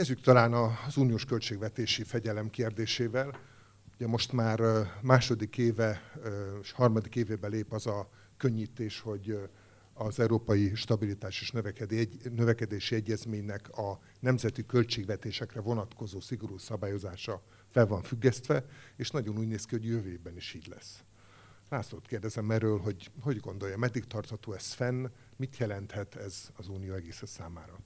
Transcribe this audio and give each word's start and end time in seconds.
Kezdjük 0.00 0.20
talán 0.20 0.52
az 0.86 0.96
uniós 0.96 1.24
költségvetési 1.24 2.04
fegyelem 2.04 2.50
kérdésével. 2.50 3.40
Ugye 3.94 4.06
most 4.06 4.32
már 4.32 4.60
második 5.02 5.58
éve 5.58 6.00
és 6.62 6.72
harmadik 6.72 7.16
évébe 7.16 7.48
lép 7.48 7.72
az 7.72 7.86
a 7.86 8.10
könnyítés, 8.36 9.00
hogy 9.00 9.38
az 9.92 10.20
Európai 10.20 10.74
Stabilitás 10.74 11.40
és 11.40 11.52
Növekedési 12.30 12.94
Egyezménynek 12.94 13.68
a 13.68 14.00
nemzeti 14.20 14.66
költségvetésekre 14.66 15.60
vonatkozó 15.60 16.20
szigorú 16.20 16.58
szabályozása 16.58 17.42
fel 17.66 17.86
van 17.86 18.02
függesztve, 18.02 18.64
és 18.96 19.10
nagyon 19.10 19.38
úgy 19.38 19.48
néz 19.48 19.64
ki, 19.64 19.74
hogy 19.74 19.84
jövőben 19.84 20.36
is 20.36 20.54
így 20.54 20.66
lesz. 20.66 21.04
Lászlót 21.68 22.06
kérdezem 22.06 22.50
erről, 22.50 22.78
hogy 22.78 23.10
hogy 23.20 23.40
gondolja, 23.40 23.76
meddig 23.76 24.04
tartható 24.04 24.52
ez 24.52 24.72
fenn, 24.72 25.06
mit 25.36 25.56
jelenthet 25.56 26.16
ez 26.16 26.50
az 26.56 26.68
Unió 26.68 26.94
egész 26.94 27.22
számára? 27.26 27.78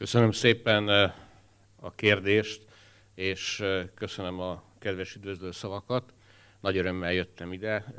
Köszönöm 0.00 0.32
szépen 0.32 0.88
a 1.80 1.94
kérdést, 1.94 2.62
és 3.14 3.64
köszönöm 3.94 4.40
a 4.40 4.62
kedves 4.78 5.14
üdvözlő 5.14 5.50
szavakat. 5.50 6.14
Nagy 6.60 6.76
örömmel 6.76 7.12
jöttem 7.12 7.52
ide. 7.52 7.94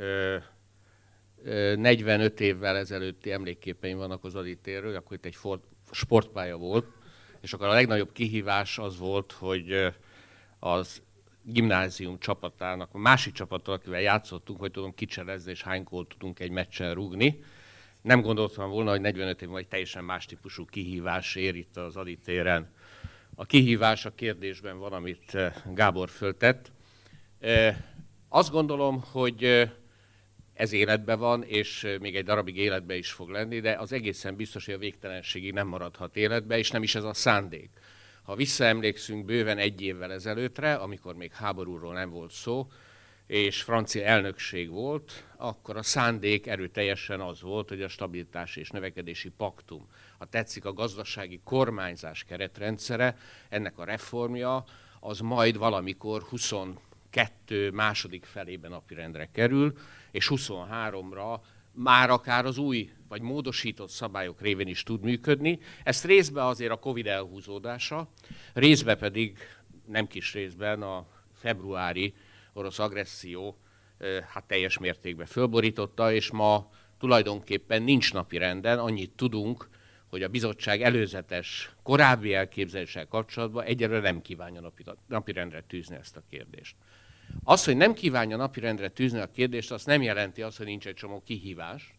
45 1.76 2.40
évvel 2.40 2.78
ezelőtti 2.78 3.32
emlékképeim 3.32 3.98
vannak 3.98 4.24
az 4.24 4.36
Aditérről, 4.36 4.96
akkor 4.96 5.18
itt 5.18 5.26
egy 5.26 5.38
sportpálya 5.92 6.58
volt, 6.58 6.86
és 7.42 7.54
akkor 7.54 7.68
a 7.68 7.74
legnagyobb 7.74 8.12
kihívás 8.12 8.78
az 8.78 8.98
volt, 8.98 9.32
hogy 9.32 9.94
az 10.60 11.02
gimnázium 11.44 12.20
csapatának, 12.20 12.90
a 12.92 12.98
másik 12.98 13.34
csapattal, 13.34 13.74
akivel 13.74 14.02
játszottunk, 14.02 14.60
hogy 14.60 14.72
tudom 14.72 14.94
kicselezni, 14.94 15.52
és 15.52 15.64
hány 15.64 15.84
tudunk 15.84 16.40
egy 16.40 16.52
meccsen 16.52 16.94
rúgni. 16.94 17.44
Nem 18.02 18.22
gondoltam 18.22 18.70
volna, 18.70 18.90
hogy 18.90 19.02
45 19.02 19.42
év 19.42 19.50
vagy 19.50 19.68
teljesen 19.68 20.04
más 20.04 20.26
típusú 20.26 20.66
kihívás 20.66 21.36
ér 21.36 21.56
itt 21.56 21.78
az 21.78 21.96
aditéren. 21.96 22.74
A 23.36 23.46
kihívás 23.46 24.06
a 24.06 24.16
kérdésben 24.16 24.80
van, 24.80 24.94
amit 24.94 25.38
Gábor 25.74 26.10
föltett. 26.10 26.72
Azt 28.30 28.52
gondolom, 28.52 29.04
hogy 29.12 29.70
ez 30.54 30.72
életben 30.72 31.20
van, 31.20 31.44
és 31.44 31.88
még 32.00 32.16
egy 32.16 32.24
darabig 32.24 32.58
életbe 32.58 32.96
is 32.96 33.12
fog 33.12 33.30
lenni, 33.30 33.60
de 33.60 33.72
az 33.74 33.92
egészen 33.92 34.36
biztos, 34.36 34.66
hogy 34.66 34.74
a 34.74 34.78
végtelenségig 34.78 35.54
nem 35.54 35.68
maradhat 35.68 36.16
életbe, 36.16 36.58
és 36.58 36.72
nem 36.72 36.84
is 36.84 36.96
ez 36.96 37.04
a 37.04 37.14
szándék. 37.14 37.70
Ha 38.24 38.36
visszaemlékszünk 38.36 39.26
bőven 39.26 39.58
egy 39.58 39.82
évvel 39.82 40.12
ezelőttre, 40.12 40.74
amikor 40.74 41.16
még 41.16 41.34
háborúról 41.34 41.94
nem 41.94 42.10
volt 42.10 42.32
szó, 42.32 42.68
és 43.32 43.62
francia 43.62 44.04
elnökség 44.04 44.70
volt, 44.70 45.26
akkor 45.38 45.78
a 45.78 45.84
szándék 45.84 46.48
erőteljesen 46.48 47.22
az 47.22 47.42
volt, 47.42 47.70
hogy 47.70 47.82
a 47.82 47.88
stabilitási 47.88 48.60
és 48.60 48.70
növekedési 48.70 49.30
paktum, 49.30 49.88
a 50.18 50.26
tetszik 50.26 50.66
a 50.66 50.74
gazdasági 50.74 51.42
kormányzás 51.44 52.24
keretrendszere, 52.24 53.18
ennek 53.50 53.78
a 53.78 53.84
reformja, 53.84 54.64
az 55.00 55.20
majd 55.20 55.58
valamikor 55.58 56.22
22 56.22 57.72
második 57.72 58.26
felében 58.26 58.72
napirendre 58.72 59.30
kerül, 59.32 59.74
és 60.12 60.32
23-ra 60.32 61.40
már 61.72 62.10
akár 62.10 62.46
az 62.46 62.58
új 62.58 62.92
vagy 63.08 63.22
módosított 63.22 63.90
szabályok 63.90 64.42
révén 64.42 64.68
is 64.68 64.84
tud 64.84 65.02
működni. 65.02 65.60
Ezt 65.84 66.06
részben 66.06 66.46
azért 66.46 66.72
a 66.72 66.80
Covid 66.80 67.08
elhúzódása, 67.08 68.10
részben 68.54 68.98
pedig 68.98 69.38
nem 69.88 70.08
kis 70.08 70.34
részben 70.34 70.82
a 70.82 71.06
februári 71.34 72.14
orosz 72.54 72.80
agresszió 72.80 73.58
hát 74.28 74.44
teljes 74.44 74.78
mértékben 74.78 75.26
fölborította, 75.26 76.14
és 76.14 76.32
ma 76.32 76.72
tulajdonképpen 77.00 77.84
nincs 77.84 78.14
napi 78.14 78.38
renden, 78.38 78.80
annyit 78.80 79.12
tudunk, 79.12 79.70
hogy 80.08 80.24
a 80.24 80.28
bizottság 80.28 80.82
előzetes 80.82 81.76
korábbi 81.84 82.34
elképzeléssel 82.34 83.08
kapcsolatban 83.08 83.64
egyelőre 83.64 84.02
nem 84.02 84.22
kívánja 84.22 84.62
napi, 84.62 84.84
napirendre 85.08 85.64
tűzni 85.68 85.96
ezt 85.96 86.18
a 86.18 86.24
kérdést. 86.30 86.76
Az, 87.44 87.66
hogy 87.66 87.78
nem 87.78 87.94
kívánja 87.94 88.38
napirendre 88.38 88.90
tűzni 88.90 89.20
a 89.20 89.32
kérdést, 89.32 89.72
az 89.72 89.86
nem 89.86 90.02
jelenti 90.02 90.42
azt, 90.42 90.58
hogy 90.58 90.66
nincs 90.66 90.88
egy 90.88 90.94
csomó 90.94 91.22
kihívás, 91.26 91.94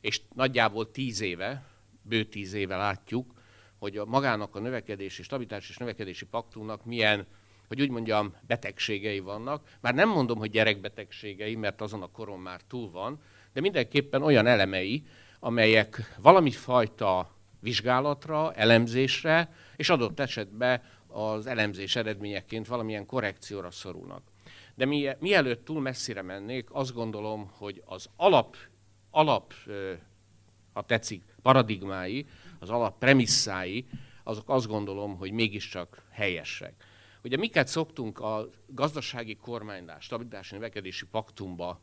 és 0.00 0.20
nagyjából 0.34 0.90
tíz 0.90 1.20
éve, 1.20 1.64
bő 2.02 2.24
tíz 2.24 2.52
éve 2.52 2.76
látjuk, 2.76 3.34
hogy 3.78 3.96
a 3.96 4.04
magának 4.04 4.54
a 4.54 4.60
növekedési, 4.60 5.22
stabilitás 5.22 5.68
és 5.68 5.76
növekedési 5.76 6.24
paktumnak 6.26 6.84
milyen, 6.84 7.26
hogy 7.70 7.80
úgy 7.80 7.90
mondjam, 7.90 8.34
betegségei 8.46 9.18
vannak. 9.18 9.68
Már 9.80 9.94
nem 9.94 10.08
mondom, 10.08 10.38
hogy 10.38 10.50
gyerekbetegségei, 10.50 11.54
mert 11.56 11.80
azon 11.80 12.02
a 12.02 12.10
koron 12.10 12.38
már 12.40 12.60
túl 12.68 12.90
van, 12.90 13.20
de 13.52 13.60
mindenképpen 13.60 14.22
olyan 14.22 14.46
elemei, 14.46 15.04
amelyek 15.40 16.16
valami 16.22 16.50
fajta 16.50 17.34
vizsgálatra, 17.60 18.52
elemzésre, 18.52 19.54
és 19.76 19.88
adott 19.88 20.20
esetben 20.20 20.82
az 21.06 21.46
elemzés 21.46 21.96
eredményeként 21.96 22.66
valamilyen 22.66 23.06
korrekcióra 23.06 23.70
szorulnak. 23.70 24.22
De 24.74 24.84
mi, 24.84 25.08
mielőtt 25.18 25.64
túl 25.64 25.80
messzire 25.80 26.22
mennék, 26.22 26.68
azt 26.70 26.94
gondolom, 26.94 27.50
hogy 27.52 27.82
az 27.84 28.08
alap, 28.16 28.56
alap 29.10 29.54
ha 30.72 30.82
tetszik, 30.82 31.22
paradigmái, 31.42 32.26
az 32.58 32.70
alap 32.70 32.98
premisszái, 32.98 33.86
azok 34.24 34.48
azt 34.48 34.66
gondolom, 34.66 35.16
hogy 35.16 35.32
mégiscsak 35.32 36.02
helyesek. 36.10 36.89
Ugye 37.24 37.36
miket 37.36 37.68
szoktunk 37.68 38.18
a 38.18 38.48
gazdasági 38.66 39.36
kormánydás, 39.36 40.04
stabilitási 40.04 40.54
növekedési 40.54 41.06
paktumba, 41.06 41.80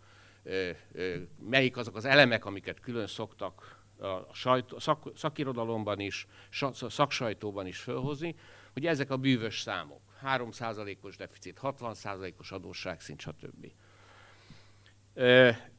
melyik 1.40 1.78
azok 1.78 1.96
az 1.96 2.06
elemek, 2.06 2.46
amiket 2.46 2.80
külön 2.80 3.08
szoktak 3.08 3.82
a 4.00 4.34
sajtó, 4.34 4.80
szak, 4.80 5.12
szakirodalomban 5.16 6.00
is, 6.00 6.28
szaksajtóban 6.72 7.68
is 7.68 7.80
fölhozni, 7.80 8.36
hogy 8.74 8.86
ezek 8.86 9.12
a 9.12 9.18
bűvös 9.18 9.60
számok. 9.60 10.02
3%-os 10.26 11.18
deficit, 11.18 11.60
60%-os 11.62 12.52
adósságszint, 12.52 13.20
stb. 13.20 13.72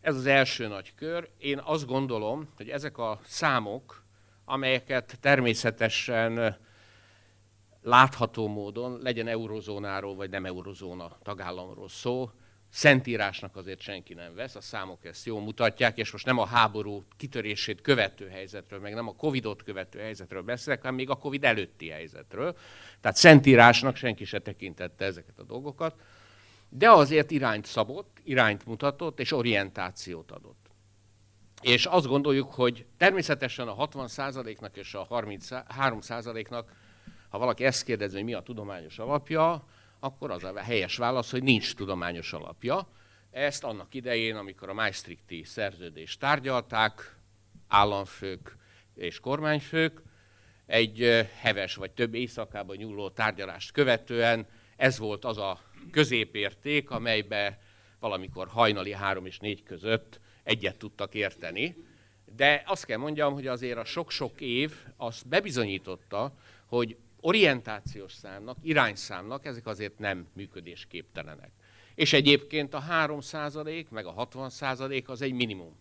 Ez 0.01 0.17
az 0.17 0.27
első 0.27 0.67
nagy 0.67 0.95
kör. 0.95 1.31
Én 1.39 1.59
azt 1.59 1.87
gondolom, 1.87 2.49
hogy 2.57 2.69
ezek 2.69 2.99
a 2.99 3.21
számok, 3.25 4.05
amelyeket 4.45 5.19
természetesen 5.21 6.59
látható 7.89 8.49
módon, 8.49 8.99
legyen 9.03 9.29
eurozónáról 9.29 10.15
vagy 10.15 10.31
nem 10.31 10.45
eurozóna 10.45 11.19
tagállamról 11.23 11.89
szó, 11.89 12.31
Szentírásnak 12.71 13.57
azért 13.57 13.81
senki 13.81 14.15
nem 14.15 14.35
vesz, 14.35 14.55
a 14.55 14.61
számok 14.61 15.05
ezt 15.05 15.27
jól 15.27 15.41
mutatják, 15.41 15.99
és 15.99 16.13
most 16.13 16.27
nem 16.27 16.39
a 16.39 16.47
háború 16.47 17.05
kitörését 17.17 17.81
követő 17.81 18.29
helyzetről, 18.29 18.81
meg 18.81 18.95
nem 18.95 19.09
a 19.09 19.15
Covidot 19.15 19.63
követő 19.63 19.99
helyzetről 19.99 20.43
beszélek, 20.43 20.81
hanem 20.81 20.95
még 20.97 21.11
a 21.11 21.15
Covid 21.15 21.45
előtti 21.45 21.89
helyzetről. 21.89 22.57
Tehát 23.01 23.17
Szentírásnak 23.17 23.97
senki 23.97 24.25
se 24.25 24.39
tekintette 24.39 25.05
ezeket 25.05 25.39
a 25.39 25.43
dolgokat, 25.43 25.95
de 26.69 26.91
azért 26.91 27.31
irányt 27.31 27.67
szabott, 27.67 28.17
irányt 28.25 28.67
mutatott, 28.67 29.21
és 29.21 29.33
orientációt 29.33 30.33
adott. 30.33 30.67
És 31.61 31.87
azt 31.87 32.07
gondoljuk, 32.07 32.53
hogy 32.53 32.87
természetesen 32.97 33.69
a 33.69 33.89
60%-nak 33.89 34.77
és 34.77 34.95
a 34.95 35.07
33%-nak, 35.11 36.73
ha 37.29 37.39
valaki 37.39 37.65
ezt 37.65 37.85
kérdezi, 37.85 38.15
hogy 38.15 38.25
mi 38.25 38.35
a 38.35 38.41
tudományos 38.41 38.99
alapja, 38.99 39.67
akkor 40.01 40.31
az 40.31 40.45
a 40.45 40.59
helyes 40.59 40.97
válasz, 40.97 41.31
hogy 41.31 41.43
nincs 41.43 41.75
tudományos 41.75 42.33
alapja. 42.33 42.89
Ezt 43.31 43.65
annak 43.65 43.95
idején, 43.95 44.37
amikor 44.37 44.69
a 44.69 44.75
Maastrichti 44.75 45.45
szerződést 45.45 46.21
tárgyalták, 46.21 47.17
államfők 47.69 48.57
és 48.95 49.21
kormányfők, 49.21 50.03
egy 50.67 51.27
heves 51.41 51.75
vagy 51.75 51.91
több 51.91 52.15
éjszakában 52.15 52.77
nyúló 52.77 53.11
tárgyalást 53.11 53.73
követően 53.73 54.47
ez 54.77 54.99
volt 54.99 55.25
az 55.25 55.39
a 55.39 55.61
középérték, 55.91 56.91
amelybe 56.91 57.59
valamikor 58.01 58.49
hajnali 58.49 58.93
három 58.93 59.27
és 59.27 59.39
négy 59.39 59.63
között 59.63 60.21
egyet 60.43 60.79
tudtak 60.79 61.15
érteni. 61.15 61.77
De 62.37 62.63
azt 62.67 62.85
kell 62.85 62.99
mondjam, 62.99 63.33
hogy 63.33 63.47
azért 63.47 63.79
a 63.79 63.85
sok-sok 63.85 64.41
év 64.41 64.73
azt 64.97 65.29
bebizonyította, 65.29 66.33
hogy 66.67 66.97
orientációs 67.21 68.13
számnak, 68.13 68.57
irányszámnak 68.63 69.45
ezek 69.45 69.67
azért 69.67 69.99
nem 69.99 70.29
működésképtelenek. 70.33 71.51
És 71.95 72.13
egyébként 72.13 72.75
a 72.75 72.79
3 72.79 73.19
meg 73.91 74.07
a 74.07 74.11
60 74.11 74.51
az 75.07 75.23
egy 75.23 75.33
minimum. 75.33 75.77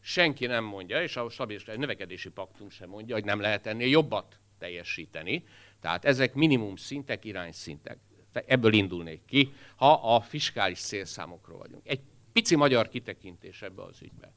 Senki 0.00 0.46
nem 0.46 0.64
mondja, 0.64 1.02
és 1.02 1.16
a 1.16 1.28
stabilis 1.28 1.64
növekedési 1.64 2.30
paktum 2.30 2.70
sem 2.70 2.88
mondja, 2.88 3.14
hogy 3.14 3.24
nem 3.24 3.40
lehet 3.40 3.66
ennél 3.66 3.88
jobbat 3.88 4.38
teljesíteni. 4.58 5.44
Tehát 5.80 6.04
ezek 6.04 6.34
minimum 6.34 6.76
szintek, 6.76 7.24
irányszintek. 7.24 7.98
Ebből 8.32 8.72
indulnék 8.72 9.24
ki, 9.24 9.52
ha 9.76 9.92
a 9.92 10.20
fiskális 10.20 10.80
célszámokról 10.80 11.58
vagyunk. 11.58 11.88
Egy 11.88 12.00
pici 12.32 12.56
magyar 12.56 12.88
kitekintés 12.88 13.62
ebbe 13.62 13.82
az 13.82 14.02
ügybe. 14.02 14.32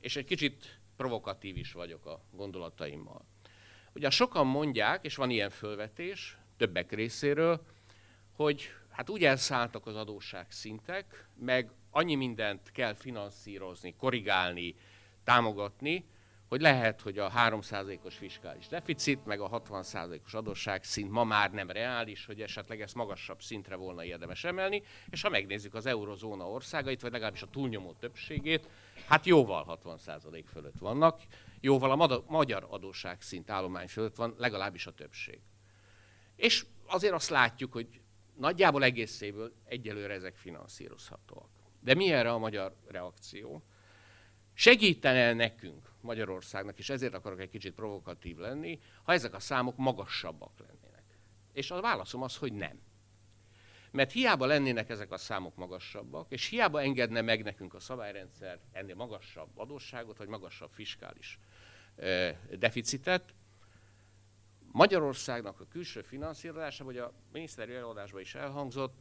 És 0.00 0.16
egy 0.16 0.24
kicsit 0.24 0.78
provokatív 0.96 1.56
is 1.56 1.72
vagyok 1.72 2.06
a 2.06 2.20
gondolataimmal. 2.30 3.24
Ugye 3.94 4.10
sokan 4.10 4.46
mondják, 4.46 5.04
és 5.04 5.16
van 5.16 5.30
ilyen 5.30 5.50
fölvetés 5.50 6.38
többek 6.56 6.92
részéről, 6.92 7.66
hogy 8.36 8.70
hát 8.90 9.10
úgy 9.10 9.24
elszálltak 9.24 9.86
az 9.86 9.96
adósság 9.96 10.50
szintek, 10.50 11.28
meg 11.38 11.70
annyi 11.90 12.14
mindent 12.14 12.70
kell 12.72 12.94
finanszírozni, 12.94 13.94
korrigálni, 13.96 14.74
támogatni, 15.24 16.04
hogy 16.48 16.60
lehet, 16.60 17.00
hogy 17.00 17.18
a 17.18 17.30
3%-os 17.30 18.16
fiskális 18.16 18.68
deficit, 18.68 19.26
meg 19.26 19.40
a 19.40 19.62
60%-os 19.62 20.34
adósság 20.34 20.84
szint 20.84 21.10
ma 21.10 21.24
már 21.24 21.50
nem 21.50 21.70
reális, 21.70 22.26
hogy 22.26 22.40
esetleg 22.40 22.80
ezt 22.80 22.94
magasabb 22.94 23.42
szintre 23.42 23.76
volna 23.76 24.04
érdemes 24.04 24.44
emelni, 24.44 24.82
és 25.10 25.22
ha 25.22 25.28
megnézzük 25.28 25.74
az 25.74 25.86
eurozóna 25.86 26.50
országait, 26.50 27.00
vagy 27.00 27.12
legalábbis 27.12 27.42
a 27.42 27.50
túlnyomó 27.50 27.92
többségét, 27.92 28.68
hát 29.06 29.26
jóval 29.26 29.78
60% 29.84 30.44
fölött 30.52 30.78
vannak, 30.78 31.20
jóval 31.64 31.90
a 31.90 32.22
magyar 32.26 32.66
adósság 32.70 33.20
szint 33.20 33.50
állomány 33.50 33.88
fölött 33.88 34.16
van, 34.16 34.34
legalábbis 34.38 34.86
a 34.86 34.94
többség. 34.94 35.40
És 36.36 36.66
azért 36.86 37.12
azt 37.12 37.28
látjuk, 37.28 37.72
hogy 37.72 38.00
nagyjából 38.36 38.84
egészéből 38.84 39.52
egyelőre 39.64 40.12
ezek 40.12 40.36
finanszírozhatóak. 40.36 41.50
De 41.80 41.94
mi 41.94 42.12
erre 42.12 42.32
a 42.32 42.38
magyar 42.38 42.76
reakció? 42.86 43.64
Segítene 44.54 45.32
nekünk, 45.32 45.90
Magyarországnak, 46.00 46.78
és 46.78 46.90
ezért 46.90 47.14
akarok 47.14 47.40
egy 47.40 47.50
kicsit 47.50 47.74
provokatív 47.74 48.36
lenni, 48.36 48.80
ha 49.02 49.12
ezek 49.12 49.34
a 49.34 49.40
számok 49.40 49.76
magasabbak 49.76 50.58
lennének. 50.58 51.18
És 51.52 51.70
a 51.70 51.80
válaszom 51.80 52.22
az, 52.22 52.36
hogy 52.36 52.52
nem. 52.52 52.80
Mert 53.90 54.12
hiába 54.12 54.46
lennének 54.46 54.88
ezek 54.88 55.10
a 55.12 55.16
számok 55.16 55.56
magasabbak, 55.56 56.32
és 56.32 56.46
hiába 56.46 56.82
engedne 56.82 57.20
meg 57.20 57.42
nekünk 57.42 57.74
a 57.74 57.80
szabályrendszer 57.80 58.60
ennél 58.72 58.94
magasabb 58.94 59.58
adósságot, 59.58 60.16
vagy 60.16 60.28
magasabb 60.28 60.70
fiskális 60.72 61.38
deficitet, 62.58 63.34
Magyarországnak 64.72 65.60
a 65.60 65.66
külső 65.66 66.02
finanszírozása, 66.02 66.84
vagy 66.84 66.98
a 66.98 67.12
miniszteri 67.32 67.74
előadásban 67.74 68.20
is 68.20 68.34
elhangzott, 68.34 68.94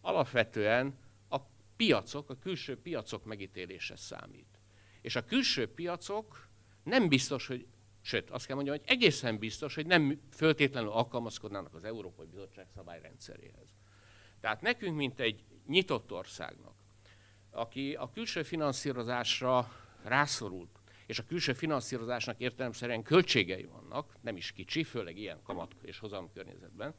alapvetően 0.00 0.98
a 1.28 1.38
piacok, 1.76 2.30
a 2.30 2.38
külső 2.38 2.80
piacok 2.80 3.24
megítélése 3.24 3.96
számít. 3.96 4.60
És 5.00 5.16
a 5.16 5.24
külső 5.24 5.72
piacok 5.72 6.48
nem 6.82 7.08
biztos, 7.08 7.46
hogy, 7.46 7.66
sőt, 8.00 8.30
azt 8.30 8.46
kell 8.46 8.54
mondjam, 8.54 8.76
hogy 8.76 8.88
egészen 8.88 9.38
biztos, 9.38 9.74
hogy 9.74 9.86
nem 9.86 10.20
föltétlenül 10.32 10.90
alkalmazkodnának 10.90 11.74
az 11.74 11.84
Európai 11.84 12.26
Bizottság 12.26 12.66
szabályrendszeréhez. 12.74 13.74
Tehát 14.40 14.60
nekünk, 14.60 14.96
mint 14.96 15.20
egy 15.20 15.44
nyitott 15.66 16.12
országnak, 16.12 16.74
aki 17.50 17.94
a 17.94 18.10
külső 18.10 18.42
finanszírozásra 18.42 19.72
rászorult, 20.02 20.77
és 21.08 21.18
a 21.18 21.24
külső 21.24 21.52
finanszírozásnak 21.52 22.40
értelemszerűen 22.40 23.02
költségei 23.02 23.64
vannak, 23.64 24.16
nem 24.20 24.36
is 24.36 24.52
kicsi, 24.52 24.84
főleg 24.84 25.16
ilyen 25.16 25.42
kamat 25.42 25.74
és 25.82 25.98
hozam 25.98 26.32
környezetben, 26.32 26.94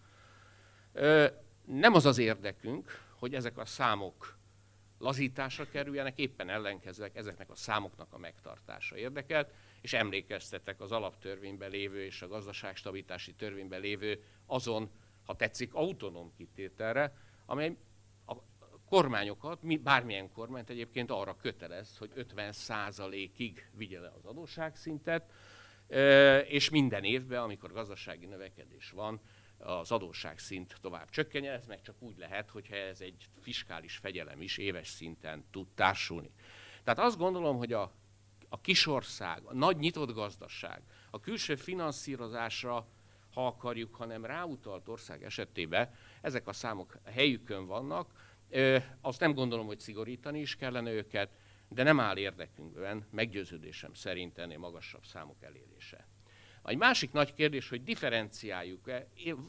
nem 1.65 1.93
az 1.93 2.05
az 2.05 2.17
érdekünk, 2.17 3.05
hogy 3.19 3.33
ezek 3.33 3.57
a 3.57 3.65
számok 3.65 4.37
lazításra 4.97 5.69
kerüljenek, 5.69 6.17
éppen 6.17 6.49
ellenkezőek 6.49 7.15
ezeknek 7.15 7.49
a 7.49 7.55
számoknak 7.55 8.13
a 8.13 8.17
megtartása 8.17 8.97
érdekelt, 8.97 9.53
és 9.81 9.93
emlékeztetek 9.93 10.81
az 10.81 10.91
alaptörvényben 10.91 11.69
lévő 11.69 12.03
és 12.03 12.21
a 12.21 12.27
gazdaságstabilitási 12.27 13.33
törvényben 13.33 13.81
lévő 13.81 14.23
azon, 14.45 14.89
ha 15.25 15.35
tetszik, 15.35 15.73
autonóm 15.73 16.33
kitételre, 16.37 17.13
amely 17.45 17.77
kormányokat, 18.89 19.81
bármilyen 19.81 20.31
kormányt 20.31 20.69
egyébként 20.69 21.11
arra 21.11 21.35
kötelez, 21.35 21.97
hogy 21.97 22.11
50%-ig 22.15 23.69
vigye 23.73 23.99
le 23.99 24.11
az 24.17 24.25
adósságszintet, 24.25 25.31
és 26.47 26.69
minden 26.69 27.03
évben, 27.03 27.41
amikor 27.41 27.71
gazdasági 27.71 28.25
növekedés 28.25 28.91
van, 28.91 29.21
az 29.57 29.91
adósságszint 29.91 30.75
tovább 30.81 31.09
csökkenjen, 31.09 31.53
ez 31.53 31.65
meg 31.65 31.81
csak 31.81 31.95
úgy 31.99 32.17
lehet, 32.17 32.49
hogyha 32.49 32.75
ez 32.75 33.01
egy 33.01 33.29
fiskális 33.41 33.97
fegyelem 33.97 34.41
is 34.41 34.57
éves 34.57 34.87
szinten 34.87 35.45
tud 35.51 35.67
társulni. 35.75 36.31
Tehát 36.83 36.99
azt 36.99 37.17
gondolom, 37.17 37.57
hogy 37.57 37.73
a, 37.73 37.91
a 38.49 38.61
kisország, 38.61 39.41
a 39.43 39.53
nagy 39.53 39.77
nyitott 39.77 40.13
gazdaság, 40.13 40.81
a 41.11 41.19
külső 41.19 41.55
finanszírozásra, 41.55 42.87
ha 43.33 43.47
akarjuk, 43.47 43.95
hanem 43.95 44.25
ráutalt 44.25 44.87
ország 44.87 45.23
esetében 45.23 45.95
ezek 46.21 46.47
a 46.47 46.53
számok 46.53 46.97
helyükön 47.05 47.65
vannak, 47.65 48.11
azt 49.01 49.19
nem 49.19 49.33
gondolom, 49.33 49.65
hogy 49.65 49.79
szigorítani 49.79 50.39
is 50.39 50.55
kellene 50.55 50.91
őket, 50.91 51.29
de 51.69 51.83
nem 51.83 51.99
áll 51.99 52.17
érdekünkben, 52.17 53.07
meggyőződésem 53.11 53.93
szerint 53.93 54.37
ennél 54.37 54.57
magasabb 54.57 55.05
számok 55.05 55.43
elérése. 55.43 56.07
Egy 56.63 56.77
másik 56.77 57.11
nagy 57.11 57.33
kérdés, 57.33 57.69
hogy 57.69 57.83
differenciáljuk-e, 57.83 59.07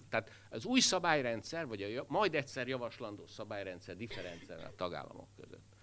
tehát 0.08 0.31
az 0.50 0.64
új 0.64 0.81
szabályrendszer, 0.81 1.67
vagy 1.67 1.82
a 1.82 2.05
majd 2.08 2.35
egyszer 2.35 2.69
javaslandó 2.69 3.26
szabályrendszer 3.26 3.97
differenciál 3.97 4.58
a 4.58 4.75
tagállamok 4.75 5.29
között. 5.37 5.76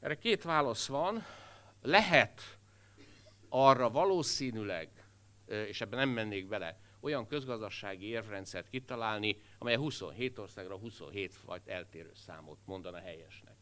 Erre 0.00 0.14
két 0.18 0.42
válasz 0.42 0.86
van. 0.86 1.24
Lehet 1.82 2.58
arra 3.48 3.90
valószínűleg, 3.90 4.88
és 5.46 5.80
ebben 5.80 5.98
nem 5.98 6.08
mennék 6.08 6.46
bele, 6.46 6.78
olyan 7.04 7.26
közgazdasági 7.26 8.06
érvrendszert 8.06 8.68
kitalálni, 8.68 9.36
amely 9.58 9.74
a 9.74 9.78
27 9.78 10.38
országra 10.38 10.76
27 10.76 11.36
vagy 11.44 11.62
eltérő 11.66 12.10
számot 12.14 12.58
mondana 12.64 12.98
helyesnek. 12.98 13.56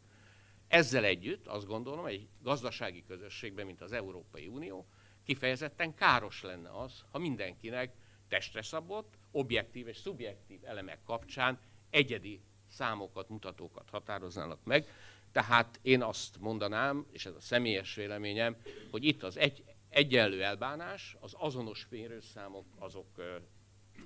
Ezzel 0.68 1.04
együtt 1.04 1.46
azt 1.46 1.66
gondolom, 1.66 2.06
egy 2.06 2.28
gazdasági 2.42 3.04
közösségben, 3.06 3.66
mint 3.66 3.80
az 3.80 3.92
Európai 3.92 4.46
Unió, 4.46 4.86
kifejezetten 5.24 5.94
káros 5.94 6.42
lenne 6.42 6.70
az, 6.78 7.04
ha 7.10 7.18
mindenkinek 7.18 7.94
testre 8.28 8.62
szabott, 8.62 9.14
objektív 9.30 9.88
és 9.88 9.96
szubjektív 9.96 10.60
elemek 10.64 10.98
kapcsán 11.04 11.60
egyedi 11.90 12.40
számokat, 12.68 13.28
mutatókat 13.28 13.90
határoznának 13.90 14.64
meg. 14.64 14.86
Tehát 15.32 15.78
én 15.82 16.02
azt 16.02 16.40
mondanám, 16.40 17.06
és 17.10 17.26
ez 17.26 17.34
a 17.34 17.40
személyes 17.40 17.94
véleményem, 17.94 18.56
hogy 18.90 19.04
itt 19.04 19.22
az 19.22 19.36
egy, 19.36 19.64
egyenlő 19.92 20.42
elbánás, 20.42 21.16
az 21.20 21.34
azonos 21.38 21.86
mérőszámok, 21.90 22.66
azok 22.78 23.06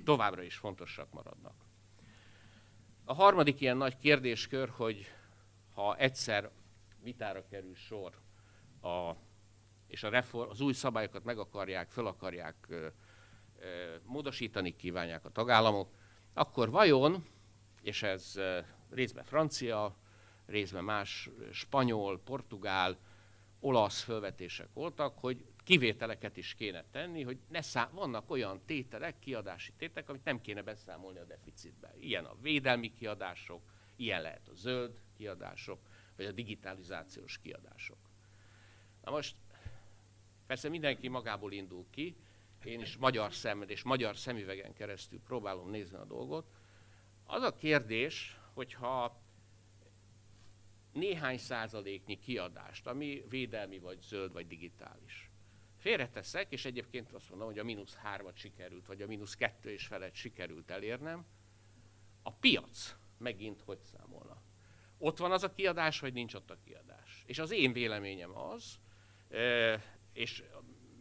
továbbra 0.05 0.43
is 0.43 0.56
fontosak 0.56 1.12
maradnak. 1.12 1.55
A 3.05 3.15
harmadik 3.15 3.61
ilyen 3.61 3.77
nagy 3.77 3.97
kérdéskör, 3.97 4.69
hogy 4.69 5.06
ha 5.75 5.97
egyszer 5.97 6.50
vitára 7.03 7.47
kerül 7.47 7.75
sor, 7.75 8.21
a, 8.81 9.12
és 9.87 10.03
a 10.03 10.09
reform, 10.09 10.50
az 10.50 10.61
új 10.61 10.73
szabályokat 10.73 11.25
meg 11.25 11.38
akarják, 11.38 11.91
föl 11.91 12.06
akarják 12.06 12.67
ö, 12.69 12.88
módosítani 14.05 14.77
kívánják 14.77 15.25
a 15.25 15.31
tagállamok, 15.31 15.91
akkor 16.35 16.71
vajon, 16.71 17.27
és 17.83 18.03
ez 18.03 18.41
részben 18.91 19.25
francia, 19.25 19.97
részben 20.47 20.85
más 20.85 21.31
spanyol, 21.52 22.21
portugál, 22.21 22.99
olasz 23.61 24.00
felvetések 24.00 24.69
voltak, 24.73 25.19
hogy 25.19 25.45
kivételeket 25.66 26.37
is 26.37 26.54
kéne 26.54 26.85
tenni, 26.90 27.23
hogy 27.23 27.38
ne 27.49 27.62
szám, 27.62 27.90
vannak 27.92 28.30
olyan 28.30 28.61
tételek, 28.66 29.18
kiadási 29.18 29.73
tételek, 29.76 30.08
amit 30.08 30.25
nem 30.25 30.40
kéne 30.40 30.62
beszámolni 30.62 31.18
a 31.18 31.25
deficitbe. 31.25 31.94
Ilyen 32.00 32.25
a 32.25 32.37
védelmi 32.40 32.94
kiadások, 32.94 33.62
ilyen 33.96 34.23
lehet 34.23 34.49
a 34.49 34.54
zöld 34.54 35.00
kiadások, 35.16 35.78
vagy 36.16 36.26
a 36.26 36.32
digitalizációs 36.32 37.38
kiadások. 37.38 37.99
Na 39.04 39.11
most 39.11 39.37
persze 40.46 40.68
mindenki 40.68 41.08
magából 41.08 41.52
indul 41.52 41.87
ki, 41.90 42.16
én 42.64 42.80
is 42.80 42.96
magyar 42.96 43.32
szemmel 43.32 43.68
és 43.68 43.82
magyar 43.82 44.16
szemüvegen 44.16 44.73
keresztül 44.73 45.20
próbálom 45.20 45.70
nézni 45.70 45.96
a 45.96 46.04
dolgot. 46.04 46.46
Az 47.25 47.42
a 47.42 47.54
kérdés, 47.54 48.38
hogyha 48.54 49.20
néhány 50.92 51.38
százaléknyi 51.38 52.18
kiadást, 52.18 52.87
ami 52.87 53.25
védelmi, 53.28 53.78
vagy 53.78 54.00
zöld, 54.00 54.32
vagy 54.32 54.46
digitális, 54.46 55.25
félreteszek, 55.76 56.52
és 56.52 56.64
egyébként 56.64 57.12
azt 57.12 57.28
mondom, 57.28 57.49
hogy 57.49 57.59
a 57.59 57.64
mínusz 57.64 57.95
hármat 57.95 58.37
sikerült, 58.37 58.87
vagy 58.87 59.02
a 59.02 59.06
mínusz 59.06 59.35
kettő 59.35 59.71
és 59.71 59.87
felett 59.87 60.14
sikerült 60.14 60.71
elérnem, 60.71 61.26
a 62.23 62.33
piac 62.33 62.97
megint 63.18 63.61
hogy 63.61 63.78
számolna? 63.83 64.42
Ott 64.99 65.18
van 65.18 65.33
az 65.33 65.42
a 65.42 65.52
kiadás, 65.52 66.00
vagy 66.00 66.12
nincs 66.12 66.35
ott 66.35 66.50
a 66.50 66.59
kiadás? 66.64 67.23
És 67.26 67.38
az 67.38 67.50
én 67.50 67.73
véleményem 67.73 68.37
az, 68.37 68.78
és 70.12 70.45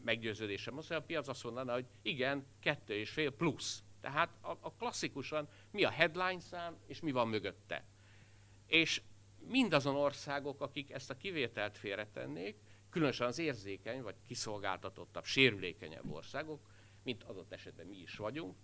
meggyőződésem 0.04 0.78
az, 0.78 0.88
hogy 0.88 0.98
a 0.98 1.02
piac 1.02 1.28
azt 1.28 1.44
mondaná, 1.44 1.74
hogy 1.74 1.86
igen, 2.02 2.46
kettő 2.60 2.94
és 2.94 3.10
fél 3.10 3.32
plusz. 3.32 3.84
Tehát 4.02 4.30
a, 4.42 4.58
a 4.60 4.74
klasszikusan 4.74 5.48
mi 5.72 5.84
a 5.84 5.90
headline 5.90 6.40
szám, 6.40 6.78
és 6.88 7.00
mi 7.00 7.12
van 7.12 7.28
mögötte. 7.28 7.86
És 8.68 9.02
mindazon 9.48 9.96
országok, 9.96 10.62
akik 10.62 10.92
ezt 10.92 11.10
a 11.10 11.18
kivételt 11.18 11.78
félretennék, 11.78 12.58
különösen 12.96 13.28
az 13.28 13.40
érzékeny, 13.40 14.02
vagy 14.02 14.16
kiszolgáltatottabb, 14.28 15.26
sérülékenyebb 15.26 16.12
országok, 16.12 16.60
mint 17.04 17.24
adott 17.24 17.52
esetben 17.54 17.86
mi 17.86 17.98
is 17.98 18.16
vagyunk, 18.16 18.56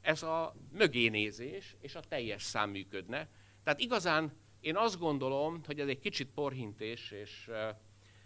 ez 0.00 0.22
a 0.22 0.54
mögénézés 0.72 1.76
és 1.80 1.94
a 1.94 2.00
teljes 2.00 2.42
szám 2.42 2.70
működne. 2.70 3.28
Tehát 3.64 3.80
igazán 3.80 4.32
én 4.60 4.76
azt 4.76 4.98
gondolom, 4.98 5.60
hogy 5.64 5.80
ez 5.80 5.88
egy 5.88 5.98
kicsit 5.98 6.30
porhintés, 6.30 7.10
és, 7.10 7.50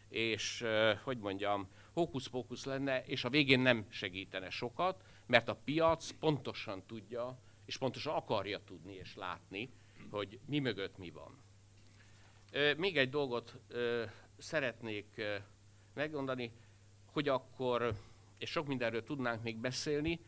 és 0.08 0.64
hogy 1.04 1.18
mondjam, 1.18 1.68
hókusz-pókusz 1.92 2.64
lenne, 2.64 3.04
és 3.04 3.24
a 3.24 3.30
végén 3.30 3.60
nem 3.60 3.86
segítene 3.88 4.50
sokat, 4.50 5.02
mert 5.26 5.48
a 5.48 5.60
piac 5.64 6.10
pontosan 6.10 6.86
tudja, 6.86 7.38
és 7.64 7.78
pontosan 7.78 8.14
akarja 8.14 8.60
tudni 8.64 8.94
és 8.94 9.14
látni, 9.14 9.70
hogy 10.10 10.40
mi 10.46 10.58
mögött 10.58 10.98
mi 10.98 11.10
van. 11.10 11.42
Még 12.76 12.96
egy 12.96 13.10
dolgot 13.10 13.60
szeretnék 14.40 15.22
megmondani. 15.94 16.52
hogy 17.12 17.28
akkor, 17.28 17.94
és 18.38 18.50
sok 18.50 18.66
mindenről 18.66 19.04
tudnánk 19.04 19.42
még 19.42 19.56
beszélni, 19.56 20.20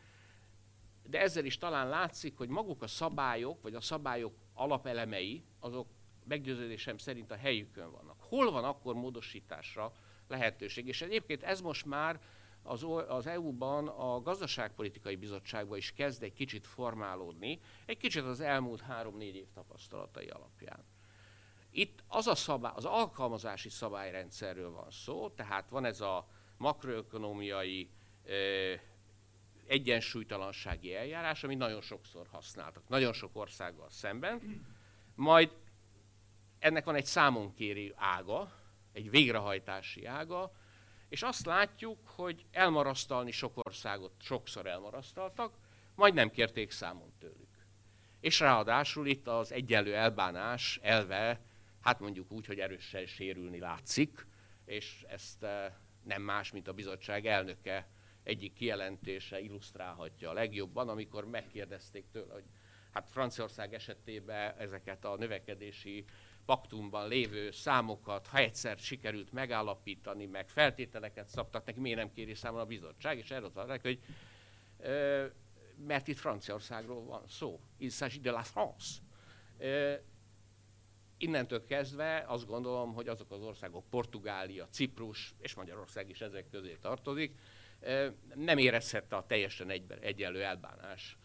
de 1.06 1.20
ezzel 1.20 1.44
is 1.44 1.58
talán 1.58 1.88
látszik, 1.88 2.36
hogy 2.36 2.48
maguk 2.48 2.82
a 2.82 2.86
szabályok, 2.86 3.62
vagy 3.62 3.74
a 3.74 3.80
szabályok 3.80 4.34
alapelemei, 4.54 5.42
azok 5.60 5.86
meggyőződésem 6.24 6.96
szerint 6.96 7.30
a 7.30 7.36
helyükön 7.36 7.90
vannak. 7.90 8.20
Hol 8.20 8.50
van 8.50 8.64
akkor 8.64 8.94
módosításra 8.94 9.92
lehetőség? 10.28 10.88
És 10.88 11.02
egyébként 11.02 11.42
ez 11.42 11.60
most 11.60 11.86
már 11.86 12.20
az, 12.62 12.86
az 13.08 13.26
EU-ban 13.26 13.88
a 13.88 14.20
gazdaságpolitikai 14.20 15.16
bizottságban 15.16 15.78
is 15.78 15.92
kezd 15.92 16.22
egy 16.22 16.32
kicsit 16.32 16.66
formálódni, 16.66 17.60
egy 17.86 17.96
kicsit 17.98 18.22
az 18.22 18.40
elmúlt 18.40 18.80
három-négy 18.80 19.34
év 19.34 19.46
tapasztalatai 19.54 20.26
alapján. 20.26 20.84
Itt 21.74 22.02
az 22.08 22.26
a 22.26 22.34
szabály, 22.34 22.72
az 22.74 22.84
alkalmazási 22.84 23.68
szabályrendszerről 23.68 24.70
van 24.70 24.90
szó, 24.90 25.30
tehát 25.30 25.68
van 25.68 25.84
ez 25.84 26.00
a 26.00 26.28
makroökonomiai 26.56 27.90
egyensúlytalansági 29.66 30.94
eljárás, 30.94 31.44
amit 31.44 31.58
nagyon 31.58 31.80
sokszor 31.80 32.26
használtak, 32.30 32.88
nagyon 32.88 33.12
sok 33.12 33.36
országgal 33.36 33.90
szemben, 33.90 34.66
majd 35.14 35.50
ennek 36.58 36.84
van 36.84 36.94
egy 36.94 37.04
számonkérő 37.04 37.92
ága, 37.96 38.52
egy 38.92 39.10
végrehajtási 39.10 40.06
ága, 40.06 40.52
és 41.08 41.22
azt 41.22 41.46
látjuk, 41.46 42.08
hogy 42.08 42.46
elmarasztalni 42.50 43.30
sok 43.30 43.52
országot 43.56 44.12
sokszor 44.18 44.66
elmarasztaltak, 44.66 45.54
majd 45.94 46.14
nem 46.14 46.30
kérték 46.30 46.70
számon 46.70 47.12
tőlük. 47.18 47.66
És 48.20 48.40
ráadásul 48.40 49.06
itt 49.06 49.28
az 49.28 49.52
egyenlő 49.52 49.94
elbánás 49.94 50.78
elve, 50.82 51.40
hát 51.82 52.00
mondjuk 52.00 52.32
úgy, 52.32 52.46
hogy 52.46 52.58
erősen 52.58 53.06
sérülni 53.06 53.58
látszik, 53.58 54.26
és 54.64 55.04
ezt 55.08 55.42
eh, 55.42 55.72
nem 56.02 56.22
más, 56.22 56.52
mint 56.52 56.68
a 56.68 56.72
bizottság 56.72 57.26
elnöke 57.26 57.88
egyik 58.22 58.52
kijelentése 58.52 59.40
illusztrálhatja 59.40 60.30
a 60.30 60.32
legjobban, 60.32 60.88
amikor 60.88 61.26
megkérdezték 61.26 62.04
tőle, 62.12 62.32
hogy 62.32 62.44
hát 62.92 63.10
Franciaország 63.10 63.74
esetében 63.74 64.54
ezeket 64.58 65.04
a 65.04 65.16
növekedési 65.16 66.04
paktumban 66.44 67.08
lévő 67.08 67.50
számokat, 67.50 68.26
ha 68.26 68.38
egyszer 68.38 68.78
sikerült 68.78 69.32
megállapítani, 69.32 70.26
meg 70.26 70.48
feltételeket 70.48 71.28
szabtak 71.28 71.64
neki, 71.64 71.80
miért 71.80 71.98
nem 71.98 72.12
kéri 72.12 72.34
számon 72.34 72.60
a 72.60 72.64
bizottság, 72.66 73.18
és 73.18 73.30
erről 73.30 73.50
mondták, 73.54 73.82
hogy 73.82 73.98
ö, 74.78 75.26
mert 75.86 76.08
itt 76.08 76.18
Franciaországról 76.18 77.04
van 77.04 77.22
szó. 77.28 77.60
Il 77.78 77.90
s'agit 77.90 78.20
de 78.22 78.30
la 78.30 78.42
France. 78.42 79.00
Ö, 79.58 79.94
innentől 81.22 81.66
kezdve 81.66 82.24
azt 82.26 82.46
gondolom, 82.46 82.94
hogy 82.94 83.08
azok 83.08 83.30
az 83.30 83.42
országok, 83.42 83.84
Portugália, 83.90 84.66
Ciprus 84.66 85.34
és 85.38 85.54
Magyarország 85.54 86.08
is 86.08 86.20
ezek 86.20 86.48
közé 86.50 86.76
tartozik, 86.80 87.34
nem 88.34 88.58
érezhette 88.58 89.16
a 89.16 89.26
teljesen 89.26 89.70
egy, 89.70 89.84
egyenlő 90.00 90.42
elbánás 90.42 91.16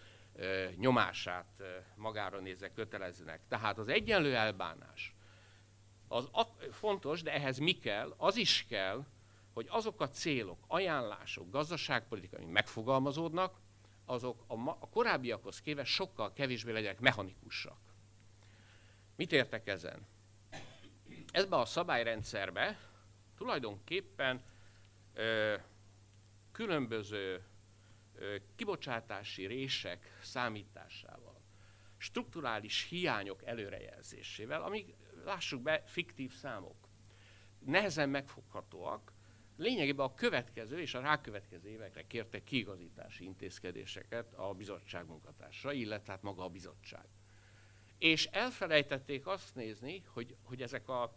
nyomását 0.77 1.63
magára 1.95 2.39
nézve 2.39 2.71
kötelezőnek. 2.71 3.41
Tehát 3.47 3.77
az 3.77 3.87
egyenlő 3.87 4.35
elbánás 4.35 5.15
az 6.07 6.29
fontos, 6.71 7.21
de 7.21 7.33
ehhez 7.33 7.57
mi 7.57 7.71
kell? 7.71 8.13
Az 8.17 8.37
is 8.37 8.65
kell, 8.69 9.05
hogy 9.53 9.67
azok 9.69 10.01
a 10.01 10.09
célok, 10.09 10.63
ajánlások, 10.67 11.49
gazdaságpolitikai, 11.49 12.45
megfogalmazódnak, 12.45 13.59
azok 14.05 14.43
a, 14.47 14.55
ma, 14.55 14.77
a 14.79 14.89
korábbiakhoz 14.89 15.61
képest 15.61 15.91
sokkal 15.91 16.33
kevésbé 16.33 16.71
legyenek 16.71 16.99
mechanikusak. 16.99 17.86
Mit 19.17 19.31
értek 19.31 19.67
ezen? 19.67 20.07
Ebbe 21.31 21.55
a 21.55 21.65
szabályrendszerbe 21.65 22.79
tulajdonképpen 23.37 24.43
ö, 25.13 25.55
különböző 26.51 27.43
ö, 28.15 28.35
kibocsátási 28.55 29.45
rések 29.45 30.17
számításával, 30.21 31.41
strukturális 31.97 32.87
hiányok 32.89 33.45
előrejelzésével, 33.45 34.63
amik, 34.63 34.95
lássuk 35.23 35.61
be, 35.61 35.83
fiktív 35.85 36.33
számok, 36.33 36.87
nehezen 37.59 38.09
megfoghatóak, 38.09 39.13
lényegében 39.55 40.05
a 40.05 40.13
következő 40.13 40.79
és 40.79 40.93
a 40.93 40.99
rákövetkező 40.99 41.69
évekre 41.69 42.07
kértek 42.07 42.43
kiigazítási 42.43 43.23
intézkedéseket 43.23 44.33
a 44.33 44.53
bizottság 44.53 45.07
munkatársa, 45.07 45.71
illetve 45.71 46.11
hát 46.11 46.21
maga 46.21 46.43
a 46.43 46.49
bizottság. 46.49 47.05
És 47.97 48.25
elfelejtették 48.25 49.27
azt 49.27 49.55
nézni, 49.55 50.03
hogy, 50.13 50.35
hogy 50.43 50.61
ezek 50.61 50.89
a 50.89 51.15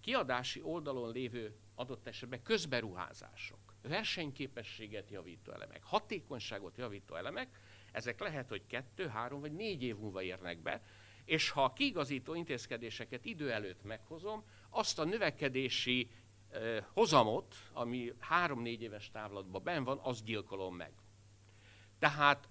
kiadási 0.00 0.62
oldalon 0.62 1.12
lévő 1.12 1.56
adott 1.74 2.06
esetben 2.06 2.42
közberuházások, 2.42 3.74
versenyképességet 3.82 5.10
javító 5.10 5.52
elemek, 5.52 5.82
hatékonyságot 5.82 6.76
javító 6.76 7.14
elemek, 7.14 7.60
ezek 7.92 8.20
lehet, 8.20 8.48
hogy 8.48 8.66
kettő, 8.66 9.08
három 9.08 9.40
vagy 9.40 9.52
négy 9.52 9.82
év 9.82 9.96
múlva 9.96 10.22
érnek 10.22 10.58
be, 10.58 10.82
és 11.24 11.50
ha 11.50 11.64
a 11.64 11.72
kiigazító 11.72 12.34
intézkedéseket 12.34 13.24
idő 13.24 13.52
előtt 13.52 13.82
meghozom, 13.82 14.44
azt 14.70 14.98
a 14.98 15.04
növekedési 15.04 16.10
eh, 16.48 16.84
hozamot, 16.92 17.54
ami 17.72 18.12
három-négy 18.18 18.82
éves 18.82 19.10
távlatban 19.10 19.62
ben 19.62 19.84
van, 19.84 19.98
azt 20.02 20.24
gyilkolom 20.24 20.76
meg. 20.76 20.92
Tehát 21.98 22.48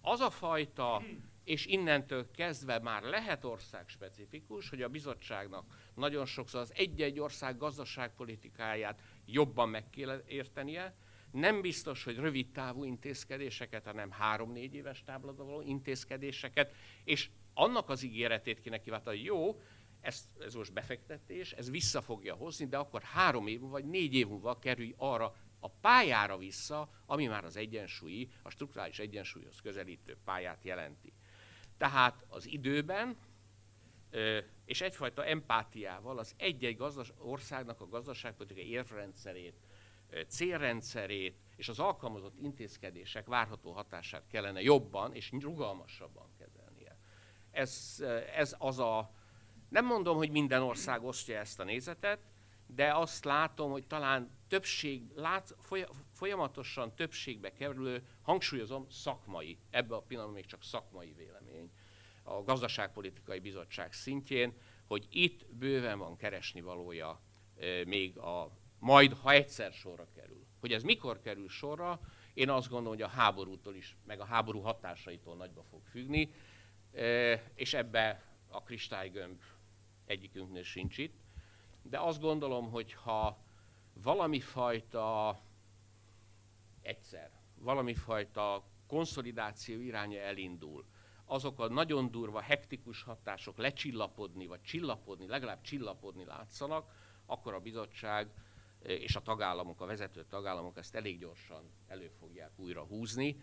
az 0.00 0.20
a 0.20 0.30
fajta 0.30 1.02
és 1.46 1.66
innentől 1.66 2.30
kezdve 2.30 2.78
már 2.78 3.02
lehet 3.02 3.44
ország 3.44 3.88
specifikus, 3.88 4.68
hogy 4.68 4.82
a 4.82 4.88
bizottságnak 4.88 5.90
nagyon 5.94 6.26
sokszor 6.26 6.60
az 6.60 6.72
egy-egy 6.74 7.20
ország 7.20 7.56
gazdaságpolitikáját 7.56 9.02
jobban 9.26 9.68
meg 9.68 9.90
kell 9.90 10.22
értenie, 10.26 10.94
nem 11.30 11.60
biztos, 11.60 12.04
hogy 12.04 12.16
rövid 12.16 12.50
távú 12.52 12.84
intézkedéseket, 12.84 13.84
hanem 13.84 14.10
három-négy 14.10 14.74
éves 14.74 15.04
való 15.36 15.62
intézkedéseket, 15.62 16.74
és 17.04 17.30
annak 17.54 17.88
az 17.88 18.02
ígéretét 18.02 18.60
kéne 18.60 18.80
kiváltani, 18.80 19.16
hogy 19.16 19.26
jó, 19.26 19.60
ez, 20.00 20.28
ez 20.40 20.54
most 20.54 20.72
befektetés, 20.72 21.52
ez 21.52 21.70
vissza 21.70 22.00
fogja 22.00 22.34
hozni, 22.34 22.66
de 22.66 22.76
akkor 22.76 23.02
három 23.02 23.46
év 23.46 23.60
vagy 23.60 23.84
négy 23.84 24.14
év 24.14 24.28
múlva 24.28 24.58
kerülj 24.58 24.94
arra 24.96 25.34
a 25.60 25.70
pályára 25.70 26.38
vissza, 26.38 26.90
ami 27.06 27.26
már 27.26 27.44
az 27.44 27.56
egyensúlyi, 27.56 28.28
a 28.42 28.50
strukturális 28.50 28.98
egyensúlyhoz 28.98 29.60
közelítő 29.60 30.16
pályát 30.24 30.64
jelenti. 30.64 31.12
Tehát 31.76 32.24
az 32.28 32.46
időben 32.46 33.16
és 34.64 34.80
egyfajta 34.80 35.24
empátiával 35.24 36.18
az 36.18 36.34
egy-egy 36.36 36.76
gazdas- 36.76 37.14
országnak 37.18 37.80
a 37.80 37.88
gazdaságpolitikai 37.88 38.70
érvrendszerét, 38.70 39.54
célrendszerét 40.28 41.36
és 41.56 41.68
az 41.68 41.78
alkalmazott 41.78 42.38
intézkedések 42.38 43.26
várható 43.26 43.72
hatását 43.72 44.26
kellene 44.26 44.60
jobban 44.60 45.14
és 45.14 45.30
rugalmasabban 45.30 46.30
kezelnie. 46.38 46.98
Ez, 47.50 48.04
ez 48.34 48.54
az 48.58 48.78
a, 48.78 49.10
nem 49.68 49.86
mondom, 49.86 50.16
hogy 50.16 50.30
minden 50.30 50.62
ország 50.62 51.04
osztja 51.04 51.38
ezt 51.38 51.60
a 51.60 51.64
nézetet, 51.64 52.20
de 52.66 52.94
azt 52.94 53.24
látom, 53.24 53.70
hogy 53.70 53.86
talán 53.86 54.35
többség, 54.48 55.02
lát, 55.14 55.56
folyamatosan 56.12 56.94
többségbe 56.94 57.52
kerülő, 57.52 58.06
hangsúlyozom, 58.22 58.86
szakmai, 58.90 59.58
ebbe 59.70 59.94
a 59.94 60.00
pillanatban 60.00 60.40
még 60.40 60.46
csak 60.46 60.62
szakmai 60.62 61.12
vélemény, 61.12 61.70
a 62.22 62.42
gazdaságpolitikai 62.42 63.38
bizottság 63.38 63.92
szintjén, 63.92 64.52
hogy 64.86 65.06
itt 65.10 65.46
bőven 65.46 65.98
van 65.98 66.16
keresni 66.16 66.60
valója 66.60 67.20
még 67.86 68.18
a 68.18 68.50
majd, 68.78 69.12
ha 69.12 69.30
egyszer 69.30 69.72
sorra 69.72 70.06
kerül. 70.14 70.46
Hogy 70.60 70.72
ez 70.72 70.82
mikor 70.82 71.20
kerül 71.20 71.48
sorra, 71.48 72.00
én 72.34 72.50
azt 72.50 72.68
gondolom, 72.68 72.98
hogy 72.98 73.02
a 73.02 73.08
háborútól 73.08 73.74
is, 73.74 73.96
meg 74.04 74.20
a 74.20 74.24
háború 74.24 74.60
hatásaitól 74.60 75.36
nagyba 75.36 75.62
fog 75.62 75.84
függni, 75.84 76.32
és 77.54 77.74
ebbe 77.74 78.22
a 78.48 78.62
kristálygömb 78.62 79.40
egyikünknél 80.06 80.62
sincs 80.62 80.98
itt. 80.98 81.14
De 81.82 81.98
azt 81.98 82.20
gondolom, 82.20 82.70
hogy 82.70 82.92
ha 82.92 83.44
valami 84.02 84.40
fajta 84.40 85.38
egyszer, 86.82 87.30
valami 87.54 87.94
fajta 87.94 88.64
konszolidáció 88.86 89.80
iránya 89.80 90.20
elindul, 90.20 90.84
azok 91.24 91.60
a 91.60 91.68
nagyon 91.68 92.10
durva, 92.10 92.40
hektikus 92.40 93.02
hatások 93.02 93.56
lecsillapodni, 93.56 94.46
vagy 94.46 94.62
csillapodni, 94.62 95.26
legalább 95.26 95.60
csillapodni 95.60 96.24
látszanak, 96.24 96.90
akkor 97.26 97.54
a 97.54 97.60
bizottság 97.60 98.30
és 98.82 99.16
a 99.16 99.22
tagállamok, 99.22 99.80
a 99.80 99.86
vezető 99.86 100.24
tagállamok 100.24 100.76
ezt 100.76 100.94
elég 100.94 101.18
gyorsan 101.18 101.70
elő 101.86 102.08
fogják 102.08 102.50
újra 102.56 102.82
húzni. 102.82 103.36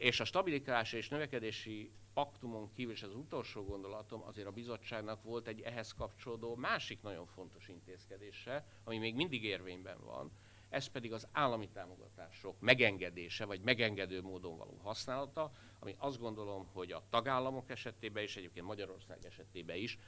És 0.00 0.20
a 0.20 0.24
stabilitási 0.24 0.96
és 0.96 1.08
növekedési 1.08 1.90
paktumon 2.14 2.72
kívül, 2.72 2.92
és 2.92 3.02
az 3.02 3.14
utolsó 3.14 3.64
gondolatom, 3.64 4.22
azért 4.22 4.46
a 4.46 4.50
bizottságnak 4.50 5.22
volt 5.22 5.46
egy 5.46 5.60
ehhez 5.60 5.92
kapcsolódó 5.92 6.56
másik 6.56 7.02
nagyon 7.02 7.26
fontos 7.26 7.68
intézkedése, 7.68 8.66
ami 8.84 8.98
még 8.98 9.14
mindig 9.14 9.44
érvényben 9.44 10.04
van, 10.04 10.30
ez 10.68 10.86
pedig 10.86 11.12
az 11.12 11.28
állami 11.32 11.68
támogatások 11.68 12.60
megengedése, 12.60 13.44
vagy 13.44 13.60
megengedő 13.60 14.22
módon 14.22 14.56
való 14.56 14.80
használata, 14.82 15.50
ami 15.78 15.94
azt 15.98 16.18
gondolom, 16.18 16.66
hogy 16.72 16.92
a 16.92 17.02
tagállamok 17.10 17.70
esetében 17.70 18.22
és 18.22 18.36
egyébként 18.36 18.66
Magyarország 18.66 19.24
esetében 19.24 19.76
is 19.76 19.98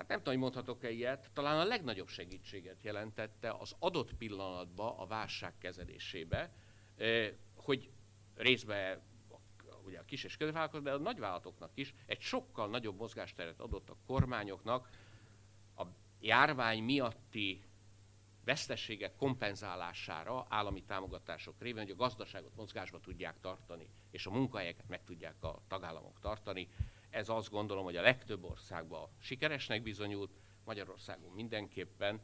hát 0.00 0.08
nem 0.08 0.18
tudom, 0.18 0.32
hogy 0.32 0.42
mondhatok-e 0.42 0.90
ilyet, 0.90 1.30
talán 1.32 1.58
a 1.58 1.64
legnagyobb 1.64 2.08
segítséget 2.08 2.82
jelentette 2.82 3.50
az 3.50 3.74
adott 3.78 4.14
pillanatban 4.14 4.98
a 4.98 5.06
válság 5.06 5.58
kezelésébe, 5.58 6.52
hogy 7.54 7.90
részben 8.42 9.02
ugye 9.84 9.98
a 9.98 10.04
kis 10.04 10.24
és 10.24 10.36
középvállalatoknak, 10.36 10.92
de 10.92 10.98
a 10.98 11.02
nagyvállalatoknak 11.02 11.70
is 11.74 11.94
egy 12.06 12.20
sokkal 12.20 12.68
nagyobb 12.68 12.96
mozgásteret 12.96 13.60
adott 13.60 13.90
a 13.90 13.96
kormányoknak 14.06 14.90
a 15.76 15.84
járvány 16.20 16.82
miatti 16.82 17.62
veszteségek 18.44 19.16
kompenzálására 19.16 20.46
állami 20.48 20.82
támogatások 20.82 21.60
révén, 21.60 21.82
hogy 21.82 21.92
a 21.92 21.96
gazdaságot 21.96 22.56
mozgásba 22.56 23.00
tudják 23.00 23.40
tartani, 23.40 23.88
és 24.10 24.26
a 24.26 24.30
munkahelyeket 24.30 24.88
meg 24.88 25.04
tudják 25.04 25.42
a 25.42 25.62
tagállamok 25.68 26.20
tartani. 26.20 26.68
Ez 27.10 27.28
azt 27.28 27.50
gondolom, 27.50 27.84
hogy 27.84 27.96
a 27.96 28.02
legtöbb 28.02 28.44
országban 28.44 29.08
sikeresnek 29.20 29.82
bizonyult, 29.82 30.30
Magyarországon 30.64 31.32
mindenképpen, 31.32 32.20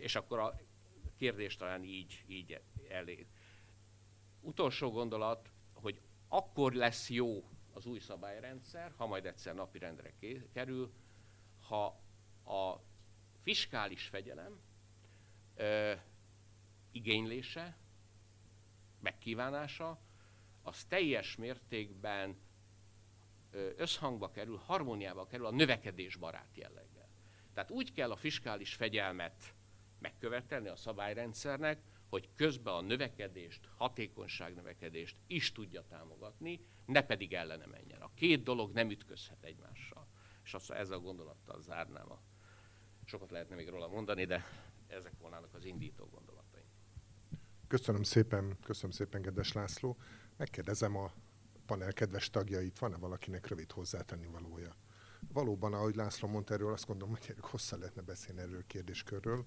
és 0.00 0.14
akkor 0.14 0.38
a 0.38 0.60
kérdés 1.16 1.56
talán 1.56 1.84
így, 1.84 2.24
így 2.26 2.60
elég. 2.88 3.26
Utolsó 4.42 4.90
gondolat, 4.90 5.50
hogy 5.72 6.00
akkor 6.28 6.72
lesz 6.72 7.10
jó 7.10 7.48
az 7.72 7.86
új 7.86 7.98
szabályrendszer, 7.98 8.92
ha 8.96 9.06
majd 9.06 9.26
egyszer 9.26 9.54
napirendre 9.54 10.12
kerül, 10.52 10.92
ha 11.60 11.86
a 12.44 12.80
fiskális 13.42 14.06
fegyelem 14.06 14.60
ö, 15.54 15.92
igénylése, 16.90 17.76
megkívánása, 19.00 19.98
az 20.62 20.84
teljes 20.84 21.36
mértékben 21.36 22.36
összhangba 23.76 24.30
kerül, 24.30 24.56
harmóniába 24.56 25.26
kerül 25.26 25.46
a 25.46 25.50
növekedésbarát 25.50 26.54
jelleggel. 26.54 27.08
Tehát 27.54 27.70
úgy 27.70 27.92
kell 27.92 28.10
a 28.10 28.16
fiskális 28.16 28.74
fegyelmet 28.74 29.54
megkövetelni 29.98 30.68
a 30.68 30.76
szabályrendszernek, 30.76 31.82
hogy 32.12 32.28
közben 32.34 32.74
a 32.74 32.80
növekedést, 32.80 33.68
hatékonyság 33.76 34.54
növekedést 34.54 35.16
is 35.26 35.52
tudja 35.52 35.82
támogatni, 35.88 36.60
ne 36.86 37.02
pedig 37.02 37.32
ellene 37.32 37.66
menjen. 37.66 38.00
A 38.00 38.10
két 38.14 38.42
dolog 38.42 38.72
nem 38.72 38.90
ütközhet 38.90 39.44
egymással. 39.44 40.06
És 40.44 40.54
azt 40.54 40.70
ezzel 40.70 40.96
a 40.96 41.00
gondolattal 41.00 41.62
zárnám 41.62 42.10
a 42.10 42.22
sokat 43.04 43.30
lehetne 43.30 43.54
még 43.54 43.68
róla 43.68 43.88
mondani, 43.88 44.24
de 44.24 44.44
ezek 44.86 45.12
volnának 45.18 45.54
az 45.54 45.64
indító 45.64 46.04
gondolataim. 46.04 46.66
Köszönöm 47.66 48.02
szépen, 48.02 48.58
köszönöm 48.64 48.90
szépen, 48.90 49.22
kedves 49.22 49.52
László. 49.52 49.96
Megkérdezem 50.36 50.96
a 50.96 51.12
panel 51.66 51.92
kedves 51.92 52.30
tagjait, 52.30 52.78
van-e 52.78 52.96
valakinek 52.96 53.46
rövid 53.46 53.72
hozzátenni 53.72 54.26
valója? 54.26 54.76
Valóban, 55.32 55.72
ahogy 55.72 55.94
László 55.94 56.28
mondta 56.28 56.54
erről, 56.54 56.72
azt 56.72 56.86
gondolom, 56.86 57.14
hogy 57.14 57.34
hosszá 57.40 57.76
lehetne 57.76 58.02
beszélni 58.02 58.40
erről 58.40 58.58
a 58.58 58.66
kérdéskörről. 58.66 59.44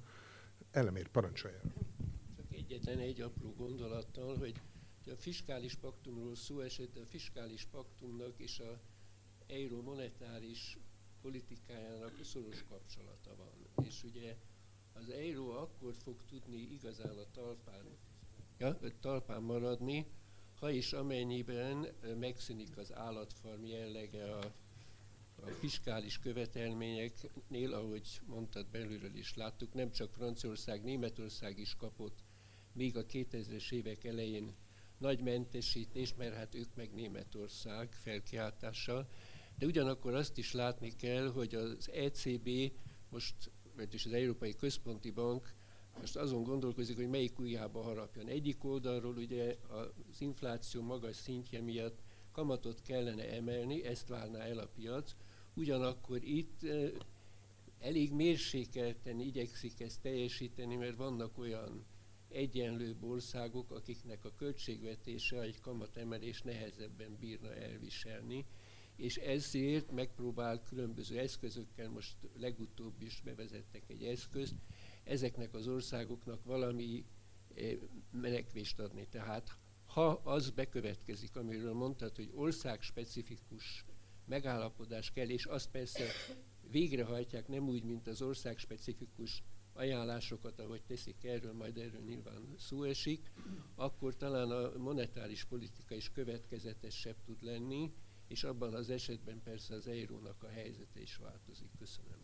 Elemér, 0.72 1.08
parancsoljon! 1.08 1.95
Egyetlen 2.76 3.00
egy 3.00 3.22
apró 3.22 3.54
gondolattal, 3.54 4.38
hogy 4.38 4.62
a 5.06 5.16
fiskális 5.16 5.76
paktumról 5.76 6.36
szó 6.36 6.60
esett, 6.60 6.98
a 6.98 7.06
fiskális 7.06 7.66
paktumnak 7.66 8.40
és 8.40 8.60
a 8.60 8.80
euró 9.48 9.82
monetáris 9.82 10.78
politikájának 11.22 12.24
szoros 12.24 12.64
kapcsolata 12.64 13.36
van. 13.36 13.86
És 13.86 14.04
ugye 14.04 14.38
az 14.94 15.10
euró 15.10 15.50
akkor 15.50 15.94
fog 15.94 16.24
tudni 16.30 16.58
igazán 16.58 17.18
a 17.18 17.32
talpán, 17.32 17.86
ja, 18.58 18.78
talpán 19.00 19.42
maradni, 19.42 20.06
ha 20.60 20.72
is 20.72 20.94
amennyiben 20.94 21.88
megszűnik 22.20 22.78
az 22.78 22.94
állatfarm 22.94 23.66
jellege 23.66 24.36
a, 24.36 24.54
a 25.36 25.48
fiskális 25.48 26.20
követelményeknél, 26.20 27.74
ahogy 27.74 28.22
mondtad 28.26 28.68
belülről 28.68 29.16
is 29.16 29.36
láttuk, 29.36 29.74
nem 29.74 29.92
csak 29.92 30.14
Franciaország, 30.14 30.84
Németország 30.84 31.60
is 31.60 31.76
kapott 31.76 32.25
még 32.76 32.98
a 32.98 33.06
2000-es 33.06 33.72
évek 33.72 34.04
elején 34.04 34.56
nagy 34.98 35.22
mentesítést, 35.22 36.18
mert 36.18 36.36
hát 36.36 36.56
ők 36.56 36.76
meg 36.76 36.94
Németország 36.94 37.94
felkiáltással, 37.94 39.08
de 39.58 39.66
ugyanakkor 39.66 40.14
azt 40.14 40.38
is 40.38 40.54
látni 40.54 40.96
kell, 40.96 41.32
hogy 41.32 41.56
az 41.56 41.90
ECB 41.92 42.50
most, 43.10 43.52
vagyis 43.76 44.06
az 44.06 44.14
Európai 44.14 44.56
Központi 44.56 45.12
Bank 45.12 45.54
most 46.00 46.16
azon 46.16 46.44
gondolkozik, 46.44 46.96
hogy 46.96 47.10
melyik 47.10 47.40
ujjába 47.40 47.82
harapjon. 47.82 48.28
Egyik 48.28 48.64
oldalról 48.64 49.16
ugye 49.16 49.58
az 49.68 50.22
infláció 50.22 50.82
magas 50.82 51.16
szintje 51.16 51.62
miatt 51.62 52.00
kamatot 52.32 52.82
kellene 52.82 53.34
emelni, 53.34 53.84
ezt 53.84 54.08
várná 54.08 54.40
el 54.40 54.58
a 54.58 54.68
piac, 54.76 55.16
ugyanakkor 55.54 56.24
itt 56.24 56.60
elég 57.80 58.14
mérsékelten 58.14 59.20
igyekszik 59.20 59.80
ezt 59.80 60.02
teljesíteni, 60.02 60.76
mert 60.76 60.96
vannak 60.96 61.38
olyan 61.38 61.86
egyenlőbb 62.36 63.04
országok, 63.04 63.72
akiknek 63.72 64.26
a 64.26 64.36
költségvetése 64.36 65.42
egy 65.42 65.60
kamatemelés 65.60 66.42
nehezebben 66.42 67.18
bírna 67.20 67.56
elviselni, 67.56 68.46
és 68.96 69.18
ezért 69.18 69.92
megpróbál 69.92 70.62
különböző 70.62 71.20
eszközökkel, 71.20 71.90
most 71.90 72.16
legutóbb 72.38 73.02
is 73.02 73.22
bevezettek 73.22 73.84
egy 73.88 74.04
eszközt, 74.04 74.56
ezeknek 75.04 75.54
az 75.54 75.68
országoknak 75.68 76.44
valami 76.44 77.06
eh, 77.56 77.78
menekvést 78.12 78.80
adni. 78.80 79.08
Tehát 79.10 79.58
ha 79.86 80.08
az 80.08 80.50
bekövetkezik, 80.50 81.36
amiről 81.36 81.74
mondtad, 81.74 82.16
hogy 82.16 82.32
országspecifikus 82.34 83.86
megállapodás 84.26 85.12
kell, 85.12 85.30
és 85.30 85.46
azt 85.46 85.70
persze 85.72 86.04
végrehajtják 86.72 87.48
nem 87.48 87.68
úgy, 87.68 87.84
mint 87.84 88.08
az 88.08 88.22
országspecifikus 88.22 89.44
ajánlásokat, 89.76 90.60
ahogy 90.60 90.82
teszik 90.88 91.24
erről, 91.24 91.54
majd 91.54 91.78
erről 91.78 92.02
nyilván 92.02 92.56
szó 92.58 92.84
esik, 92.84 93.32
akkor 93.76 94.16
talán 94.16 94.52
a 94.52 94.78
monetáris 94.78 95.44
politika 95.44 95.96
is 95.96 96.12
következetesebb 96.12 97.16
tud 97.26 97.44
lenni, 97.44 97.94
és 98.28 98.44
abban 98.44 98.74
az 98.74 98.90
esetben 98.90 99.42
persze 99.44 99.76
az 99.76 99.88
eurónak 99.88 100.44
a 100.44 100.48
helyzete 100.48 101.02
is 101.02 101.16
változik. 101.16 101.70
Köszönöm. 101.80 102.18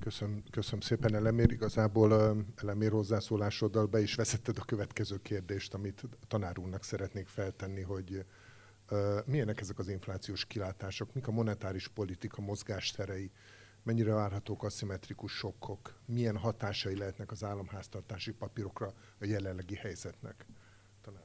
Köszönöm, 0.00 0.42
köszönöm 0.50 0.80
szépen, 0.80 1.14
Elemér. 1.14 1.50
Igazából 1.50 2.36
Elemér 2.56 2.90
hozzászólásoddal 2.90 3.86
be 3.86 4.00
is 4.00 4.14
veszetted 4.14 4.58
a 4.58 4.64
következő 4.64 5.18
kérdést, 5.22 5.74
amit 5.74 6.02
tanár 6.28 6.58
úrnak 6.58 6.84
szeretnék 6.84 7.26
feltenni, 7.26 7.80
hogy 7.80 8.24
milyenek 9.24 9.60
ezek 9.60 9.78
az 9.78 9.88
inflációs 9.88 10.44
kilátások, 10.46 11.14
mik 11.14 11.26
a 11.26 11.30
monetáris 11.30 11.88
politika 11.88 12.40
mozgásterei, 12.40 13.30
mennyire 13.82 14.14
várhatók 14.14 14.62
aszimmetrikus 14.62 15.32
sokkok, 15.32 15.94
milyen 16.06 16.36
hatásai 16.36 16.96
lehetnek 16.96 17.30
az 17.30 17.44
államháztartási 17.44 18.32
papírokra 18.32 18.92
a 19.20 19.24
jelenlegi 19.24 19.74
helyzetnek. 19.74 20.46
Tanár 21.02 21.22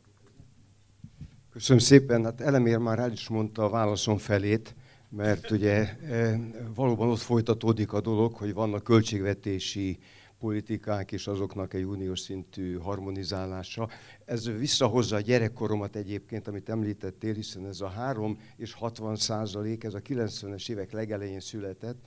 Köszönöm 1.58 1.82
szépen. 1.82 2.24
Hát 2.24 2.42
Elemér 2.42 2.78
már 2.78 3.00
el 3.00 3.12
is 3.12 3.28
mondta 3.28 3.64
a 3.64 3.70
válaszom 3.70 4.18
felét, 4.18 4.76
mert 5.10 5.52
ugye 5.52 5.98
e, 5.98 6.40
valóban 6.76 7.10
ott 7.10 7.20
folytatódik 7.20 7.94
a 7.94 8.02
dolog, 8.02 8.34
hogy 8.34 8.54
vannak 8.54 8.84
költségvetési 8.84 9.98
politikák 10.40 11.12
és 11.12 11.28
azoknak 11.28 11.74
egy 11.74 11.84
uniós 11.84 12.20
szintű 12.20 12.78
harmonizálása. 12.78 13.90
Ez 14.26 14.58
visszahozza 14.58 15.16
a 15.16 15.20
gyerekkoromat 15.20 15.96
egyébként, 15.96 16.48
amit 16.48 16.70
említettél, 16.70 17.34
hiszen 17.34 17.66
ez 17.66 17.82
a 17.82 17.88
3 17.88 18.40
és 18.56 18.74
60 18.74 19.16
százalék, 19.16 19.84
ez 19.84 19.94
a 19.94 20.02
90-es 20.02 20.70
évek 20.70 20.92
legelején 20.92 21.40
született, 21.40 21.98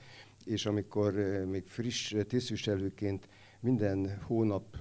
és 0.45 0.65
amikor 0.65 1.13
még 1.49 1.67
friss 1.67 2.15
tisztviselőként 2.27 3.27
minden 3.59 4.19
hónap 4.21 4.77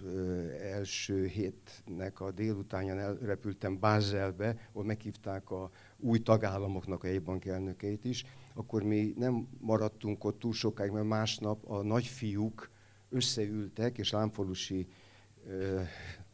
első 0.61 1.27
hétnek 1.27 2.21
a 2.21 2.31
délutánján 2.31 2.99
elrepültem 2.99 3.79
Bázelbe, 3.79 4.69
ahol 4.73 4.85
meghívták 4.85 5.51
a 5.51 5.71
új 5.99 6.19
tagállamoknak 6.19 7.05
a 7.05 7.07
jegybank 7.07 7.45
elnökeit 7.45 8.05
is, 8.05 8.25
akkor 8.55 8.83
mi 8.83 9.15
nem 9.17 9.49
maradtunk 9.59 10.25
ott 10.25 10.39
túl 10.39 10.53
sokáig, 10.53 10.91
mert 10.91 11.07
másnap 11.07 11.71
a 11.71 11.83
nagyfiúk 11.83 12.71
összeültek, 13.09 13.99
és 13.99 14.11
Lámfalusi 14.11 14.89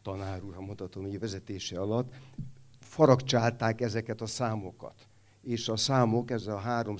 tanár 0.02 0.42
úr, 0.42 0.54
ha 0.54 0.60
mondhatom 0.60 1.06
így 1.06 1.18
vezetése 1.18 1.80
alatt, 1.80 2.14
faragcsálták 2.80 3.80
ezeket 3.80 4.20
a 4.20 4.26
számokat 4.26 5.08
és 5.46 5.68
a 5.68 5.76
számok, 5.76 6.30
ez 6.30 6.46
a 6.46 6.56
3 6.56 6.96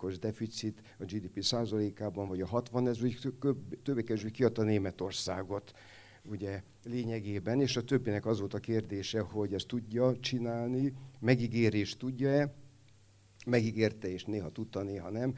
os 0.00 0.18
deficit 0.18 0.82
a 0.98 1.04
GDP 1.04 1.42
százalékában, 1.42 2.28
vagy 2.28 2.40
a 2.40 2.46
60, 2.46 2.88
ez 2.88 3.02
úgy 3.02 3.32
többé-kevésbé 3.82 4.30
kiadta 4.30 4.62
Németországot 4.62 5.72
ugye 6.24 6.62
lényegében, 6.84 7.60
és 7.60 7.76
a 7.76 7.84
többinek 7.84 8.26
az 8.26 8.38
volt 8.38 8.54
a 8.54 8.58
kérdése, 8.58 9.20
hogy 9.20 9.54
ezt 9.54 9.66
tudja 9.66 10.16
csinálni, 10.20 10.92
megígérés 11.20 11.96
tudja-e, 11.96 12.54
megígérte, 13.46 14.08
és 14.08 14.24
néha 14.24 14.50
tudta, 14.50 14.82
néha 14.82 15.10
nem, 15.10 15.34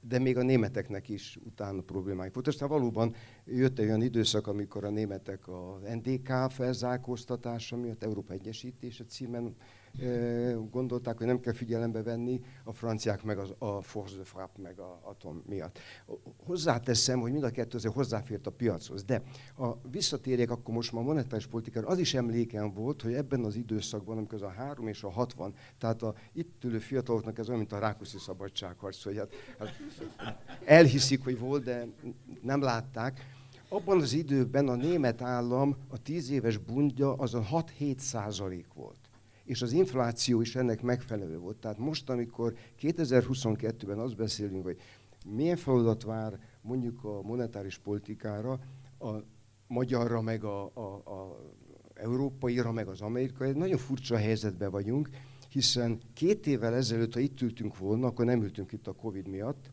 de 0.00 0.18
még 0.18 0.36
a 0.36 0.42
németeknek 0.42 1.08
is 1.08 1.38
utána 1.44 1.80
problémáik 1.80 2.34
volt. 2.34 2.46
Aztán 2.46 2.68
valóban 2.68 3.14
jött 3.44 3.78
egy 3.78 3.86
olyan 3.86 4.02
időszak, 4.02 4.46
amikor 4.46 4.84
a 4.84 4.90
németek 4.90 5.48
a 5.48 5.80
NDK 5.94 6.50
felzárkóztatása 6.50 7.76
miatt, 7.76 8.02
Európa 8.02 8.32
Egyesítése 8.32 9.04
címen 9.04 9.56
gondolták, 10.70 11.18
hogy 11.18 11.26
nem 11.26 11.40
kell 11.40 11.52
figyelembe 11.52 12.02
venni, 12.02 12.40
a 12.64 12.72
franciák 12.72 13.22
meg 13.22 13.38
az, 13.38 13.54
a 13.58 13.82
force 13.82 14.16
de 14.16 14.24
frappe 14.24 14.60
meg 14.62 14.78
a 14.78 15.00
atom 15.02 15.42
miatt. 15.46 15.78
Hozzáteszem, 16.44 17.20
hogy 17.20 17.32
mind 17.32 17.44
a 17.44 17.50
kettő 17.50 17.76
azért 17.76 17.94
hozzáfért 17.94 18.46
a 18.46 18.50
piachoz, 18.50 19.04
de 19.04 19.22
a 19.58 19.88
visszatérjek 19.90 20.50
akkor 20.50 20.74
most 20.74 20.92
már 20.92 21.02
a 21.02 21.06
monetáris 21.06 21.46
politikára, 21.46 21.86
az 21.86 21.98
is 21.98 22.14
emlékem 22.14 22.72
volt, 22.72 23.02
hogy 23.02 23.14
ebben 23.14 23.44
az 23.44 23.56
időszakban, 23.56 24.16
amikor 24.16 24.34
az 24.34 24.42
a 24.42 24.52
három 24.56 24.88
és 24.88 25.02
a 25.02 25.10
60, 25.10 25.54
tehát 25.78 26.02
a 26.02 26.14
itt 26.32 26.64
ülő 26.64 26.78
fiataloknak 26.78 27.38
ez 27.38 27.46
olyan, 27.46 27.58
mint 27.58 27.72
a 27.72 27.78
Rákoszi 27.78 28.18
szabadságharc, 28.18 29.02
hogy 29.02 29.16
hát, 29.16 29.32
hát 29.58 30.60
elhiszik, 30.64 31.24
hogy 31.24 31.38
volt, 31.38 31.64
de 31.64 31.86
nem 32.42 32.62
látták. 32.62 33.42
Abban 33.68 34.00
az 34.00 34.12
időben 34.12 34.68
a 34.68 34.74
német 34.74 35.22
állam 35.22 35.76
a 35.88 36.02
10 36.02 36.30
éves 36.30 36.56
bundja 36.56 37.14
azon 37.14 37.46
6-7 37.50 37.98
százalék 37.98 38.66
volt 38.74 39.03
és 39.44 39.62
az 39.62 39.72
infláció 39.72 40.40
is 40.40 40.56
ennek 40.56 40.82
megfelelő 40.82 41.38
volt. 41.38 41.56
Tehát 41.56 41.78
most, 41.78 42.10
amikor 42.10 42.54
2022-ben 42.80 43.98
azt 43.98 44.16
beszélünk, 44.16 44.64
hogy 44.64 44.80
milyen 45.26 45.56
feladat 45.56 46.02
vár 46.02 46.38
mondjuk 46.60 47.04
a 47.04 47.22
monetáris 47.22 47.78
politikára, 47.78 48.60
a 48.98 49.10
magyarra, 49.66 50.20
meg 50.20 50.44
a, 50.44 50.70
a, 50.74 50.80
a 50.94 51.40
európaira, 51.94 52.72
meg 52.72 52.88
az 52.88 53.00
amerikai, 53.00 53.52
nagyon 53.52 53.78
furcsa 53.78 54.16
helyzetben 54.16 54.70
vagyunk, 54.70 55.08
hiszen 55.48 55.98
két 56.14 56.46
évvel 56.46 56.74
ezelőtt, 56.74 57.14
ha 57.14 57.20
itt 57.20 57.40
ültünk 57.40 57.78
volna, 57.78 58.06
akkor 58.06 58.24
nem 58.24 58.42
ültünk 58.42 58.72
itt 58.72 58.86
a 58.86 58.92
Covid 58.92 59.28
miatt, 59.28 59.70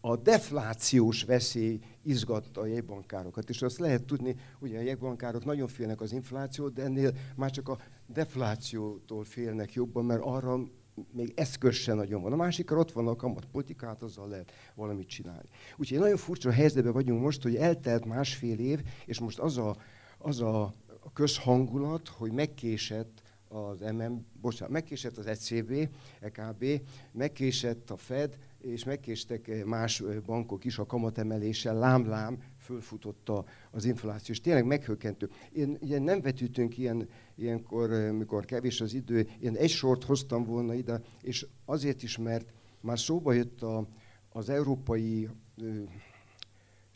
a 0.00 0.16
deflációs 0.16 1.24
veszély 1.24 1.80
izgatta 2.04 2.60
a 2.60 2.66
jegybankárokat. 2.66 3.48
És 3.48 3.62
azt 3.62 3.78
lehet 3.78 4.04
tudni, 4.04 4.36
hogy 4.58 4.74
a 4.74 4.80
jegybankárok 4.80 5.44
nagyon 5.44 5.68
félnek 5.68 6.00
az 6.00 6.12
inflációt, 6.12 6.72
de 6.72 6.82
ennél 6.82 7.12
már 7.36 7.50
csak 7.50 7.68
a 7.68 7.78
deflációtól 8.06 9.24
félnek 9.24 9.72
jobban, 9.72 10.04
mert 10.04 10.22
arra 10.22 10.60
még 11.12 11.32
eszköz 11.36 11.74
sem 11.74 11.96
nagyon 11.96 12.22
van. 12.22 12.32
A 12.32 12.36
másikra 12.36 12.78
ott 12.78 12.92
van 12.92 13.08
a 13.08 13.16
kamatpolitikát, 13.16 14.02
azzal 14.02 14.28
lehet 14.28 14.52
valamit 14.74 15.08
csinálni. 15.08 15.48
Úgyhogy 15.76 15.98
nagyon 15.98 16.16
furcsa 16.16 16.50
helyzetben 16.50 16.92
vagyunk 16.92 17.22
most, 17.22 17.42
hogy 17.42 17.56
eltelt 17.56 18.04
másfél 18.04 18.58
év, 18.58 18.82
és 19.06 19.20
most 19.20 19.38
az 19.38 19.58
a, 19.58 19.76
az 20.18 20.40
a 20.40 20.74
közhangulat, 21.12 22.08
hogy 22.08 22.32
megkésett 22.32 23.22
az 23.48 23.80
MM, 23.80 24.26
bocsánat, 24.40 24.72
megkésett 24.72 25.16
az 25.16 25.26
ECB, 25.26 25.88
EKB, 26.20 26.64
megkésett 27.12 27.90
a 27.90 27.96
Fed, 27.96 28.38
és 28.64 28.84
megkéstek 28.84 29.64
más 29.64 30.02
bankok 30.26 30.64
is 30.64 30.78
a 30.78 30.86
kamatemeléssel, 30.86 31.78
lám-lám, 31.78 32.38
fölfutotta 32.58 33.44
az 33.70 33.84
infláció, 33.84 34.34
és 34.34 34.40
tényleg 34.40 34.66
meghökkentő. 34.66 35.30
Én 35.52 35.78
ugye 35.80 35.98
nem 35.98 36.20
vetítünk 36.20 36.78
ilyen, 36.78 37.08
ilyenkor, 37.34 37.90
mikor 37.90 38.44
kevés 38.44 38.80
az 38.80 38.94
idő, 38.94 39.28
én 39.40 39.56
egy 39.56 39.70
sort 39.70 40.04
hoztam 40.04 40.44
volna 40.44 40.74
ide, 40.74 41.00
és 41.22 41.46
azért 41.64 42.02
is, 42.02 42.18
mert 42.18 42.52
már 42.80 42.98
szóba 42.98 43.32
jött 43.32 43.62
a, 43.62 43.88
az 44.32 44.48
európai 44.48 45.28
ö, 45.56 45.82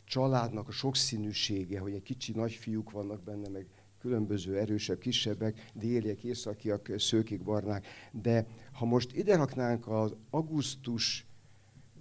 családnak 0.05 0.67
a 0.67 0.71
sokszínűsége, 0.71 1.79
hogy 1.79 1.93
egy 1.93 2.03
kicsi 2.03 2.31
nagyfiúk 2.31 2.91
vannak 2.91 3.23
benne, 3.23 3.49
meg 3.49 3.65
különböző 3.99 4.57
erősebb, 4.57 4.99
kisebbek, 4.99 5.71
déliek, 5.73 6.23
északiak, 6.23 6.91
szőkék, 6.97 7.43
barnák. 7.43 7.85
De 8.11 8.47
ha 8.71 8.85
most 8.85 9.15
ide 9.15 9.35
raknánk 9.35 9.87
az 9.87 10.15
augusztus 10.29 11.28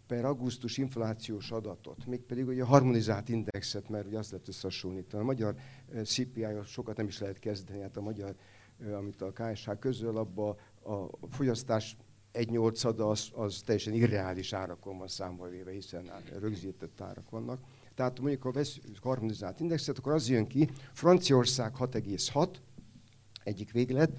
per 0.09 0.25
augusztus 0.25 0.79
inflációs 0.79 1.51
adatot, 1.51 2.07
mégpedig 2.07 2.47
ugye 2.47 2.63
a 2.63 2.67
harmonizált 2.67 3.29
indexet, 3.29 3.89
mert 3.89 4.07
ugye 4.07 4.19
azt 4.19 4.31
lehet 4.31 4.49
összehasonlítani. 4.49 5.23
A 5.23 5.27
magyar 5.27 5.55
eh, 5.93 6.05
cpi 6.05 6.47
sokat 6.67 6.97
nem 6.97 7.07
is 7.07 7.19
lehet 7.19 7.39
kezdeni, 7.39 7.81
hát 7.81 7.97
a 7.97 8.01
magyar, 8.01 8.35
eh, 8.81 8.97
amit 8.97 9.23
a 9.23 9.33
KSH 9.33 9.71
közöl, 9.79 10.17
abba 10.17 10.49
a 10.83 11.27
fogyasztás 11.31 11.97
egy 12.33 12.51
nyolcada 12.51 13.09
az, 13.09 13.31
az 13.35 13.63
teljesen 13.65 13.93
irreális 13.93 14.53
árakon 14.53 14.99
van 14.99 15.09
számba 15.09 15.49
véve, 15.49 15.71
hiszen 15.71 16.11
rögzített 16.39 17.01
árak 17.01 17.31
vannak. 17.31 17.61
Tehát 17.95 18.21
mondjuk, 18.21 18.43
ha 18.43 18.51
vesz 18.51 18.79
harmonizált 19.03 19.61
indexet, 19.61 19.99
akkor 19.99 20.13
az 20.13 20.29
jön 20.29 20.47
ki, 20.47 20.71
Franciaország 20.93 21.73
6,6, 21.79 22.49
egyik 23.43 23.73
véglet, 23.73 24.11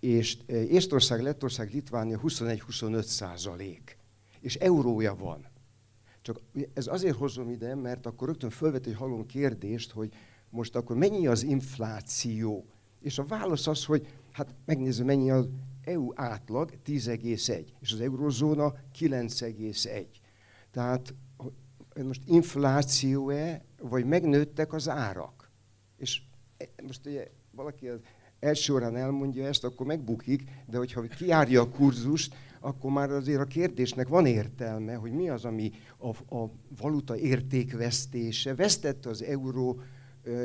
és 0.00 0.38
eh, 0.46 0.72
Észtország, 0.72 1.22
Lettország, 1.22 1.72
Litvánia 1.72 2.20
21-25 2.22 3.02
százalék 3.02 3.99
és 4.40 4.54
eurója 4.54 5.14
van. 5.14 5.46
Csak 6.22 6.40
ez 6.74 6.86
azért 6.86 7.16
hozom 7.16 7.50
ide, 7.50 7.74
mert 7.74 8.06
akkor 8.06 8.28
rögtön 8.28 8.50
felvet 8.50 8.86
egy 8.86 8.94
halom 8.94 9.26
kérdést, 9.26 9.90
hogy 9.90 10.12
most 10.50 10.76
akkor 10.76 10.96
mennyi 10.96 11.26
az 11.26 11.42
infláció? 11.42 12.66
És 13.00 13.18
a 13.18 13.24
válasz 13.24 13.66
az, 13.66 13.84
hogy 13.84 14.06
hát 14.32 14.54
megnézem, 14.64 15.06
mennyi 15.06 15.30
az 15.30 15.48
EU 15.84 16.10
átlag, 16.14 16.72
10,1, 16.86 17.64
és 17.80 17.92
az 17.92 18.00
eurozóna 18.00 18.74
9,1. 18.98 20.06
Tehát 20.70 21.14
most 22.02 22.22
infláció-e, 22.26 23.64
vagy 23.78 24.04
megnőttek 24.04 24.72
az 24.72 24.88
árak? 24.88 25.50
És 25.96 26.22
e, 26.56 26.68
most 26.86 27.06
ugye 27.06 27.28
valaki 27.50 27.88
az 27.88 28.00
első 28.40 28.72
órán 28.72 28.96
elmondja 28.96 29.46
ezt, 29.46 29.64
akkor 29.64 29.86
megbukik, 29.86 30.42
de 30.66 30.78
hogyha 30.78 31.00
kiárja 31.02 31.60
a 31.60 31.68
kurzust, 31.68 32.34
akkor 32.60 32.90
már 32.90 33.10
azért 33.10 33.40
a 33.40 33.44
kérdésnek 33.44 34.08
van 34.08 34.26
értelme, 34.26 34.94
hogy 34.94 35.12
mi 35.12 35.28
az, 35.28 35.44
ami 35.44 35.70
a, 35.98 36.36
a 36.36 36.50
valuta 36.80 37.16
értékvesztése. 37.16 38.54
Vesztette 38.54 39.08
az 39.08 39.22
euró 39.22 39.80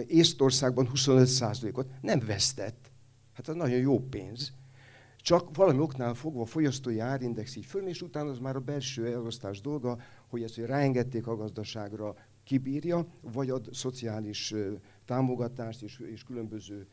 Észtországban 0.07 0.89
25%-ot? 0.93 1.87
Nem 2.01 2.19
vesztett. 2.25 2.91
Hát 3.33 3.47
az 3.47 3.55
nagyon 3.55 3.79
jó 3.79 3.99
pénz. 3.99 4.53
Csak 5.17 5.55
valami 5.55 5.79
oknál 5.79 6.13
fogva 6.13 6.41
a 6.41 6.45
fogyasztói 6.45 6.99
árindex 6.99 7.55
így 7.55 7.65
föl, 7.65 7.87
és 7.87 8.01
utána 8.01 8.29
az 8.29 8.39
már 8.39 8.55
a 8.55 8.59
belső 8.59 9.05
elosztás 9.05 9.61
dolga, 9.61 9.97
hogy 10.27 10.43
ezt 10.43 10.55
hogy 10.55 10.65
ráengedték 10.65 11.27
a 11.27 11.35
gazdaságra, 11.35 12.15
kibírja, 12.43 13.07
vagy 13.21 13.49
ad 13.49 13.69
szociális 13.71 14.53
támogatást 15.05 15.81
és, 15.81 15.99
és 15.99 16.23
különböző 16.23 16.87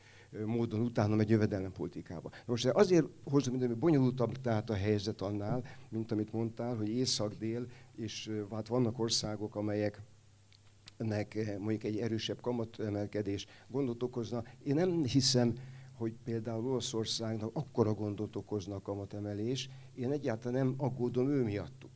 módon 0.46 0.80
utána 0.80 1.14
megy 1.14 1.30
jövedelempolitikába. 1.30 2.30
Most 2.46 2.66
azért 2.66 3.06
hozom 3.24 3.58
hogy 3.58 3.76
bonyolultabb 3.76 4.40
tehát 4.40 4.70
a 4.70 4.74
helyzet 4.74 5.20
annál, 5.20 5.64
mint 5.88 6.12
amit 6.12 6.32
mondtál, 6.32 6.76
hogy 6.76 6.88
észak-dél, 6.88 7.66
és 7.96 8.30
hát 8.50 8.68
vannak 8.68 8.98
országok, 8.98 9.56
amelyek 9.56 10.02
nek 10.96 11.58
mondjuk 11.58 11.84
egy 11.84 11.98
erősebb 11.98 12.40
kamatemelkedés 12.40 13.46
gondot 13.68 14.02
okozna. 14.02 14.42
Én 14.64 14.74
nem 14.74 15.04
hiszem, 15.04 15.54
hogy 15.92 16.14
például 16.24 16.66
Olaszországnak 16.66 17.50
akkora 17.52 17.94
gondot 17.94 18.36
okozna 18.36 18.74
a 18.74 18.80
kamatemelés. 18.80 19.68
Én 19.94 20.10
egyáltalán 20.10 20.64
nem 20.64 20.74
aggódom 20.76 21.28
ő 21.28 21.42
miattuk. 21.42 21.90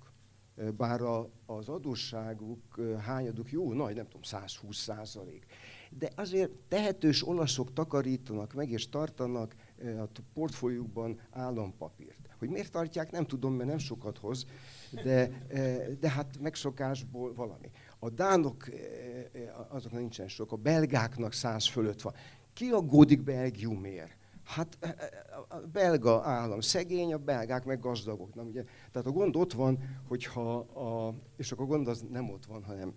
Bár 0.76 1.00
a, 1.00 1.30
az 1.46 1.68
adósságuk 1.68 2.80
hányaduk 2.98 3.50
jó 3.50 3.72
nagy, 3.72 3.94
nem 3.94 4.04
tudom, 4.04 4.22
120 4.22 4.76
százalék 4.76 5.46
de 5.90 6.10
azért 6.14 6.50
tehetős 6.68 7.28
olaszok 7.28 7.72
takarítanak 7.72 8.54
meg 8.54 8.70
és 8.70 8.88
tartanak 8.88 9.54
eh, 9.78 10.02
a 10.02 10.08
portfóliókban 10.34 11.20
állampapírt. 11.30 12.18
Hogy 12.38 12.48
miért 12.48 12.72
tartják, 12.72 13.10
nem 13.10 13.26
tudom, 13.26 13.54
mert 13.54 13.68
nem 13.68 13.78
sokat 13.78 14.18
hoz, 14.18 14.46
de, 15.02 15.30
eh, 15.48 15.86
de 16.00 16.08
hát 16.08 16.38
megszokásból 16.40 17.34
valami. 17.34 17.70
A 17.98 18.10
dánok, 18.10 18.68
eh, 18.68 19.74
azoknak 19.74 20.00
nincsen 20.00 20.28
sok, 20.28 20.52
a 20.52 20.56
belgáknak 20.56 21.32
száz 21.32 21.66
fölött 21.68 22.02
van. 22.02 22.14
Ki 22.52 22.68
aggódik 22.70 23.22
Belgiumért? 23.22 24.16
Hát 24.42 24.78
a 25.48 25.56
belga 25.56 26.22
állam 26.22 26.60
szegény, 26.60 27.12
a 27.12 27.18
belgák 27.18 27.64
meg 27.64 27.80
gazdagok. 27.80 28.34
Nem, 28.34 28.46
ugye? 28.46 28.64
Tehát 28.92 29.08
a 29.08 29.10
gond 29.10 29.36
ott 29.36 29.52
van, 29.52 29.78
hogyha 30.08 30.56
a, 30.58 31.14
és 31.36 31.52
akkor 31.52 31.64
a 31.64 31.68
gond 31.68 31.88
az 31.88 32.04
nem 32.10 32.30
ott 32.30 32.46
van, 32.46 32.64
hanem 32.64 32.94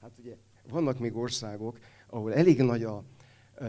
hát 0.00 0.18
ugye 0.18 0.36
vannak 0.68 0.98
még 0.98 1.16
országok, 1.16 1.78
ahol 2.10 2.34
elég 2.34 2.62
nagy 2.62 2.82
a 2.82 3.04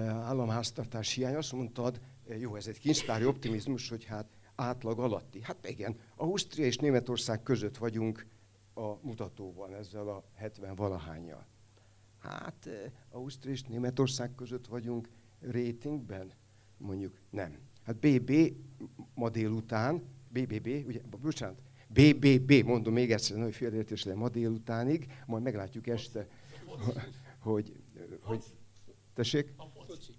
államháztartás 0.07 1.13
hiány, 1.13 1.35
azt 1.35 1.51
mondtad, 1.51 1.99
jó, 2.39 2.55
ez 2.55 2.67
egy 2.67 2.79
kincstári 2.79 3.25
optimizmus, 3.25 3.89
hogy 3.89 4.05
hát 4.05 4.25
átlag 4.55 4.99
alatti. 4.99 5.41
Hát 5.41 5.69
igen, 5.69 5.95
Ausztria 6.15 6.65
és 6.65 6.77
Németország 6.77 7.43
között 7.43 7.77
vagyunk 7.77 8.25
a 8.73 8.93
mutatóban 9.01 9.73
ezzel 9.73 10.07
a 10.07 10.23
70 10.35 10.75
valahányjal. 10.75 11.45
Hát 12.19 12.69
Ausztria 13.11 13.51
és 13.51 13.63
Németország 13.63 14.35
között 14.35 14.67
vagyunk 14.67 15.09
ratingben? 15.39 16.31
Mondjuk 16.77 17.17
nem. 17.29 17.57
Hát 17.83 17.95
BB 17.95 18.53
ma 19.13 19.29
délután, 19.29 20.03
BBB, 20.29 20.67
ugye, 20.87 21.01
bocsánat, 21.21 21.61
BBB, 21.87 22.51
mondom 22.65 22.93
még 22.93 23.11
egyszer, 23.11 23.41
hogy 23.41 23.55
félreértés 23.55 24.03
ma 24.03 24.29
délutánig, 24.29 25.07
majd 25.25 25.43
meglátjuk 25.43 25.87
este, 25.87 26.27
hogy 27.41 27.73
hogy... 28.21 28.43
Tessék? 29.13 29.53
A 29.57 29.65
foci. 29.85 30.13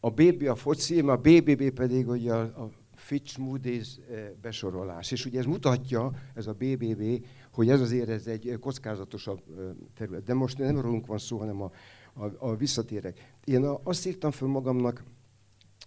A 0.00 0.10
BB 0.10 0.42
a 0.48 0.54
foci, 0.54 1.00
a 1.00 1.16
BBB 1.16 1.70
pedig 1.70 2.08
ugye 2.08 2.32
a, 2.32 2.40
a 2.40 2.70
Fitch 2.94 3.38
Moody's 3.38 3.88
eh, 4.10 4.30
besorolás. 4.40 5.10
És 5.10 5.24
ugye 5.24 5.38
ez 5.38 5.44
mutatja, 5.44 6.12
ez 6.34 6.46
a 6.46 6.52
BBB, 6.52 7.26
hogy 7.52 7.68
ez 7.68 7.80
azért 7.80 8.08
ez 8.08 8.26
egy 8.26 8.56
kockázatosabb 8.60 9.42
eh, 9.48 9.64
terület. 9.94 10.22
De 10.22 10.34
most 10.34 10.58
nem 10.58 10.80
rólunk 10.80 11.06
van 11.06 11.18
szó, 11.18 11.38
hanem 11.38 11.62
a, 11.62 11.70
a, 12.14 12.24
a 12.38 12.56
visszatérek. 12.56 13.34
Én 13.44 13.64
azt 13.82 14.06
írtam 14.06 14.30
föl 14.30 14.48
magamnak 14.48 15.04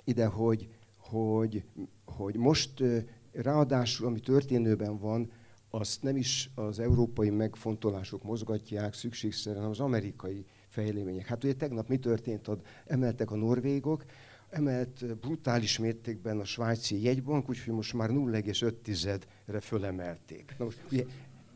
ide, 0.04 0.26
hogy, 0.26 0.70
hogy, 0.98 1.64
hogy 2.06 2.36
most 2.36 2.84
ráadásul, 3.32 4.08
ami 4.08 4.20
történőben 4.20 4.98
van, 4.98 5.32
azt 5.70 6.04
nem 6.04 6.18
is 6.18 6.50
az 6.56 6.80
európai 6.80 7.30
megfontolások 7.30 8.24
mozgatják 8.24 8.94
szükségszerűen, 8.94 9.62
hanem 9.62 9.72
az 9.72 9.80
amerikai 9.80 10.46
fejlemények. 10.68 11.26
Hát 11.26 11.44
ugye 11.44 11.54
tegnap 11.54 11.88
mi 11.88 11.98
történt? 11.98 12.48
Ad, 12.48 12.62
emeltek 12.86 13.32
a 13.32 13.36
norvégok, 13.36 14.06
emelt 14.50 15.18
brutális 15.20 15.78
mértékben 15.78 16.40
a 16.40 16.46
svájci 16.46 17.04
jegybank, 17.04 17.50
úgyhogy 17.50 17.74
most 17.74 17.94
már 17.94 18.10
0,5-re 18.10 19.60
fölemelték. 19.60 20.56
Na 20.58 20.66
most 20.66 20.82
ugye 20.92 21.06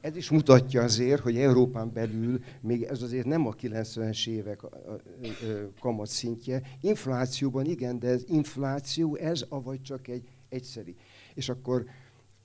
ez 0.01 0.15
is 0.15 0.29
mutatja 0.29 0.83
azért, 0.83 1.21
hogy 1.21 1.37
Európán 1.37 1.93
belül 1.93 2.39
még 2.61 2.83
ez 2.83 3.01
azért 3.01 3.25
nem 3.25 3.47
a 3.47 3.53
90-es 3.53 4.27
évek 4.27 4.61
kamat 5.79 6.07
szintje. 6.07 6.61
Inflációban 6.81 7.65
igen, 7.65 7.99
de 7.99 8.07
ez 8.07 8.23
infláció, 8.27 9.15
ez 9.15 9.45
avagy 9.49 9.81
csak 9.81 10.07
egy 10.07 10.27
egyszeri. 10.49 10.95
És 11.33 11.49
akkor 11.49 11.85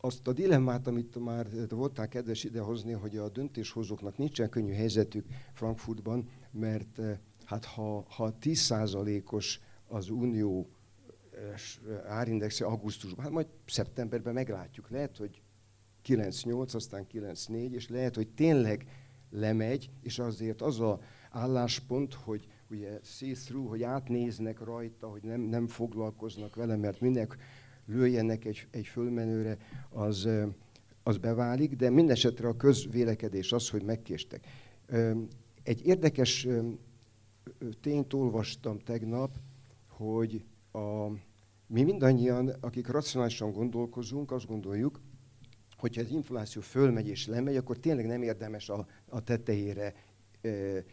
azt 0.00 0.28
a 0.28 0.32
dilemmát, 0.32 0.86
amit 0.86 1.24
már 1.24 1.46
voltál 1.68 2.08
kedves 2.08 2.44
idehozni, 2.44 2.92
hogy 2.92 3.16
a 3.16 3.28
döntéshozóknak 3.28 4.18
nincsen 4.18 4.48
könnyű 4.48 4.72
helyzetük 4.72 5.26
Frankfurtban, 5.52 6.28
mert 6.50 7.00
hát 7.44 7.64
ha, 7.64 8.04
ha 8.08 8.34
10%-os 8.40 9.60
az 9.86 10.08
unió 10.08 10.68
árindexe 12.06 12.64
augusztusban, 12.64 13.24
hát 13.24 13.32
majd 13.32 13.46
szeptemberben 13.66 14.34
meglátjuk. 14.34 14.90
Lehet, 14.90 15.16
hogy 15.16 15.42
9-8, 16.06 16.74
aztán 16.74 17.06
9-4, 17.12 17.70
és 17.70 17.88
lehet, 17.88 18.14
hogy 18.14 18.28
tényleg 18.28 18.86
lemegy, 19.30 19.90
és 20.02 20.18
azért 20.18 20.62
az 20.62 20.80
a 20.80 21.00
álláspont, 21.30 22.14
hogy 22.14 22.48
ugye 22.70 23.00
see-through, 23.02 23.68
hogy 23.68 23.82
átnéznek 23.82 24.60
rajta, 24.60 25.08
hogy 25.08 25.22
nem, 25.22 25.40
nem 25.40 25.66
foglalkoznak 25.66 26.54
vele, 26.54 26.76
mert 26.76 27.00
minek 27.00 27.36
lőjenek 27.88 28.44
egy, 28.44 28.66
egy 28.70 28.86
fölmenőre, 28.86 29.56
az, 29.90 30.28
az 31.02 31.18
beválik, 31.18 31.76
de 31.76 31.90
mindesetre 31.90 32.48
a 32.48 32.56
közvélekedés 32.56 33.52
az, 33.52 33.68
hogy 33.68 33.82
megkéstek. 33.82 34.46
Egy 35.62 35.86
érdekes 35.86 36.48
tényt 37.80 38.12
olvastam 38.12 38.78
tegnap, 38.78 39.36
hogy 39.88 40.44
a, 40.72 41.08
mi 41.66 41.82
mindannyian, 41.82 42.48
akik 42.60 42.86
racionálisan 42.86 43.52
gondolkozunk, 43.52 44.30
azt 44.32 44.46
gondoljuk, 44.46 45.00
hogyha 45.76 46.00
az 46.00 46.10
infláció 46.10 46.62
fölmegy 46.62 47.08
és 47.08 47.26
lemegy, 47.26 47.56
akkor 47.56 47.78
tényleg 47.78 48.06
nem 48.06 48.22
érdemes 48.22 48.68
a, 48.68 48.86
a 49.08 49.22
tetejére 49.22 49.94
e, 50.40 50.84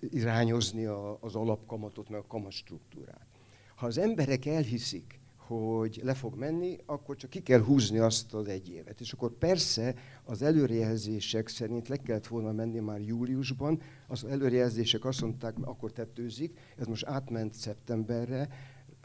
irányozni 0.00 0.84
a, 0.84 1.18
az 1.20 1.34
alapkamatot, 1.34 2.08
meg 2.08 2.20
a 2.20 2.26
kamatstruktúrát. 2.26 3.26
Ha 3.74 3.86
az 3.86 3.98
emberek 3.98 4.46
elhiszik, 4.46 5.20
hogy 5.46 6.00
le 6.02 6.14
fog 6.14 6.34
menni, 6.34 6.78
akkor 6.86 7.16
csak 7.16 7.30
ki 7.30 7.40
kell 7.40 7.60
húzni 7.60 7.98
azt 7.98 8.34
az 8.34 8.46
egy 8.46 8.68
évet. 8.68 9.00
És 9.00 9.12
akkor 9.12 9.32
persze 9.32 9.94
az 10.24 10.42
előrejelzések 10.42 11.48
szerint 11.48 11.88
le 11.88 11.96
kellett 11.96 12.26
volna 12.26 12.52
menni 12.52 12.78
már 12.78 13.00
júliusban, 13.00 13.80
az 14.06 14.24
előrejelzések 14.24 15.04
azt 15.04 15.20
mondták, 15.20 15.54
akkor 15.60 15.92
tetőzik, 15.92 16.58
ez 16.76 16.86
most 16.86 17.06
átment 17.06 17.54
szeptemberre, 17.54 18.48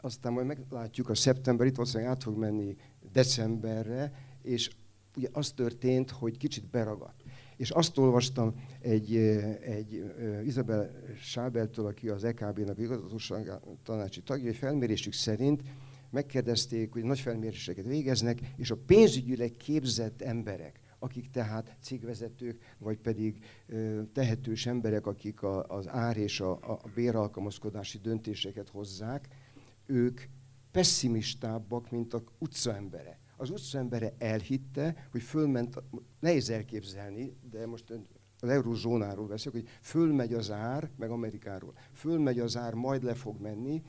aztán 0.00 0.32
majd 0.32 0.46
meglátjuk 0.46 1.08
a 1.08 1.14
szeptember, 1.14 1.66
itt 1.66 1.76
valószínűleg 1.76 2.12
át 2.12 2.22
fog 2.22 2.36
menni 2.36 2.76
decemberre, 3.12 4.12
és 4.42 4.70
ugye 5.16 5.28
az 5.32 5.50
történt, 5.50 6.10
hogy 6.10 6.36
kicsit 6.36 6.66
beragadt. 6.70 7.22
És 7.56 7.70
azt 7.70 7.98
olvastam 7.98 8.54
egy, 8.80 9.16
egy 9.60 10.04
Izabel 10.44 10.90
Sábeltől, 11.20 11.86
aki 11.86 12.08
az 12.08 12.24
EKB-nak 12.24 12.78
igazgatóság 12.78 13.52
tanácsi 13.82 14.22
tagja, 14.22 14.48
egy 14.48 14.56
felmérésük 14.56 15.12
szerint 15.12 15.62
megkérdezték, 16.10 16.92
hogy 16.92 17.02
nagy 17.02 17.20
felméréseket 17.20 17.86
végeznek, 17.86 18.40
és 18.56 18.70
a 18.70 18.76
pénzügyileg 18.86 19.56
képzett 19.56 20.22
emberek, 20.22 20.80
akik 20.98 21.30
tehát 21.30 21.76
cégvezetők, 21.80 22.74
vagy 22.78 22.98
pedig 22.98 23.44
ö, 23.66 24.02
tehetős 24.12 24.66
emberek, 24.66 25.06
akik 25.06 25.42
a, 25.42 25.64
az 25.64 25.88
ár 25.88 26.16
és 26.16 26.40
a, 26.40 26.50
a 26.50 26.80
béralkalmazkodási 26.94 27.98
döntéseket 27.98 28.68
hozzák, 28.68 29.28
ők 29.86 30.20
pessimistábbak, 30.70 31.90
mint 31.90 32.14
a 32.14 32.22
utcaembere. 32.38 33.18
Az 33.36 33.50
utcaembere 33.50 34.14
elhitte, 34.18 35.08
hogy 35.10 35.22
fölment, 35.22 35.82
nehéz 36.20 36.50
elképzelni, 36.50 37.36
de 37.50 37.66
most 37.66 37.92
az 38.40 38.48
eurózónáról 38.48 39.26
beszélek, 39.26 39.60
hogy 39.60 39.68
fölmegy 39.80 40.32
az 40.32 40.50
ár, 40.50 40.90
meg 40.96 41.10
Amerikáról, 41.10 41.74
fölmegy 41.92 42.38
az 42.38 42.56
ár, 42.56 42.74
majd 42.74 43.02
le 43.02 43.14
fog 43.14 43.40
menni, 43.40 43.82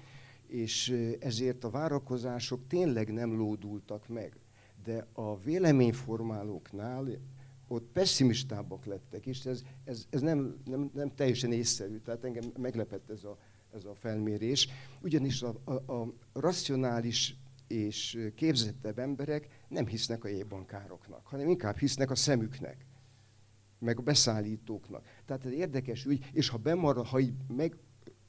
és 0.49 0.95
ezért 1.19 1.63
a 1.63 1.69
várakozások 1.69 2.67
tényleg 2.67 3.13
nem 3.13 3.35
lódultak 3.35 4.07
meg. 4.07 4.37
De 4.83 5.07
a 5.13 5.39
véleményformálóknál 5.39 7.07
ott 7.67 7.87
pessimistábbak 7.93 8.85
lettek, 8.85 9.25
és 9.25 9.45
ez, 9.45 9.63
ez, 9.83 10.05
ez 10.09 10.21
nem, 10.21 10.57
nem, 10.65 10.89
nem 10.93 11.15
teljesen 11.15 11.51
észszerű, 11.51 11.97
tehát 11.97 12.23
engem 12.23 12.51
meglepett 12.57 13.09
ez 13.09 13.23
a, 13.23 13.37
ez 13.73 13.85
a 13.85 13.93
felmérés, 13.93 14.67
ugyanis 15.01 15.41
a, 15.41 15.55
a, 15.63 15.93
a 15.93 16.13
racionális 16.33 17.35
és 17.67 18.29
képzettebb 18.35 18.99
emberek 18.99 19.47
nem 19.67 19.87
hisznek 19.87 20.23
a 20.23 20.27
jegybankároknak, 20.27 21.27
hanem 21.27 21.49
inkább 21.49 21.77
hisznek 21.77 22.11
a 22.11 22.15
szemüknek, 22.15 22.85
meg 23.79 23.99
a 23.99 24.01
beszállítóknak. 24.01 25.05
Tehát 25.25 25.45
ez 25.45 25.51
érdekes 25.51 26.05
ügy, 26.05 26.29
és 26.33 26.49
ha 26.49 26.57
bemarad, 26.57 27.05
ha 27.05 27.19
így 27.19 27.33
meg 27.47 27.77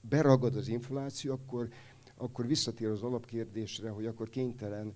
beragad 0.01 0.57
az 0.57 0.69
infláció, 0.69 1.33
akkor 1.33 1.69
akkor 2.21 2.47
visszatér 2.47 2.89
az 2.89 3.03
alapkérdésre, 3.03 3.91
hogy 3.91 4.07
akkor 4.07 4.29
kénytelen 4.29 4.95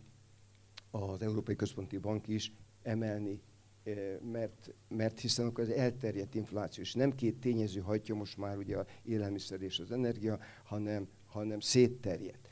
az 0.90 1.22
Európai 1.22 1.56
Központi 1.56 1.98
Bank 1.98 2.28
is 2.28 2.52
emelni, 2.82 3.40
eh, 3.82 4.18
mert, 4.32 4.74
mert 4.88 5.20
hiszen 5.20 5.46
akkor 5.46 5.64
az 5.64 5.70
elterjedt 5.70 6.34
infláció, 6.34 6.82
és 6.82 6.94
nem 6.94 7.14
két 7.14 7.40
tényező 7.40 7.80
hagyja 7.80 8.14
most 8.14 8.36
már 8.36 8.56
ugye 8.56 8.76
a 8.76 8.86
élelmiszer 9.02 9.62
és 9.62 9.78
az 9.78 9.92
energia, 9.92 10.38
hanem, 10.64 11.08
hanem 11.26 11.60
szétterjedt. 11.60 12.48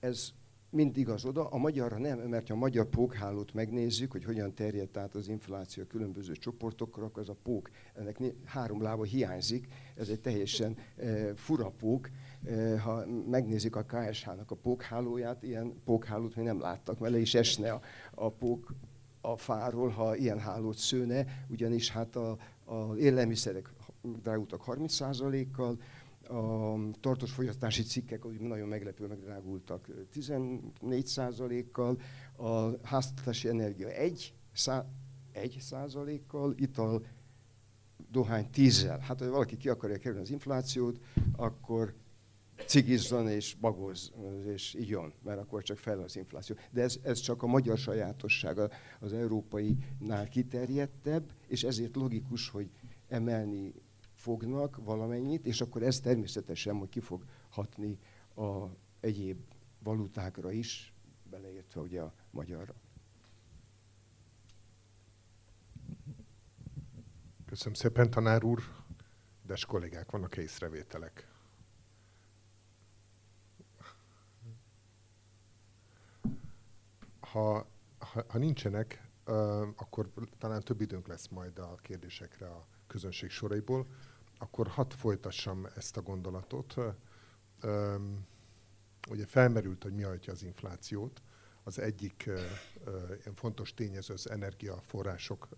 Ez 0.00 0.32
mind 0.70 0.96
igaz 0.96 1.24
oda, 1.24 1.48
a 1.48 1.56
magyarra 1.56 1.98
nem, 1.98 2.18
mert 2.18 2.48
ha 2.48 2.54
a 2.54 2.58
magyar 2.58 2.86
pókhálót 2.86 3.54
megnézzük, 3.54 4.12
hogy 4.12 4.24
hogyan 4.24 4.54
terjedt 4.54 4.96
át 4.96 5.14
az 5.14 5.28
infláció 5.28 5.82
a 5.82 5.86
különböző 5.86 6.32
csoportokra, 6.32 7.04
akkor 7.04 7.22
az 7.22 7.28
a 7.28 7.36
pók, 7.42 7.70
ennek 7.94 8.18
három 8.44 8.82
lába 8.82 9.04
hiányzik, 9.04 9.68
ez 9.94 10.08
egy 10.08 10.20
teljesen 10.20 10.76
e, 10.96 11.34
fura 11.34 11.70
pók. 11.70 12.10
Ha 12.82 13.06
megnézik 13.30 13.76
a 13.76 13.84
KSH-nak 13.84 14.50
a 14.50 14.54
pókhálóját, 14.54 15.42
ilyen 15.42 15.82
pókhálót 15.84 16.36
mi 16.36 16.42
nem 16.42 16.60
láttak, 16.60 16.98
mert 16.98 17.12
le 17.12 17.18
is 17.18 17.34
esne 17.34 17.72
a, 17.72 17.80
a 18.14 18.30
pók 18.30 18.74
a 19.20 19.36
fáról, 19.36 19.88
ha 19.88 20.16
ilyen 20.16 20.38
hálót 20.38 20.76
szőne, 20.76 21.44
ugyanis 21.48 21.90
hát 21.90 22.16
a, 22.16 22.36
élelmiszerek 22.98 23.72
drágultak 24.22 24.62
30%-kal, 24.66 25.78
a 26.28 26.74
tartós 27.00 27.32
fogyasztási 27.32 27.82
cikkek 27.82 28.24
úgy 28.24 28.40
nagyon 28.40 28.68
meglepő 28.68 29.06
megdrágultak 29.06 29.88
14%-kal, 30.14 31.98
a 32.36 32.86
háztartási 32.86 33.48
energia 33.48 33.88
1, 33.88 34.34
1 35.32 35.56
százalékkal, 35.60 36.54
ital, 36.56 37.04
dohány 38.10 38.50
10 38.50 38.86
Hát, 38.86 39.20
ha 39.20 39.30
valaki 39.30 39.56
ki 39.56 39.68
akarja 39.68 39.96
kerülni 39.96 40.22
az 40.22 40.30
inflációt, 40.30 41.00
akkor 41.36 41.94
cigizzon 42.64 43.28
és 43.28 43.54
bagoz, 43.60 44.12
és 44.46 44.74
igyon, 44.74 45.12
mert 45.22 45.40
akkor 45.40 45.62
csak 45.62 45.76
fel 45.78 46.00
az 46.00 46.16
infláció. 46.16 46.56
De 46.70 46.82
ez, 46.82 46.98
ez 47.02 47.20
csak 47.20 47.42
a 47.42 47.46
magyar 47.46 47.78
sajátossága, 47.78 48.70
az 49.00 49.12
európainál 49.12 50.28
kiterjedtebb, 50.28 51.32
és 51.46 51.64
ezért 51.64 51.96
logikus, 51.96 52.48
hogy 52.48 52.70
emelni 53.08 53.74
fognak 54.14 54.76
valamennyit, 54.84 55.46
és 55.46 55.60
akkor 55.60 55.82
ez 55.82 56.00
természetesen 56.00 56.78
hogy 56.78 56.88
ki 56.88 57.00
fog 57.00 57.24
hatni 57.48 57.98
a 58.36 58.66
egyéb 59.00 59.38
valutákra 59.78 60.52
is, 60.52 60.92
beleértve 61.30 61.80
ugye 61.80 62.00
a 62.00 62.14
magyarra. 62.30 62.74
Köszönöm 67.46 67.74
szépen, 67.74 68.10
tanár 68.10 68.44
úr. 68.44 68.62
Des 69.46 69.64
kollégák, 69.64 70.10
vannak 70.10 70.36
észrevételek? 70.36 71.35
Ha, 77.36 77.66
ha, 77.98 78.24
ha 78.28 78.38
nincsenek, 78.38 79.08
akkor 79.76 80.10
talán 80.38 80.62
több 80.62 80.80
időnk 80.80 81.06
lesz 81.06 81.28
majd 81.28 81.58
a 81.58 81.74
kérdésekre 81.82 82.46
a 82.46 82.66
közönség 82.86 83.30
soraiból 83.30 83.86
akkor 84.38 84.68
hadd 84.68 84.90
folytassam 84.90 85.66
ezt 85.76 85.96
a 85.96 86.02
gondolatot. 86.02 86.74
Ugye 89.10 89.26
felmerült, 89.26 89.82
hogy 89.82 89.94
mi 89.94 90.02
hajtja 90.02 90.32
az 90.32 90.42
inflációt. 90.42 91.22
Az 91.62 91.78
egyik 91.78 92.30
fontos 93.34 93.74
tényező 93.74 94.14
az 94.14 94.30
energiaforrások 94.30 95.48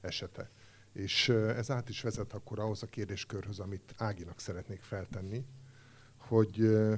esete. 0.00 0.50
És 0.92 1.28
ez 1.28 1.70
át 1.70 1.88
is 1.88 2.02
vezet 2.02 2.32
akkor 2.32 2.58
ahhoz 2.58 2.82
a 2.82 2.86
kérdéskörhöz, 2.86 3.58
amit 3.58 3.94
Áginak 3.96 4.40
szeretnék 4.40 4.82
feltenni, 4.82 5.46
hogy 6.16 6.56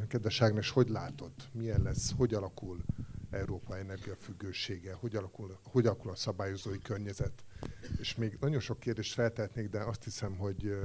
kedves 0.09 0.43
Ágnes, 0.43 0.71
hogy 0.71 0.89
látod, 0.89 1.33
milyen 1.53 1.83
lesz, 1.83 2.13
hogy 2.17 2.35
alakul 2.35 2.85
Európa 3.33 3.79
energiafüggősége, 3.79 4.93
hogy 4.93 5.17
alakul, 5.17 5.59
hogy 5.63 5.87
alakul 5.87 6.11
a 6.11 6.15
szabályozói 6.15 6.79
környezet. 6.79 7.45
És 7.99 8.15
még 8.15 8.37
nagyon 8.41 8.61
sok 8.61 8.81
kérdést 8.81 9.13
feltehetnék, 9.15 9.69
de 9.69 9.81
azt 9.81 10.05
hiszem, 10.05 10.37
hogy 10.37 10.77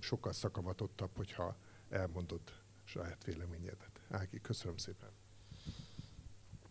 sokkal 0.00 0.32
szakavatottabb, 0.32 1.10
hogyha 1.16 1.56
elmondod 1.90 2.40
saját 2.84 3.24
véleményedet. 3.24 4.00
Ági, 4.10 4.40
köszönöm 4.40 4.76
szépen. 4.76 5.08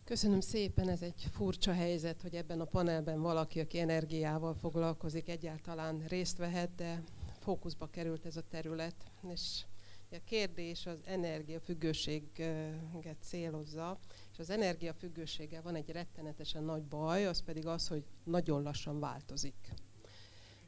Köszönöm 0.04 0.40
szépen, 0.40 0.88
ez 0.88 1.02
egy 1.02 1.28
furcsa 1.32 1.72
helyzet, 1.72 2.22
hogy 2.22 2.34
ebben 2.34 2.60
a 2.60 2.64
panelben 2.64 3.20
valaki, 3.20 3.60
aki 3.60 3.78
energiával 3.78 4.54
foglalkozik, 4.54 5.28
egyáltalán 5.28 6.04
részt 6.08 6.36
vehet, 6.36 6.74
de 6.74 7.02
fókuszba 7.40 7.86
került 7.90 8.26
ez 8.26 8.36
a 8.36 8.42
terület, 8.50 8.94
és 9.28 9.64
a 10.12 10.20
kérdés 10.24 10.86
az 10.86 10.98
energiafüggőséget 11.04 13.16
célozza, 13.20 13.98
és 14.32 14.38
az 14.38 14.50
energiafüggőséggel 14.50 15.62
van 15.62 15.74
egy 15.74 15.90
rettenetesen 15.90 16.64
nagy 16.64 16.82
baj, 16.82 17.26
az 17.26 17.42
pedig 17.42 17.66
az, 17.66 17.88
hogy 17.88 18.04
nagyon 18.24 18.62
lassan 18.62 19.00
változik. 19.00 19.72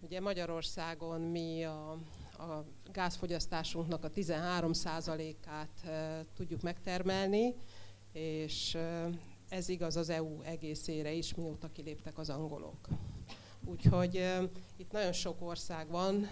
Ugye 0.00 0.20
Magyarországon 0.20 1.20
mi 1.20 1.64
a, 1.64 1.90
a 2.38 2.64
gázfogyasztásunknak 2.92 4.04
a 4.04 4.10
13%-át 4.10 5.84
e, 5.84 6.24
tudjuk 6.34 6.62
megtermelni, 6.62 7.54
és 8.12 8.78
ez 9.48 9.68
igaz 9.68 9.96
az 9.96 10.08
EU 10.08 10.42
egészére 10.42 11.12
is, 11.12 11.34
mióta 11.34 11.72
kiléptek 11.72 12.18
az 12.18 12.30
angolok. 12.30 12.88
Úgyhogy 13.64 14.22
itt 14.76 14.92
nagyon 14.92 15.12
sok 15.12 15.36
ország 15.40 15.88
van, 15.88 16.28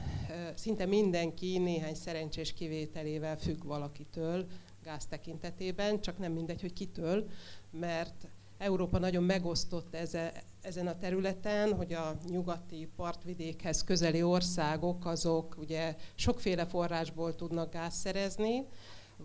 szinte 0.54 0.86
mindenki 0.86 1.58
néhány 1.58 1.94
szerencsés 1.94 2.52
kivételével 2.52 3.38
függ 3.38 3.64
valakitől 3.64 4.46
gáz 4.82 5.06
tekintetében, 5.06 6.00
csak 6.00 6.18
nem 6.18 6.32
mindegy, 6.32 6.60
hogy 6.60 6.72
kitől, 6.72 7.28
mert 7.70 8.28
Európa 8.58 8.98
nagyon 8.98 9.22
megosztott 9.22 9.94
eze, 9.94 10.42
ezen 10.60 10.86
a 10.86 10.98
területen, 10.98 11.74
hogy 11.74 11.92
a 11.92 12.16
nyugati 12.28 12.88
partvidékhez 12.96 13.84
közeli 13.84 14.22
országok 14.22 15.06
azok 15.06 15.56
ugye 15.58 15.96
sokféle 16.14 16.66
forrásból 16.66 17.34
tudnak 17.34 17.72
gáz 17.72 17.94
szerezni, 17.94 18.66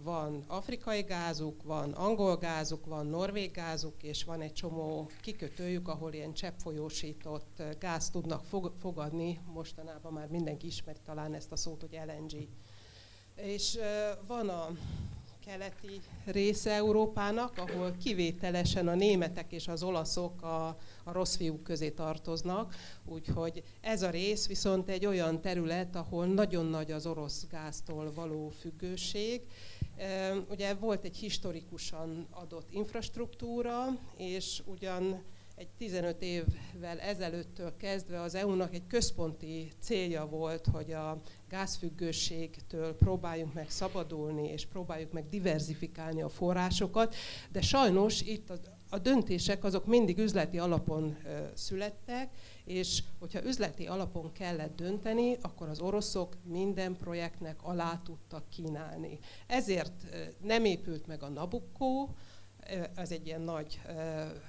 van 0.04 0.44
afrikai 0.48 1.02
gázuk, 1.02 1.64
van 1.64 1.92
angol 1.92 2.38
gázuk, 2.38 2.86
van 2.86 3.06
norvég 3.06 3.52
gázuk, 3.52 4.04
és 4.04 4.24
van 4.24 4.42
egy 4.42 4.54
csomó 4.54 5.10
kikötőjük, 5.22 5.88
ahol 5.88 6.14
ilyen 6.14 6.34
cseppfolyósított 6.34 7.64
gáz 7.80 8.10
tudnak 8.10 8.46
fogadni. 8.80 9.40
Mostanában 9.54 10.14
már 10.14 10.28
mindenki 10.28 10.68
ismeri 10.68 11.00
talán 11.06 11.34
ezt 11.34 11.52
a 11.52 11.56
szót, 11.56 11.82
hogy 11.82 12.00
LNG. 12.06 12.48
És 13.36 13.78
van 14.28 14.50
a 14.50 14.70
keleti 15.48 16.02
része 16.26 16.72
Európának, 16.72 17.58
ahol 17.58 17.96
kivételesen 18.04 18.88
a 18.88 18.96
németek 18.96 19.52
és 19.52 19.68
az 19.68 19.84
olaszok 19.84 20.42
a, 20.42 20.68
a 21.04 21.12
rossz 21.12 21.36
fiúk 21.36 21.64
közé 21.64 21.90
tartoznak, 21.90 22.76
úgyhogy 23.06 23.64
ez 23.82 24.02
a 24.02 24.10
rész 24.10 24.48
viszont 24.48 24.90
egy 24.90 25.06
olyan 25.06 25.42
terület, 25.42 25.96
ahol 25.96 26.26
nagyon 26.26 26.66
nagy 26.66 26.92
az 26.92 27.06
orosz 27.06 27.48
gáztól 27.50 28.14
való 28.14 28.50
függőség, 28.50 29.42
Ugye 30.50 30.74
volt 30.74 31.04
egy 31.04 31.18
historikusan 31.18 32.28
adott 32.32 32.68
infrastruktúra, 32.72 34.00
és 34.18 34.62
ugyan 34.66 35.24
egy 35.56 35.70
15 35.78 36.22
évvel 36.22 37.00
ezelőttől 37.00 37.76
kezdve 37.78 38.22
az 38.22 38.36
EU-nak 38.36 38.74
egy 38.74 38.88
központi 38.88 39.72
célja 39.80 40.26
volt, 40.26 40.66
hogy 40.66 40.92
a 40.92 41.22
gázfüggőségtől 41.50 42.96
próbáljunk 42.96 43.54
meg 43.54 43.70
szabadulni, 43.70 44.48
és 44.50 44.66
próbáljuk 44.66 45.12
meg 45.12 45.30
diversifikálni 45.30 46.22
a 46.22 46.30
forrásokat, 46.30 47.16
de 47.52 47.62
sajnos 47.62 48.22
itt 48.22 48.52
a 48.90 48.98
döntések 48.98 49.64
azok 49.64 49.86
mindig 49.86 50.18
üzleti 50.18 50.58
alapon 50.58 51.18
születtek, 51.54 52.30
és 52.68 53.04
hogyha 53.20 53.44
üzleti 53.44 53.86
alapon 53.86 54.32
kellett 54.32 54.76
dönteni, 54.76 55.38
akkor 55.42 55.70
az 55.70 55.80
oroszok 55.80 56.38
minden 56.44 56.96
projektnek 56.96 57.64
alá 57.64 58.02
tudtak 58.04 58.50
kínálni. 58.50 59.20
Ezért 59.48 60.06
nem 60.44 60.66
épült 60.66 61.08
meg 61.08 61.24
a 61.24 61.30
Nabucco, 61.30 62.10
ez 62.96 63.12
egy 63.12 63.26
ilyen 63.26 63.42
nagy 63.42 63.82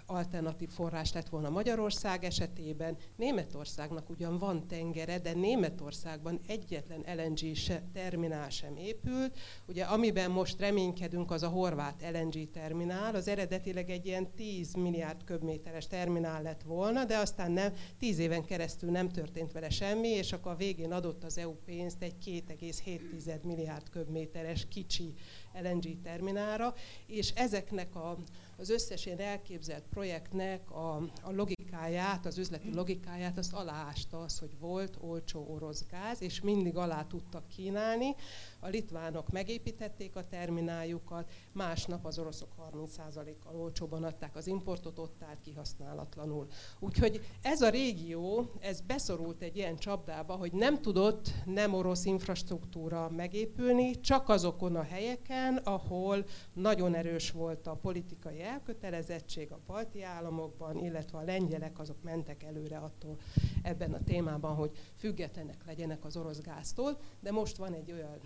alternatív 0.07 0.69
forrás 0.69 1.13
lett 1.13 1.29
volna 1.29 1.51
Magyarország 1.51 2.25
esetében. 2.25 2.97
Németországnak 3.17 4.11
ugyan 4.11 4.39
van 4.39 4.67
tengere, 4.67 5.19
de 5.19 5.33
Németországban 5.33 6.41
egyetlen 6.47 7.05
LNG 7.17 7.57
se, 7.57 7.83
terminál 7.93 8.51
sem 8.51 8.77
épült. 8.77 9.39
Ugye 9.67 9.85
amiben 9.85 10.31
most 10.31 10.61
reménykedünk, 10.61 11.31
az 11.31 11.43
a 11.43 11.49
horvát 11.49 12.05
LNG 12.13 12.51
terminál, 12.51 13.15
az 13.15 13.29
eredetileg 13.29 13.91
egy 13.91 14.07
ilyen 14.07 14.31
10 14.31 14.75
milliárd 14.75 15.25
köbméteres 15.25 15.87
terminál 15.87 16.43
lett 16.43 16.63
volna, 16.63 17.05
de 17.05 17.17
aztán 17.17 17.51
nem, 17.51 17.73
10 17.99 18.19
éven 18.19 18.45
keresztül 18.45 18.91
nem 18.91 19.09
történt 19.09 19.53
vele 19.53 19.71
semmi, 19.71 20.09
és 20.09 20.33
akkor 20.33 20.53
a 20.53 20.57
végén 20.57 20.93
adott 20.93 21.25
az 21.25 21.39
EU 21.39 21.55
pénzt 21.65 22.03
egy 22.03 22.15
2,7 22.25 23.43
milliárd 23.43 23.89
köbméteres 23.91 24.67
kicsi 24.69 25.15
LNG 25.63 26.01
terminálra, 26.03 26.75
és 27.07 27.31
ezeknek 27.31 27.97
a, 27.97 28.17
az 28.61 28.71
összes 28.71 29.07
ilyen 29.07 29.21
elképzelt 29.21 29.85
projektnek 29.91 30.71
a, 30.71 30.97
a 31.23 31.33
logikáját, 31.33 32.27
az 32.27 32.39
üzleti 32.39 32.75
logikáját, 32.75 33.39
azt 33.39 33.53
aláásta 33.53 34.21
az, 34.21 34.39
hogy 34.39 34.59
volt 34.59 34.97
olcsó 35.01 35.47
orosz 35.51 35.85
gáz, 35.91 36.23
és 36.23 36.41
mindig 36.41 36.77
alá 36.77 37.03
tudtak 37.03 37.49
kínálni. 37.49 38.15
A 38.61 38.69
litvánok 38.69 39.31
megépítették 39.31 40.17
a 40.17 40.25
termináljukat, 40.25 41.31
másnap 41.53 42.07
az 42.07 42.19
oroszok 42.19 42.55
30%-kal 42.73 43.57
olcsóban 43.57 44.05
adták 44.05 44.37
az 44.37 44.47
importot, 44.47 44.99
ott 44.99 45.23
állt 45.23 45.41
kihasználatlanul. 45.41 46.47
Úgyhogy 46.79 47.27
ez 47.43 47.61
a 47.61 47.69
régió, 47.69 48.53
ez 48.61 48.81
beszorult 48.81 49.43
egy 49.43 49.57
ilyen 49.57 49.77
csapdába, 49.77 50.35
hogy 50.35 50.53
nem 50.53 50.81
tudott 50.81 51.31
nem 51.45 51.75
orosz 51.75 52.05
infrastruktúra 52.05 53.11
megépülni, 53.11 54.01
csak 54.01 54.29
azokon 54.29 54.77
a 54.77 54.83
helyeken, 54.83 55.57
ahol 55.57 56.25
nagyon 56.53 56.95
erős 56.95 57.31
volt 57.31 57.67
a 57.67 57.75
politikai 57.75 58.47
elkötelezettség 58.49 59.53
a 59.53 59.61
balti 59.67 60.03
államokban, 60.03 60.85
illetve 60.85 61.19
a 61.19 61.23
lengyelek 61.23 61.79
azok 61.79 62.03
mentek 62.03 62.43
előre 62.43 62.79
attól 62.79 63.19
ebben 63.63 63.93
a 63.93 64.05
témában, 64.05 64.55
hogy 64.55 64.77
függetlenek 64.97 65.65
legyenek 65.67 66.05
az 66.05 66.17
orosz 66.17 66.41
gáztól, 66.41 66.99
de 67.21 67.31
most 67.31 67.57
van 67.57 67.73
egy 67.73 67.93
olyan 67.93 68.21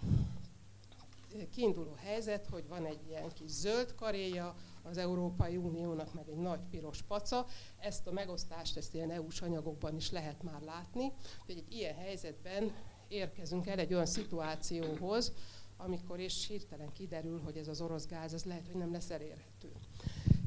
kiinduló 1.50 1.92
helyzet, 1.96 2.46
hogy 2.46 2.68
van 2.68 2.85
egy 2.85 3.00
ilyen 3.08 3.28
kis 3.28 3.50
zöld 3.50 3.94
karéja 3.94 4.54
az 4.82 4.96
Európai 4.96 5.56
Uniónak, 5.56 6.14
meg 6.14 6.28
egy 6.28 6.37
nagy 6.37 6.61
piros 6.70 7.02
paca. 7.02 7.46
Ezt 7.78 8.06
a 8.06 8.12
megosztást, 8.12 8.76
ezt 8.76 8.94
ilyen 8.94 9.11
EU-s 9.11 9.40
anyagokban 9.40 9.96
is 9.96 10.11
lehet 10.11 10.42
már 10.42 10.61
látni, 10.61 11.12
hogy 11.46 11.56
egy 11.56 11.72
ilyen 11.72 11.94
helyzetben 11.94 12.72
érkezünk 13.08 13.66
el 13.66 13.78
egy 13.78 13.94
olyan 13.94 14.06
szituációhoz, 14.06 15.32
amikor 15.76 16.20
is 16.20 16.46
hirtelen 16.46 16.92
kiderül, 16.92 17.40
hogy 17.40 17.56
ez 17.56 17.68
az 17.68 17.80
orosz 17.80 18.06
gáz, 18.06 18.35
ez 18.35 18.44
lehet, 18.44 18.66
hogy 18.66 18.76
nem 18.76 18.92
lesz 18.92 19.11
elérhető. 19.11 19.72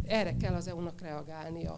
Erre 0.05 0.37
kell 0.37 0.53
az 0.53 0.67
EU-nak 0.67 1.01
reagálnia. 1.01 1.77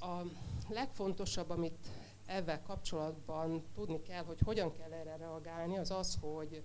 A 0.00 0.22
legfontosabb, 0.68 1.50
amit 1.50 1.86
ezzel 2.26 2.62
kapcsolatban 2.62 3.62
tudni 3.74 4.02
kell, 4.02 4.24
hogy 4.24 4.38
hogyan 4.44 4.72
kell 4.72 4.92
erre 4.92 5.16
reagálni, 5.16 5.78
az 5.78 5.90
az, 5.90 6.18
hogy 6.20 6.62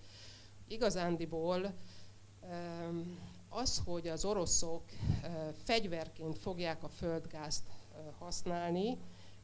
igazándiból 0.68 1.74
az, 3.50 3.82
hogy 3.86 4.08
az 4.08 4.26
oroszok 4.26 4.84
fegyverként 5.64 6.38
fogják 6.38 6.84
a 6.84 6.90
földgázt 6.90 7.64
használni, 8.18 8.98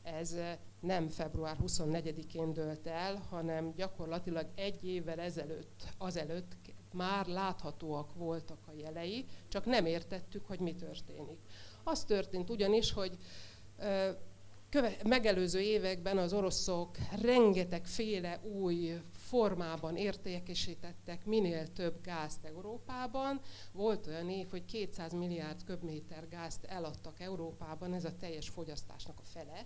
ez 0.03 0.35
nem 0.79 1.07
február 1.07 1.57
24-én 1.65 2.53
dölt 2.53 2.87
el, 2.87 3.15
hanem 3.29 3.73
gyakorlatilag 3.75 4.47
egy 4.55 4.83
évvel 4.83 5.19
ezelőtt, 5.19 5.83
azelőtt 5.97 6.55
már 6.93 7.25
láthatóak 7.25 8.13
voltak 8.13 8.59
a 8.67 8.71
jelei, 8.77 9.25
csak 9.47 9.65
nem 9.65 9.85
értettük, 9.85 10.45
hogy 10.45 10.59
mi 10.59 10.75
történik. 10.75 11.39
Az 11.83 12.03
történt 12.03 12.49
ugyanis, 12.49 12.91
hogy 12.91 13.17
köve- 14.69 15.03
megelőző 15.03 15.59
években 15.59 16.17
az 16.17 16.33
oroszok 16.33 16.97
rengeteg 17.21 17.85
féle 17.85 18.39
új 18.43 19.01
formában 19.11 19.97
értékesítettek 19.97 21.25
minél 21.25 21.73
több 21.73 22.01
gázt 22.01 22.45
Európában. 22.45 23.39
Volt 23.71 24.07
olyan 24.07 24.29
év, 24.29 24.49
hogy 24.49 24.65
200 24.65 25.13
milliárd 25.13 25.63
köbméter 25.63 26.27
gázt 26.29 26.63
eladtak 26.63 27.19
Európában, 27.19 27.93
ez 27.93 28.05
a 28.05 28.15
teljes 28.19 28.49
fogyasztásnak 28.49 29.19
a 29.19 29.23
fele, 29.23 29.65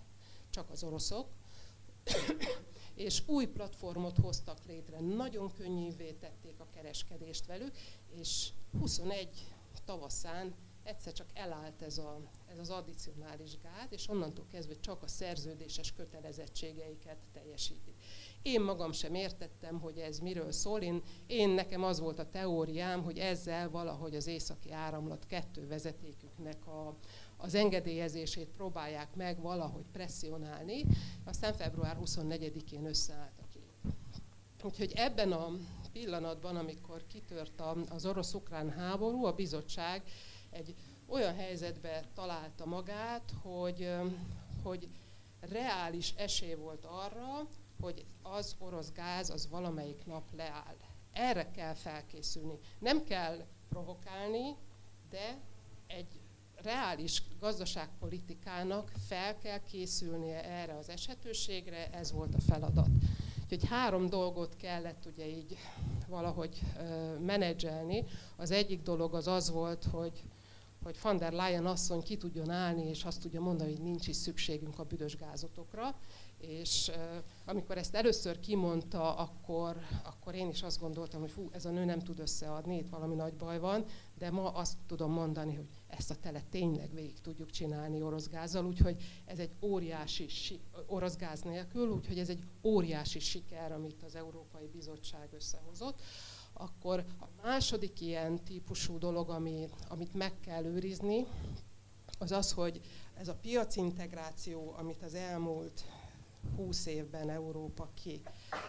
csak 0.50 0.70
az 0.70 0.84
oroszok. 0.84 1.28
És 2.96 3.24
új 3.28 3.46
platformot 3.46 4.18
hoztak 4.18 4.66
létre, 4.68 5.00
nagyon 5.00 5.52
könnyűvé 5.52 6.12
tették 6.12 6.60
a 6.60 6.68
kereskedést 6.74 7.46
velük, 7.46 7.72
és 8.20 8.50
21 8.80 9.30
tavaszán 9.86 10.56
egyszer 10.84 11.14
csak 11.14 11.28
elállt 11.34 11.82
ez, 11.82 11.98
a, 11.98 12.20
ez 12.52 12.60
az 12.60 12.70
addicionális 12.70 13.58
gát, 13.58 13.92
és 13.92 14.10
onnantól 14.10 14.46
kezdve 14.52 14.74
csak 14.80 15.04
a 15.04 15.08
szerződéses 15.08 15.94
kötelezettségeiket 15.94 17.18
teljesítik. 17.34 17.96
Én 18.42 18.62
magam 18.62 18.92
sem 18.92 19.14
értettem, 19.14 19.80
hogy 19.80 19.98
ez 19.98 20.20
miről 20.20 20.52
szól. 20.52 20.82
Én, 20.82 21.02
én 21.28 21.50
nekem 21.50 21.84
az 21.84 22.00
volt 22.00 22.20
a 22.20 22.30
teóriám, 22.30 23.04
hogy 23.04 23.18
ezzel 23.18 23.70
valahogy 23.70 24.16
az 24.16 24.28
északi 24.28 24.72
áramlat 24.72 25.26
kettő 25.26 25.68
vezetéküknek 25.68 26.68
a, 26.68 26.98
az 27.44 27.56
engedélyezését 27.56 28.48
próbálják 28.48 29.16
meg 29.16 29.42
valahogy 29.42 29.86
presszionálni, 29.92 30.86
aztán 31.24 31.54
február 31.54 31.98
24-én 32.04 32.86
összeállt 32.86 33.40
a 33.42 33.48
kép. 33.54 33.94
Úgyhogy 34.64 34.92
ebben 34.96 35.32
a 35.32 35.52
pillanatban, 35.92 36.56
amikor 36.56 37.08
kitört 37.08 37.62
az 37.90 38.06
orosz-ukrán 38.06 38.70
háború, 38.70 39.26
a 39.26 39.32
bizottság 39.34 40.04
egy 40.50 40.76
olyan 41.08 41.36
helyzetbe 41.36 42.04
találta 42.14 42.66
magát, 42.66 43.34
hogy, 43.42 43.92
hogy 44.64 44.90
reális 45.40 46.14
esély 46.18 46.54
volt 46.54 46.86
arra, 46.86 47.48
hogy 47.82 48.06
az 48.22 48.56
orosz 48.60 48.92
gáz 48.92 49.30
az 49.30 49.50
valamelyik 49.50 50.06
nap 50.06 50.36
leáll. 50.36 50.76
Erre 51.12 51.52
kell 51.52 51.74
felkészülni. 51.74 52.60
Nem 52.80 53.04
kell 53.04 53.46
provokálni, 53.70 54.56
de 55.10 55.38
egy 55.88 56.23
reális 56.64 57.24
gazdaságpolitikának 57.40 58.92
fel 59.08 59.38
kell 59.38 59.60
készülnie 59.60 60.44
erre 60.44 60.78
az 60.78 60.90
esetőségre, 60.90 61.90
ez 61.90 62.12
volt 62.12 62.36
a 62.36 62.42
feladat. 62.42 62.88
Úgyhogy 63.44 63.70
három 63.70 64.10
dolgot 64.10 64.56
kellett 64.56 65.06
ugye 65.06 65.28
így 65.28 65.58
valahogy 66.08 66.62
menedzselni. 67.20 68.04
Az 68.36 68.52
egyik 68.52 68.82
dolog 68.82 69.14
az 69.14 69.28
az 69.28 69.52
volt, 69.52 69.84
hogy 69.84 70.24
hogy 70.84 70.98
van 71.02 71.18
der 71.18 71.32
Leyen 71.32 71.66
asszony 71.66 72.04
ki 72.04 72.18
tudjon 72.18 72.50
állni, 72.50 72.86
és 72.86 73.04
azt 73.04 73.22
tudja 73.22 73.42
mondani, 73.42 73.72
hogy 73.72 73.82
nincs 73.82 74.08
is 74.08 74.16
szükségünk 74.16 74.80
a 74.80 74.84
büdös 74.84 75.16
gázotokra. 75.16 75.96
És 76.48 76.92
amikor 77.46 77.78
ezt 77.78 77.96
először 77.96 78.40
kimondta, 78.40 79.16
akkor, 79.16 79.78
akkor 80.04 80.36
én 80.36 80.50
is 80.50 80.64
azt 80.64 80.80
gondoltam, 80.80 81.20
hogy 81.20 81.32
fú, 81.32 81.50
ez 81.52 81.66
a 81.66 81.70
nő 81.70 81.86
nem 81.86 82.00
tud 82.00 82.20
összeadni, 82.20 82.78
itt 82.78 82.90
valami 82.90 83.16
nagy 83.16 83.34
baj 83.34 83.60
van, 83.60 83.86
de 84.18 84.32
ma 84.32 84.50
azt 84.50 84.78
tudom 84.88 85.12
mondani, 85.12 85.56
hogy 85.56 85.68
ezt 85.88 86.12
a 86.12 86.16
telet 86.16 86.46
tényleg 86.46 86.94
végig 86.94 87.20
tudjuk 87.20 87.50
csinálni 87.50 88.02
orosz 88.02 88.30
gázzal, 88.30 88.66
úgyhogy 88.66 89.02
ez 89.26 89.40
egy 89.40 89.52
óriási, 89.62 90.30
orosz 90.88 91.16
gáz 91.16 91.42
nélkül, 91.42 91.90
úgyhogy 91.90 92.20
ez 92.20 92.30
egy 92.30 92.44
óriási 92.64 93.20
siker, 93.20 93.72
amit 93.72 94.04
az 94.04 94.16
Európai 94.16 94.68
Bizottság 94.68 95.30
összehozott. 95.34 96.02
Akkor 96.54 97.06
a 97.20 97.26
második 97.44 98.02
ilyen 98.02 98.44
típusú 98.44 98.98
dolog, 98.98 99.30
ami, 99.30 99.68
amit 99.88 100.14
meg 100.14 100.40
kell 100.40 100.66
őrizni, 100.66 101.26
az 102.20 102.32
az, 102.32 102.52
hogy 102.52 102.82
ez 103.14 103.28
a 103.28 103.36
piacintegráció, 103.36 104.74
amit 104.78 105.04
az 105.04 105.14
elmúlt 105.14 105.84
20 106.56 106.86
évben 106.86 107.30
Európa 107.30 107.90
ki, 107.94 108.22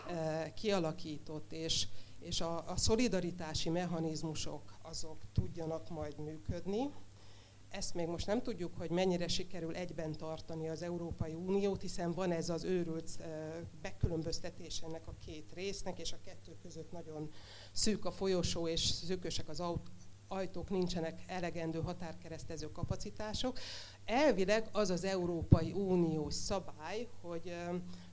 eh, 0.09 0.53
kialakított, 0.55 1.53
és, 1.53 1.87
és 2.21 2.41
a, 2.41 2.69
a 2.71 2.77
szolidaritási 2.77 3.69
mechanizmusok 3.69 4.75
azok 4.83 5.23
tudjanak 5.33 5.89
majd 5.89 6.19
működni, 6.19 6.91
ezt 7.75 7.95
még 7.95 8.07
most 8.07 8.27
nem 8.27 8.43
tudjuk, 8.43 8.75
hogy 8.79 8.91
mennyire 8.91 9.29
sikerül 9.29 9.75
egyben 9.77 10.13
tartani 10.13 10.69
az 10.69 10.83
Európai 10.83 11.35
Uniót, 11.35 11.81
hiszen 11.81 12.13
van 12.13 12.33
ez 12.33 12.49
az 12.49 12.65
őrült 12.65 13.19
bekülönböztetés 13.83 14.81
ennek 14.81 15.07
a 15.07 15.15
két 15.27 15.53
résznek, 15.55 15.99
és 15.99 16.13
a 16.13 16.21
kettő 16.25 16.57
között 16.63 16.93
nagyon 16.93 17.31
szűk 17.73 18.05
a 18.05 18.11
folyosó, 18.11 18.69
és 18.69 18.81
szűkösek 18.81 19.49
az 19.49 19.61
ajtók, 20.35 20.71
nincsenek 20.71 21.25
elegendő 21.27 21.81
határkeresztező 21.81 22.73
kapacitások. 22.73 23.59
Elvileg 24.05 24.69
az 24.73 24.91
az 24.91 25.05
Európai 25.05 25.73
Uniós 25.73 26.35
szabály, 26.35 27.09
hogy, 27.21 27.57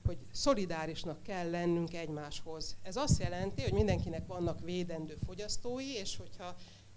hogy 0.04 0.18
szolidárisnak 0.32 1.22
kell 1.22 1.50
lennünk 1.50 1.94
egymáshoz. 1.94 2.76
Ez 2.82 2.96
azt 2.96 3.22
jelenti, 3.22 3.62
hogy 3.62 3.72
mindenkinek 3.72 4.26
vannak 4.26 4.60
védendő 4.60 5.16
fogyasztói, 5.26 5.94
és 5.94 6.16
hogyha 6.16 6.54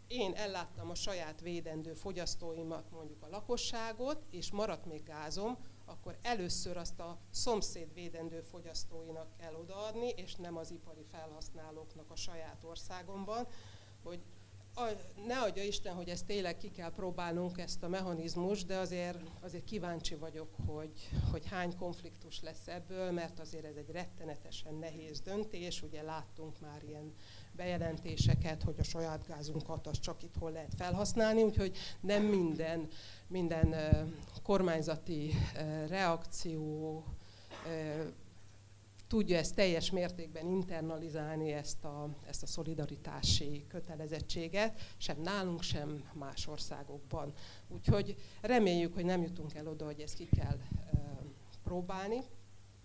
én 0.08 0.34
elláttam 0.34 0.90
a 0.90 0.96
saját 0.96 1.42
védendő 1.42 1.94
fogyasztóimat, 1.94 2.92
mondjuk 2.92 3.24
a 3.24 3.30
lakosságot, 3.30 4.24
és 4.32 4.52
maradt 4.52 4.86
még 4.86 5.04
gázom, 5.04 5.58
akkor 5.86 6.18
először 6.22 6.78
azt 6.78 7.00
a 7.00 7.18
szomszéd 7.32 7.94
védendő 7.94 8.42
fogyasztóinak 8.42 9.28
kell 9.38 9.54
odaadni, 9.54 10.10
és 10.16 10.36
nem 10.36 10.58
az 10.58 10.72
ipari 10.72 11.06
felhasználóknak 11.12 12.12
a 12.12 12.16
saját 12.16 12.64
országomban, 12.64 13.48
hogy 14.04 14.20
ne 15.28 15.40
adja 15.40 15.64
Isten, 15.64 15.94
hogy 15.94 16.10
ezt 16.10 16.26
tényleg 16.26 16.58
ki 16.58 16.72
kell 16.72 16.92
próbálnunk 16.92 17.58
ezt 17.58 17.84
a 17.84 17.88
mechanizmus, 17.88 18.66
de 18.66 18.78
azért, 18.78 19.18
azért 19.42 19.64
kíváncsi 19.64 20.16
vagyok, 20.16 20.50
hogy, 20.66 21.10
hogy 21.32 21.48
hány 21.48 21.78
konfliktus 21.78 22.42
lesz 22.42 22.68
ebből, 22.68 23.12
mert 23.12 23.40
azért 23.40 23.66
ez 23.66 23.76
egy 23.76 23.90
rettenetesen 23.92 24.74
nehéz 24.76 25.20
döntés, 25.22 25.82
ugye 25.82 26.02
láttunk 26.02 26.60
már 26.60 26.84
ilyen 26.88 27.14
bejelentéseket, 27.52 28.64
hogy 28.64 28.76
a 28.80 28.84
saját 28.84 29.28
gázunkat 29.28 29.88
az 29.88 30.00
csak 30.00 30.24
itt 30.24 30.36
hol 30.40 30.52
lehet 30.52 30.74
felhasználni, 30.78 31.44
úgyhogy 31.44 31.78
nem 32.02 32.24
minden, 32.24 32.88
minden 33.28 33.76
kormányzati 34.44 35.32
reakció 35.88 37.04
tudja 39.08 39.38
ezt 39.38 39.56
teljes 39.56 39.92
mértékben 39.92 40.48
internalizálni, 40.48 41.52
ezt 41.52 41.84
a, 41.84 42.10
ezt 42.28 42.44
a 42.44 42.48
szolidaritási 42.48 43.66
kötelezettséget, 43.68 44.82
sem 44.98 45.22
nálunk, 45.22 45.62
sem 45.62 46.10
más 46.14 46.48
országokban. 46.48 47.34
Úgyhogy 47.68 48.16
reméljük, 48.42 48.94
hogy 48.94 49.06
nem 49.06 49.22
jutunk 49.22 49.54
el 49.54 49.68
oda, 49.68 49.86
hogy 49.86 50.00
ezt 50.00 50.16
ki 50.16 50.30
kell 50.38 50.60
próbálni. 51.64 52.24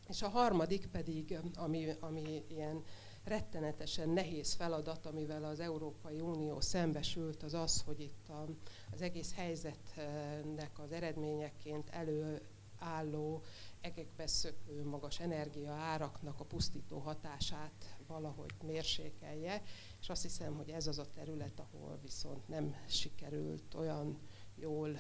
És 0.09 0.23
a 0.23 0.29
harmadik 0.29 0.87
pedig, 0.87 1.39
ami, 1.55 1.87
ami 2.01 2.45
ilyen 2.49 2.85
rettenetesen 3.25 4.09
nehéz 4.09 4.53
feladat, 4.53 5.07
amivel 5.07 5.45
az 5.45 5.61
Európai 5.61 6.21
Unió 6.21 6.61
szembesült, 6.61 7.43
az 7.43 7.55
az, 7.55 7.83
hogy 7.87 8.01
itt 8.01 8.29
a, 8.29 8.47
az 8.93 9.03
egész 9.03 9.35
helyzetnek 9.35 10.79
az 10.79 10.93
eredményeként 10.93 11.91
előálló 11.91 13.43
egekbe 13.81 14.27
szökő 14.27 14.85
magas 14.85 15.21
energia 15.21 15.73
áraknak 15.73 16.41
a 16.41 16.45
pusztító 16.45 16.99
hatását 16.99 17.97
valahogy 18.07 18.51
mérsékelje, 18.63 19.63
és 20.01 20.09
azt 20.09 20.23
hiszem, 20.23 20.57
hogy 20.57 20.71
ez 20.71 20.87
az 20.87 20.99
a 20.99 21.11
terület, 21.11 21.61
ahol 21.61 21.99
viszont 22.03 22.49
nem 22.49 22.75
sikerült 22.89 23.75
olyan 23.75 24.19
jól 24.55 24.99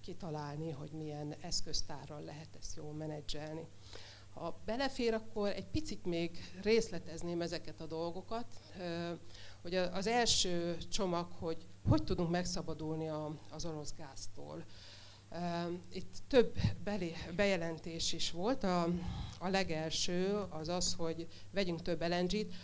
kitalálni, 0.00 0.70
hogy 0.70 0.90
milyen 0.90 1.34
eszköztárral 1.40 2.20
lehet 2.20 2.56
ezt 2.58 2.76
jól 2.76 2.92
menedzselni. 2.92 3.66
Ha 4.34 4.60
belefér, 4.64 5.14
akkor 5.14 5.48
egy 5.48 5.66
picit 5.66 6.04
még 6.04 6.38
részletezném 6.62 7.40
ezeket 7.40 7.80
a 7.80 7.86
dolgokat, 7.86 8.46
hogy 9.62 9.74
az 9.74 10.06
első 10.06 10.76
csomag, 10.76 11.30
hogy 11.32 11.66
hogy 11.88 12.04
tudunk 12.04 12.30
megszabadulni 12.30 13.08
az 13.50 13.64
orosz 13.64 13.94
gáztól. 13.96 14.64
Itt 15.92 16.16
több 16.28 16.58
bejelentés 17.36 18.12
is 18.12 18.30
volt. 18.30 18.64
A, 18.64 18.82
a 19.38 19.48
legelső 19.48 20.36
az 20.50 20.68
az, 20.68 20.94
hogy 20.94 21.26
vegyünk 21.50 21.82
több 21.82 22.02
LNG-t. 22.08 22.54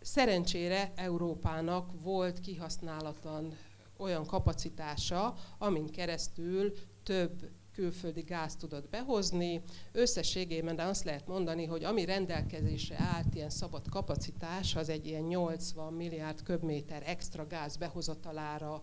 Szerencsére 0.00 0.92
Európának 0.96 2.02
volt 2.02 2.40
kihasználatlan 2.40 3.56
olyan 3.96 4.26
kapacitása, 4.26 5.34
amin 5.58 5.86
keresztül 5.86 6.72
több 7.02 7.50
külföldi 7.72 8.20
gáz 8.20 8.56
tudott 8.56 8.88
behozni. 8.88 9.62
Összességében 9.92 10.76
de 10.76 10.82
azt 10.82 11.04
lehet 11.04 11.26
mondani, 11.26 11.64
hogy 11.64 11.84
ami 11.84 12.04
rendelkezésre 12.04 12.96
állt 12.98 13.34
ilyen 13.34 13.50
szabad 13.50 13.88
kapacitás, 13.88 14.76
az 14.76 14.88
egy 14.88 15.06
ilyen 15.06 15.22
80 15.22 15.92
milliárd 15.92 16.42
köbméter 16.42 17.02
extra 17.06 17.46
gáz 17.46 17.76
behozatalára 17.76 18.82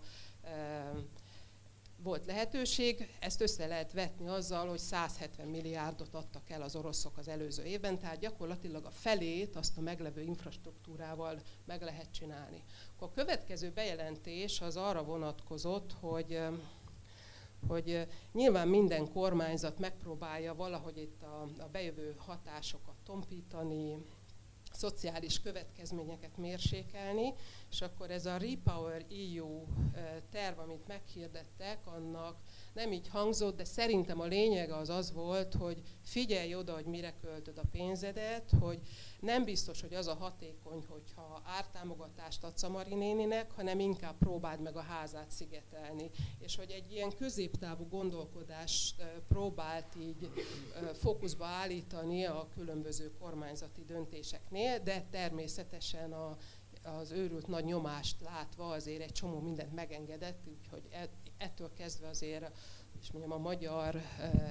volt 2.04 2.26
lehetőség, 2.26 3.16
ezt 3.20 3.42
össze 3.42 3.66
lehet 3.66 3.92
vetni 3.92 4.28
azzal, 4.28 4.68
hogy 4.68 4.80
170 4.80 5.48
milliárdot 5.48 6.14
adtak 6.14 6.50
el 6.50 6.62
az 6.62 6.76
oroszok 6.76 7.18
az 7.18 7.28
előző 7.28 7.64
évben, 7.64 8.00
tehát 8.00 8.20
gyakorlatilag 8.20 8.86
a 8.86 8.90
felét 8.90 9.56
azt 9.56 9.78
a 9.78 9.82
meglevő 9.82 10.22
infrastruktúrával 10.22 11.42
meg 11.66 11.82
lehet 11.82 12.12
csinálni. 12.12 12.64
A 13.00 13.12
következő 13.12 13.72
bejelentés 13.72 14.62
az 14.62 14.78
arra 14.78 15.04
vonatkozott, 15.04 15.94
hogy 16.00 16.40
hogy 17.68 18.08
nyilván 18.32 18.68
minden 18.68 19.12
kormányzat 19.12 19.80
megpróbálja 19.80 20.56
valahogy 20.56 20.98
itt 20.98 21.24
a, 21.24 21.42
a 21.60 21.68
bejövő 21.72 22.16
hatásokat 22.18 22.96
tompítani, 23.04 23.98
szociális 24.78 25.42
következményeket 25.42 26.38
mérsékelni, 26.38 27.34
és 27.72 27.82
akkor 27.82 28.12
ez 28.12 28.26
a 28.26 28.38
Repower 28.38 29.06
EU 29.32 29.66
terv, 30.32 30.60
amit 30.60 30.88
meghirdettek, 30.88 31.88
annak 31.88 32.38
nem 32.74 32.92
így 32.92 33.08
hangzott, 33.08 33.58
de 33.58 33.64
szerintem 33.64 34.20
a 34.20 34.26
lényeg 34.26 34.72
az 34.72 34.90
az 34.90 35.12
volt, 35.12 35.54
hogy 35.54 35.82
figyelj 36.04 36.56
oda, 36.56 36.74
hogy 36.74 36.86
mire 36.86 37.14
költöd 37.22 37.58
a 37.58 37.68
pénzedet, 37.72 38.52
hogy 38.60 38.80
nem 39.20 39.44
biztos, 39.44 39.82
hogy 39.82 39.94
az 39.94 40.08
a 40.08 40.14
hatékony, 40.14 40.86
hogyha 40.90 41.42
ártámogatást 41.46 42.44
adsz 42.44 42.64
a 42.64 42.70
Marinéninek, 42.70 43.52
hanem 43.52 43.80
inkább 43.80 44.18
próbáld 44.18 44.62
meg 44.62 44.76
a 44.76 44.82
házát 44.82 45.32
szigetelni. 45.32 46.10
És 46.40 46.56
hogy 46.56 46.72
egy 46.72 46.92
ilyen 46.92 47.16
középtávú 47.16 47.88
gondolkodást 47.88 49.04
próbált 49.28 49.96
így 50.00 50.32
fókuszba 50.94 51.46
állítani 51.46 52.26
a 52.26 52.48
különböző 52.54 53.12
kormányzati 53.20 53.84
döntéseknél, 53.86 54.80
de 54.80 55.08
természetesen 55.12 56.14
a 56.14 56.38
az 56.84 57.12
őrült 57.12 57.48
nagy 57.48 57.66
nyomást 57.66 58.22
látva 58.22 58.70
azért 58.70 59.02
egy 59.02 59.12
csomó 59.12 59.40
mindent 59.40 59.74
megengedett, 59.74 60.48
úgyhogy 60.48 60.88
e, 60.92 61.10
ettől 61.38 61.74
kezdve 61.74 62.08
azért 62.08 62.58
és 63.02 63.12
mondjam, 63.12 63.34
a 63.34 63.38
magyar 63.38 64.02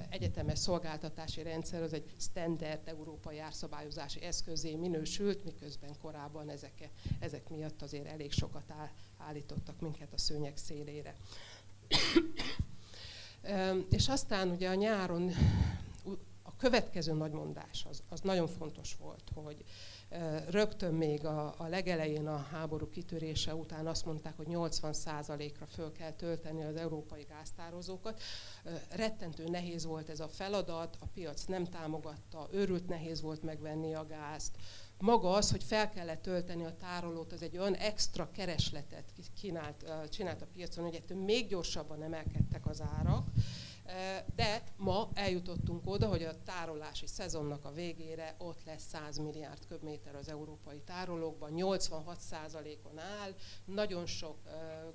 egyetemes 0.09 0.59
szolgáltatási 0.59 1.41
rendszer 1.41 1.81
az 1.81 1.93
egy 1.93 2.13
standard 2.19 2.87
európai 2.87 3.39
árszabályozási 3.39 4.21
eszközé 4.21 4.75
minősült, 4.75 5.43
miközben 5.43 5.95
korábban 6.01 6.49
ezek, 6.49 6.89
ezek 7.19 7.49
miatt 7.49 7.81
azért 7.81 8.07
elég 8.07 8.31
sokat 8.31 8.73
állítottak 9.17 9.79
minket 9.79 10.13
a 10.13 10.17
szőnyeg 10.17 10.57
szélére. 10.57 11.15
és 13.89 14.07
aztán 14.07 14.49
ugye 14.49 14.69
a 14.69 14.73
nyáron 14.73 15.31
a 16.43 16.55
következő 16.55 17.13
nagymondás 17.13 17.85
az, 17.89 18.03
az 18.09 18.19
nagyon 18.21 18.47
fontos 18.47 18.95
volt, 18.95 19.31
hogy 19.33 19.63
Rögtön 20.49 20.93
még 20.93 21.25
a, 21.25 21.53
a 21.57 21.67
legelején 21.67 22.27
a 22.27 22.37
háború 22.51 22.89
kitörése 22.89 23.55
után 23.55 23.87
azt 23.87 24.05
mondták, 24.05 24.37
hogy 24.37 24.47
80%-ra 24.49 25.65
föl 25.65 25.91
kell 25.91 26.11
tölteni 26.11 26.63
az 26.63 26.75
európai 26.75 27.25
gáztározókat. 27.29 28.21
Rettentő 28.89 29.43
nehéz 29.43 29.85
volt 29.85 30.09
ez 30.09 30.19
a 30.19 30.27
feladat, 30.27 30.97
a 30.99 31.05
piac 31.13 31.43
nem 31.43 31.65
támogatta, 31.65 32.47
őrült 32.51 32.87
nehéz 32.87 33.21
volt 33.21 33.43
megvenni 33.43 33.93
a 33.93 34.05
gázt. 34.05 34.55
Maga 34.99 35.31
az, 35.31 35.51
hogy 35.51 35.63
fel 35.63 35.89
kellett 35.89 36.21
tölteni 36.21 36.63
a 36.63 36.75
tárolót, 36.75 37.31
az 37.31 37.41
egy 37.41 37.57
olyan 37.57 37.75
extra 37.75 38.31
keresletet 38.31 39.13
kínált, 39.39 40.09
csinált 40.09 40.41
a 40.41 40.47
piacon, 40.53 40.83
hogy 40.83 40.95
ettől 40.95 41.23
még 41.23 41.47
gyorsabban 41.47 42.03
emelkedtek 42.03 42.65
az 42.65 42.81
árak 42.81 43.27
de 44.35 44.63
ma 44.77 45.09
eljutottunk 45.13 45.81
oda, 45.85 46.07
hogy 46.07 46.23
a 46.23 46.43
tárolási 46.43 47.07
szezonnak 47.07 47.65
a 47.65 47.71
végére 47.71 48.35
ott 48.37 48.63
lesz 48.65 48.87
100 48.87 49.17
milliárd 49.17 49.67
köbméter 49.67 50.15
az 50.15 50.29
európai 50.29 50.79
tárolókban, 50.79 51.51
86%-on 51.55 52.97
áll, 52.99 53.35
nagyon 53.65 54.05
sok 54.05 54.37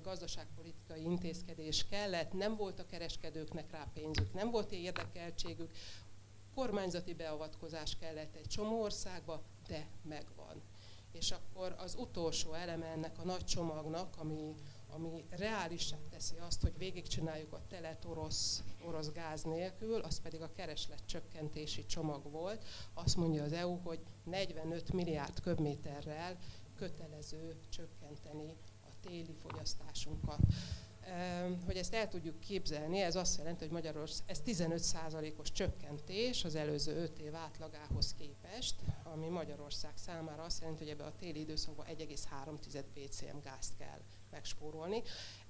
gazdaságpolitikai 0.03 1.03
intézkedés 1.03 1.85
kellett, 1.89 2.33
nem 2.33 2.55
volt 2.55 2.79
a 2.79 2.85
kereskedőknek 2.85 3.71
rá 3.71 3.87
pénzük, 3.93 4.33
nem 4.33 4.51
volt 4.51 4.71
érdekeltségük, 4.71 5.71
kormányzati 6.55 7.13
beavatkozás 7.13 7.97
kellett 7.99 8.35
egy 8.35 8.47
csomó 8.47 8.81
országba, 8.81 9.41
de 9.67 9.87
megvan. 10.01 10.61
És 11.11 11.31
akkor 11.31 11.75
az 11.77 11.95
utolsó 11.99 12.53
eleme 12.53 12.85
ennek 12.85 13.19
a 13.19 13.23
nagy 13.23 13.45
csomagnak, 13.45 14.15
ami 14.17 14.55
ami 14.95 15.25
reálisá 15.29 15.97
teszi 16.09 16.35
azt, 16.37 16.61
hogy 16.61 16.77
végigcsináljuk 16.77 17.53
a 17.53 17.61
telet 17.69 18.05
orosz, 18.05 18.63
orosz 18.85 19.11
gáz 19.11 19.43
nélkül, 19.43 19.99
az 19.99 20.21
pedig 20.21 20.41
a 20.41 20.51
kereslet 20.53 21.05
csökkentési 21.05 21.85
csomag 21.85 22.31
volt. 22.31 22.65
Azt 22.93 23.17
mondja 23.17 23.43
az 23.43 23.53
EU, 23.53 23.77
hogy 23.77 23.99
45 24.23 24.91
milliárd 24.91 25.39
köbméterrel 25.39 26.37
kötelező 26.75 27.55
csökkenteni 27.69 28.55
a 28.81 29.07
téli 29.07 29.35
fogyasztásunkat. 29.41 30.39
Hogy 31.65 31.77
ezt 31.77 31.93
el 31.93 32.07
tudjuk 32.07 32.39
képzelni, 32.39 32.99
ez 32.99 33.15
azt 33.15 33.37
jelenti, 33.37 33.63
hogy 33.63 33.73
Magyarország, 33.73 34.29
ez 34.29 34.41
15%-os 34.45 35.51
csökkentés 35.51 36.43
az 36.43 36.55
előző 36.55 36.95
5 36.95 37.19
év 37.19 37.35
átlagához 37.35 38.13
képest, 38.13 38.75
ami 39.03 39.27
Magyarország 39.27 39.91
számára 39.95 40.43
azt 40.43 40.61
jelenti, 40.61 40.83
hogy 40.83 40.91
ebbe 40.91 41.03
a 41.03 41.15
téli 41.19 41.39
időszakban 41.39 41.85
1,3 41.85 42.83
BCM 42.93 43.37
gázt 43.43 43.77
kell 43.77 43.99
megspórolni. 44.33 45.01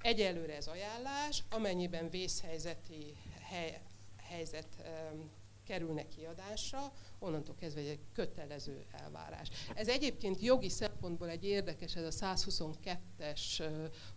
Egyelőre 0.01 0.55
ez 0.55 0.67
ajánlás, 0.67 1.43
amennyiben 1.49 2.09
vészhelyzeti 2.09 3.17
hely, 3.39 3.81
helyzet 4.17 4.67
um, 5.11 5.29
kerülnek 5.63 6.07
kiadásra, 6.07 6.91
onnantól 7.19 7.55
kezdve 7.55 7.81
egy 7.81 7.99
kötelező 8.13 8.86
elvárás. 8.91 9.47
Ez 9.75 9.88
egyébként 9.88 10.41
jogi 10.41 10.69
szempontból 10.69 11.29
egy 11.29 11.45
érdekes, 11.45 11.95
ez 11.95 12.21
a 12.21 12.36
122-es 12.36 13.63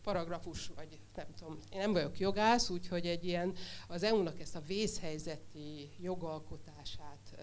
paragrafus, 0.02 0.66
vagy 0.66 0.98
nem 1.14 1.26
tudom, 1.36 1.58
én 1.72 1.78
nem 1.78 1.92
vagyok 1.92 2.18
jogász, 2.18 2.70
úgyhogy 2.70 3.06
egy 3.06 3.24
ilyen 3.24 3.56
az 3.88 4.02
EU-nak 4.02 4.40
ezt 4.40 4.56
a 4.56 4.60
vészhelyzeti 4.60 5.90
jogalkotását, 6.00 7.34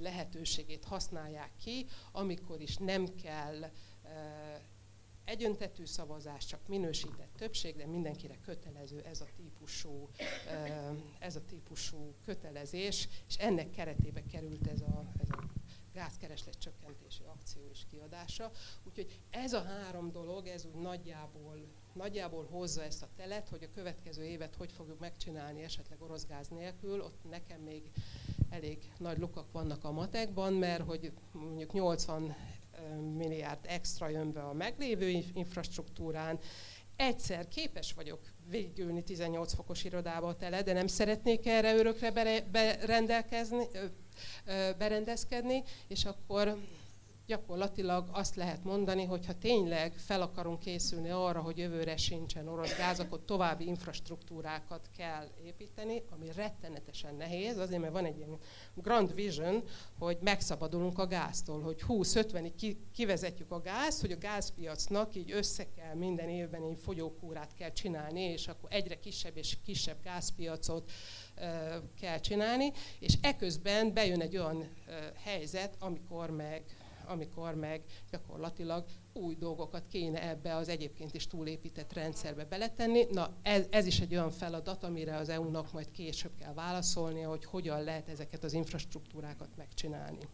lehetőségét 0.00 0.84
használják 0.84 1.50
ki, 1.64 1.86
amikor 2.12 2.60
is 2.60 2.76
nem 2.76 3.14
kell 3.22 3.70
egyöntetű 5.24 5.84
szavazás, 5.84 6.46
csak 6.46 6.68
minősített 6.68 7.30
többség, 7.36 7.76
de 7.76 7.86
mindenkire 7.86 8.38
kötelező 8.40 9.00
ez 9.00 9.20
a 9.20 9.26
típusú, 9.36 10.08
ez 11.18 11.36
a 11.36 11.44
típusú 11.44 12.14
kötelezés, 12.24 13.08
és 13.28 13.36
ennek 13.36 13.70
keretébe 13.70 14.22
került 14.22 14.66
ez 14.66 14.80
a, 14.80 15.12
ez 15.22 15.28
a 15.30 15.42
gázkereslet 15.94 16.58
csökkentési 16.58 17.22
akció 17.24 17.62
és 17.70 17.86
kiadása. 17.90 18.50
Úgyhogy 18.84 19.20
ez 19.30 19.52
a 19.52 19.62
három 19.62 20.12
dolog, 20.12 20.46
ez 20.46 20.64
úgy 20.64 20.80
nagyjából, 20.80 21.66
nagyjából 21.92 22.46
hozza 22.50 22.82
ezt 22.82 23.02
a 23.02 23.08
telet, 23.16 23.48
hogy 23.48 23.62
a 23.62 23.70
következő 23.74 24.24
évet 24.24 24.54
hogy 24.54 24.72
fogjuk 24.72 24.98
megcsinálni 24.98 25.62
esetleg 25.62 26.02
orosz 26.02 26.26
gáz 26.26 26.48
nélkül. 26.48 27.00
Ott 27.00 27.30
nekem 27.30 27.60
még 27.60 27.90
elég 28.50 28.92
nagy 28.98 29.18
lukak 29.18 29.52
vannak 29.52 29.84
a 29.84 29.90
matekban, 29.90 30.52
mert 30.52 30.84
hogy 30.84 31.12
mondjuk 31.32 31.72
80 31.72 32.36
milliárd 33.16 33.58
extra 33.62 34.08
jön 34.08 34.32
be 34.32 34.42
a 34.42 34.52
meglévő 34.52 35.24
infrastruktúrán. 35.34 36.38
Egyszer 36.96 37.48
képes 37.48 37.92
vagyok 37.92 38.20
végülni 38.48 39.02
18 39.02 39.54
fokos 39.54 39.84
irodába 39.84 40.36
tele, 40.36 40.62
de 40.62 40.72
nem 40.72 40.86
szeretnék 40.86 41.46
erre 41.46 41.74
örökre 41.74 42.10
berendelkezni, 42.50 43.66
berendezkedni, 44.78 45.62
és 45.88 46.04
akkor 46.04 46.58
gyakorlatilag 47.26 48.08
azt 48.12 48.34
lehet 48.34 48.64
mondani, 48.64 49.04
hogy 49.04 49.26
ha 49.26 49.38
tényleg 49.38 49.92
fel 49.96 50.22
akarunk 50.22 50.58
készülni 50.58 51.10
arra, 51.10 51.40
hogy 51.40 51.58
jövőre 51.58 51.96
sincsen 51.96 52.48
orosz 52.48 52.76
gáz, 52.76 53.00
akkor 53.00 53.24
további 53.24 53.66
infrastruktúrákat 53.66 54.88
kell 54.96 55.28
építeni, 55.44 56.02
ami 56.10 56.32
rettenetesen 56.36 57.14
nehéz, 57.14 57.58
azért 57.58 57.80
mert 57.80 57.92
van 57.92 58.04
egy 58.04 58.16
ilyen 58.16 58.38
grand 58.74 59.14
vision, 59.14 59.62
hogy 59.98 60.18
megszabadulunk 60.20 60.98
a 60.98 61.06
gáztól, 61.06 61.60
hogy 61.60 61.82
20-50-ig 61.88 62.76
kivezetjük 62.92 63.50
a 63.50 63.60
gáz, 63.60 64.00
hogy 64.00 64.12
a 64.12 64.18
gázpiacnak 64.18 65.14
így 65.14 65.30
össze 65.32 65.66
kell 65.76 65.94
minden 65.94 66.28
évben 66.28 66.62
egy 66.62 66.78
fogyókúrát 66.78 67.54
kell 67.54 67.72
csinálni, 67.72 68.20
és 68.20 68.48
akkor 68.48 68.68
egyre 68.72 68.98
kisebb 68.98 69.36
és 69.36 69.56
kisebb 69.64 70.02
gázpiacot 70.02 70.90
kell 72.00 72.18
csinálni, 72.18 72.72
és 72.98 73.14
eközben 73.22 73.92
bejön 73.92 74.20
egy 74.20 74.36
olyan 74.36 74.68
helyzet, 75.14 75.76
amikor 75.78 76.30
meg 76.30 76.64
amikor 77.06 77.54
meg 77.54 77.82
gyakorlatilag 78.10 78.84
új 79.12 79.34
dolgokat 79.34 79.86
kéne 79.86 80.28
ebbe 80.28 80.56
az 80.56 80.68
egyébként 80.68 81.14
is 81.14 81.26
túlépített 81.26 81.92
rendszerbe 81.92 82.44
beletenni. 82.44 83.06
Na 83.10 83.36
ez, 83.42 83.66
ez 83.70 83.86
is 83.86 84.00
egy 84.00 84.14
olyan 84.14 84.30
feladat, 84.30 84.84
amire 84.84 85.16
az 85.16 85.28
EU-nak 85.28 85.72
majd 85.72 85.90
később 85.90 86.32
kell 86.38 86.54
válaszolnia, 86.54 87.28
hogy 87.28 87.44
hogyan 87.44 87.82
lehet 87.82 88.08
ezeket 88.08 88.44
az 88.44 88.52
infrastruktúrákat 88.52 89.56
megcsinálni. 89.56 90.28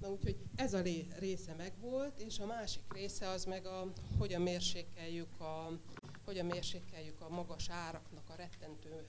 Na 0.00 0.10
úgyhogy 0.10 0.36
ez 0.56 0.74
a 0.74 0.80
része 1.18 1.54
megvolt, 1.56 2.20
és 2.20 2.38
a 2.38 2.46
másik 2.46 2.82
része 2.92 3.28
az 3.28 3.44
meg 3.44 3.66
a, 3.66 3.92
hogyan 4.18 4.42
mérsékeljük 4.42 5.40
a, 5.40 5.78
hogyan 6.24 6.46
mérsékeljük 6.46 7.20
a 7.20 7.28
magas 7.28 7.68
áraknak 7.70 8.30
a 8.30 8.34
rettentő 8.34 9.04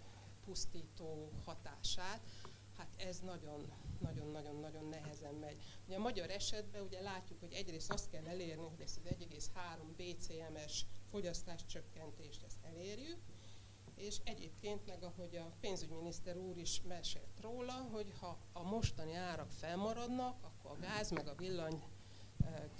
pusztító 0.45 1.31
hatását. 1.45 2.19
Hát 2.81 3.07
ez 3.07 3.19
nagyon 3.19 3.73
nagyon-nagyon-nagyon 3.99 4.85
nehezen 4.85 5.33
megy. 5.33 5.63
Ugye 5.85 5.95
a 5.95 5.99
magyar 5.99 6.29
esetben 6.29 6.81
ugye 6.81 7.01
látjuk, 7.01 7.39
hogy 7.39 7.53
egyrészt 7.53 7.91
azt 7.91 8.09
kell 8.09 8.25
elérni, 8.25 8.67
hogy 8.69 8.81
ezt 8.81 8.97
az 8.97 9.11
1,3 9.11 9.47
BCM-es 9.97 10.85
fogyasztás 11.09 11.65
csökkentést 11.65 12.43
ezt 12.43 12.63
elérjük, 12.63 13.19
és 13.95 14.17
egyébként 14.23 14.85
meg, 14.85 15.03
ahogy 15.03 15.35
a 15.35 15.51
pénzügyminiszter 15.59 16.37
úr 16.37 16.57
is 16.57 16.81
mesélt 16.81 17.39
róla, 17.41 17.73
hogy 17.73 18.13
ha 18.19 18.37
a 18.53 18.63
mostani 18.63 19.13
árak 19.13 19.51
felmaradnak, 19.51 20.43
akkor 20.43 20.71
a 20.71 20.79
gáz 20.79 21.11
meg 21.11 21.27
a 21.27 21.35
villany 21.35 21.83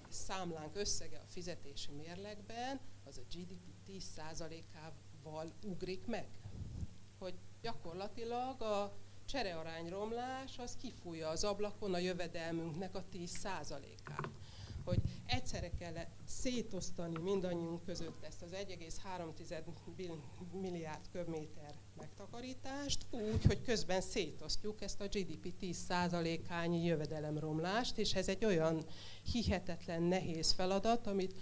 számlánk 0.09 0.75
összege 0.75 1.17
a 1.17 1.27
fizetési 1.27 1.91
mérlegben 1.91 2.79
az 3.03 3.17
a 3.17 3.21
GDP 3.21 3.73
10%-ával 3.87 5.53
ugrik 5.63 6.07
meg. 6.07 6.29
Hogy 7.19 7.39
gyakorlatilag 7.61 8.61
a 8.61 8.97
cserearányromlás 9.31 10.57
az 10.57 10.75
kifújja 10.81 11.29
az 11.29 11.43
ablakon 11.43 11.93
a 11.93 11.97
jövedelmünknek 11.97 12.95
a 12.95 13.03
10%-át. 13.13 14.29
hogy 14.85 15.01
egyszerre 15.25 15.69
kell 15.79 15.93
szétosztani 16.25 17.17
mindannyiunk 17.17 17.85
között 17.85 18.23
ezt 18.23 18.41
az 18.41 18.51
1,3 18.51 20.17
milliárd 20.53 21.09
köbméter 21.11 21.73
megtakarítást, 21.97 23.05
úgy, 23.09 23.45
hogy 23.45 23.61
közben 23.61 24.01
szétosztjuk 24.01 24.81
ezt 24.81 25.01
a 25.01 25.07
GDP 25.07 25.53
10%-ányi 25.61 26.83
jövedelemromlást, 26.83 27.97
és 27.97 28.13
ez 28.13 28.27
egy 28.27 28.45
olyan 28.45 28.85
hihetetlen 29.31 30.01
nehéz 30.03 30.51
feladat, 30.51 31.07
amit 31.07 31.35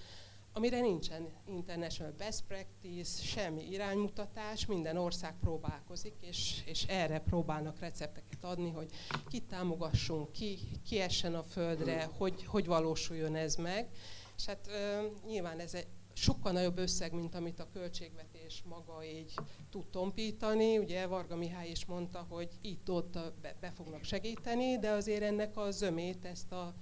amire 0.60 0.80
nincsen 0.80 1.28
international 1.48 2.14
best 2.18 2.44
practice, 2.48 3.22
semmi 3.22 3.70
iránymutatás, 3.70 4.66
minden 4.66 4.98
ország 4.98 5.36
próbálkozik, 5.40 6.14
és, 6.22 6.62
és 6.66 6.84
erre 6.84 7.20
próbálnak 7.20 7.80
recepteket 7.80 8.44
adni, 8.44 8.70
hogy 8.70 8.92
ki 9.28 9.40
támogassunk, 9.40 10.32
ki, 10.32 10.58
ki 10.86 11.00
essen 11.00 11.36
a 11.36 11.44
földre, 11.44 12.10
hogy, 12.18 12.46
hogy 12.46 12.66
valósuljon 12.66 13.36
ez 13.36 13.56
meg. 13.56 13.90
És 14.38 14.46
hát 14.46 14.68
ö, 14.68 15.06
nyilván 15.28 15.60
ez 15.60 15.74
egy 15.74 15.88
sokkal 16.14 16.52
nagyobb 16.52 16.78
összeg, 16.78 17.14
mint 17.14 17.36
amit 17.36 17.60
a 17.60 17.70
költségvetés 17.74 18.64
maga 18.66 19.04
így 19.04 19.34
tud 19.70 19.86
tompítani. 19.86 20.78
Ugye 20.78 21.08
Varga 21.08 21.36
Mihály 21.36 21.70
is 21.70 21.86
mondta, 21.86 22.26
hogy 22.30 22.50
itt-ott 22.62 23.18
be, 23.42 23.56
be 23.60 23.72
fognak 23.72 24.04
segíteni, 24.04 24.80
de 24.80 24.90
azért 24.90 25.24
ennek 25.24 25.58
a 25.58 25.72
zömét, 25.72 26.26
ezt 26.26 26.52
a 26.52 26.74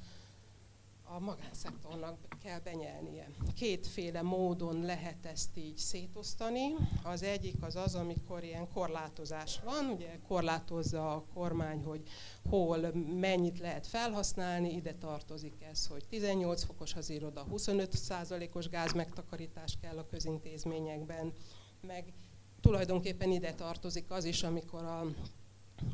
a 1.09 1.19
magánszektornak 1.19 2.17
kell 2.43 2.59
benyelnie. 2.59 3.29
Kétféle 3.55 4.21
módon 4.21 4.81
lehet 4.81 5.25
ezt 5.25 5.57
így 5.57 5.77
szétosztani. 5.77 6.73
Az 7.03 7.23
egyik 7.23 7.55
az 7.61 7.75
az, 7.75 7.95
amikor 7.95 8.43
ilyen 8.43 8.67
korlátozás 8.73 9.59
van, 9.63 9.89
ugye 9.89 10.19
korlátozza 10.27 11.13
a 11.13 11.23
kormány, 11.33 11.83
hogy 11.83 12.03
hol 12.49 12.91
mennyit 13.19 13.59
lehet 13.59 13.87
felhasználni, 13.87 14.73
ide 14.73 14.93
tartozik 14.93 15.63
ez, 15.71 15.87
hogy 15.87 16.03
18 16.09 16.63
fokos 16.63 16.93
az 16.93 17.09
iroda, 17.09 17.45
25%-os 17.51 18.69
gáz 18.69 18.93
megtakarítás 18.93 19.77
kell 19.81 19.97
a 19.97 20.07
közintézményekben, 20.07 21.33
meg 21.81 22.13
tulajdonképpen 22.61 23.31
ide 23.31 23.53
tartozik 23.53 24.11
az 24.11 24.23
is, 24.25 24.43
amikor 24.43 24.83
a, 24.83 25.05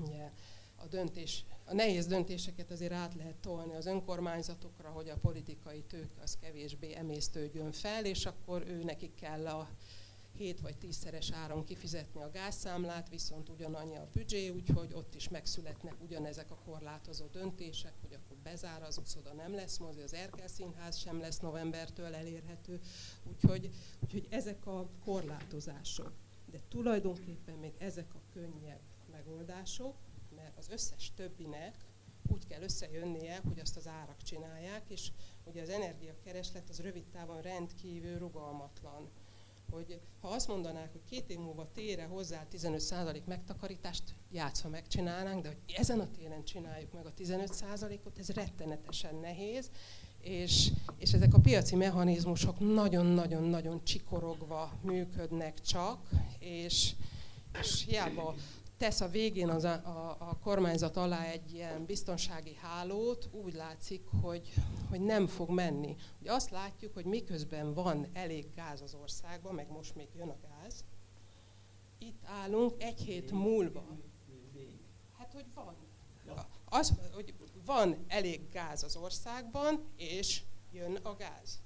ugye, 0.01 0.32
a 0.76 0.86
döntés 0.88 1.45
a 1.66 1.74
nehéz 1.74 2.07
döntéseket 2.07 2.72
azért 2.72 2.91
át 2.91 3.16
lehet 3.16 3.36
tolni 3.36 3.76
az 3.76 3.86
önkormányzatokra, 3.86 4.89
hogy 4.89 5.09
a 5.09 5.18
politikai 5.18 5.84
tőke 5.84 6.22
az 6.22 6.38
kevésbé 6.41 6.93
emésztődjön 6.95 7.72
fel, 7.72 8.05
és 8.05 8.26
akkor 8.26 8.64
ő 8.68 8.84
nekik 8.84 9.16
kell 9.16 9.47
a 9.47 9.70
7 10.38 10.59
vagy 10.59 10.76
10-szeres 10.82 11.30
áron 11.34 11.64
kifizetni 11.64 12.22
a 12.22 12.32
gázszámlát, 12.32 13.09
viszont 13.09 13.49
ugyanannyi 13.49 13.95
a 13.95 14.07
büdzsé, 14.14 14.49
úgyhogy 14.49 14.93
ott 14.93 15.16
is 15.16 15.30
megszületnek 15.30 15.95
ugyanezek 16.01 16.51
a 16.51 16.59
korlátozó 16.66 17.26
döntések, 17.26 17.93
hogy 18.01 18.14
akkor 18.14 18.38
bezár 18.43 18.84
az 18.84 18.97
uszoda, 18.97 19.34
nem 19.34 19.53
lesz 19.53 19.78
mozi, 19.78 20.01
az 20.01 20.14
Erkel 20.14 20.47
Színház 20.47 20.97
sem 20.97 21.20
lesz 21.20 21.39
novembertől 21.39 22.16
elérhető, 22.16 22.80
úgyhogy, 23.30 23.70
úgyhogy 24.03 24.28
ezek 24.30 24.66
a 24.66 24.89
korlátozások. 25.05 26.11
De 26.51 26.59
tulajdonképpen 26.70 27.55
még 27.55 27.74
ezek 27.78 28.16
a 28.16 28.22
könnyebb 28.34 28.82
megoldások, 29.11 29.95
az 30.64 30.74
összes 30.74 31.11
többinek 31.16 31.76
úgy 32.28 32.47
kell 32.47 32.61
összejönnie, 32.61 33.41
hogy 33.47 33.59
azt 33.59 33.78
az 33.78 33.88
árak 33.88 34.24
csinálják, 34.24 34.84
és 34.88 35.11
ugye 35.43 35.61
az 35.61 35.70
energiakereslet 35.70 36.70
az 36.70 36.80
rövid 36.80 37.03
távon 37.03 37.41
rendkívül 37.41 38.18
rugalmatlan. 38.18 39.09
Hogy 39.72 39.99
ha 40.22 40.28
azt 40.28 40.47
mondanák, 40.47 40.91
hogy 40.91 41.03
két 41.09 41.30
év 41.30 41.38
múlva 41.38 41.72
tére 41.74 42.05
hozzá 42.05 42.47
15% 42.51 43.24
megtakarítást, 43.26 44.03
játszva 44.32 44.70
megcsinálnánk, 44.70 45.41
de 45.41 45.47
hogy 45.47 45.76
ezen 45.76 45.99
a 45.99 46.11
téren 46.11 46.43
csináljuk 46.43 46.93
meg 46.93 47.05
a 47.05 47.14
15%-ot, 47.14 48.20
ez 48.20 48.30
rettenetesen 48.30 49.16
nehéz, 49.16 49.72
és, 50.20 50.72
és 50.97 51.14
ezek 51.14 51.34
a 51.34 51.39
piaci 51.39 51.76
mechanizmusok 51.76 52.59
nagyon-nagyon-nagyon 52.59 53.84
csikorogva 53.84 54.80
működnek 54.82 55.61
csak, 55.61 56.09
és, 56.39 56.93
és 57.59 57.86
hiába 57.86 58.36
tesz 58.84 59.01
a 59.01 59.07
végén 59.07 59.49
az 59.49 59.63
a, 59.63 59.73
a, 59.73 60.15
a 60.19 60.38
kormányzat 60.41 60.97
alá 60.97 61.23
egy 61.23 61.53
ilyen 61.53 61.86
biztonsági 61.86 62.57
hálót, 62.61 63.29
úgy 63.31 63.53
látszik, 63.53 64.01
hogy, 64.21 64.53
hogy 64.89 65.01
nem 65.01 65.27
fog 65.27 65.49
menni. 65.49 65.95
Ugye 66.21 66.34
azt 66.34 66.49
látjuk, 66.49 66.93
hogy 66.93 67.05
miközben 67.05 67.73
van 67.73 68.07
elég 68.13 68.45
gáz 68.55 68.81
az 68.81 68.93
országban, 69.01 69.53
meg 69.55 69.71
most 69.71 69.95
még 69.95 70.07
jön 70.15 70.29
a 70.29 70.38
gáz, 70.41 70.86
itt 71.97 72.23
állunk 72.25 72.84
egy 72.84 73.01
hét 73.01 73.31
múlva. 73.31 73.86
Hát, 75.17 75.34
hogy 75.34 75.45
van. 75.53 75.75
Az, 76.65 76.93
hogy 77.13 77.34
van 77.65 78.05
elég 78.07 78.49
gáz 78.51 78.84
az 78.84 78.95
országban, 78.95 79.84
és 79.95 80.41
jön 80.71 80.95
a 80.95 81.15
gáz 81.15 81.61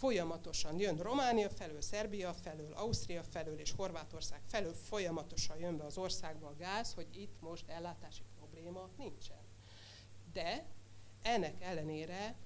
folyamatosan 0.00 0.78
jön 0.78 0.96
Románia 0.96 1.48
felől, 1.48 1.80
Szerbia 1.80 2.32
felől, 2.32 2.72
Ausztria 2.72 3.22
felől 3.22 3.58
és 3.58 3.72
Horvátország 3.72 4.40
felől 4.46 4.72
folyamatosan 4.72 5.58
jön 5.58 5.76
be 5.76 5.84
az 5.84 5.98
országba 5.98 6.46
a 6.46 6.56
gáz, 6.58 6.94
hogy 6.94 7.06
itt 7.14 7.40
most 7.40 7.68
ellátási 7.68 8.22
probléma 8.38 8.88
nincsen. 8.96 9.36
De 10.32 10.66
ennek 11.22 11.62
ellenére 11.62 12.36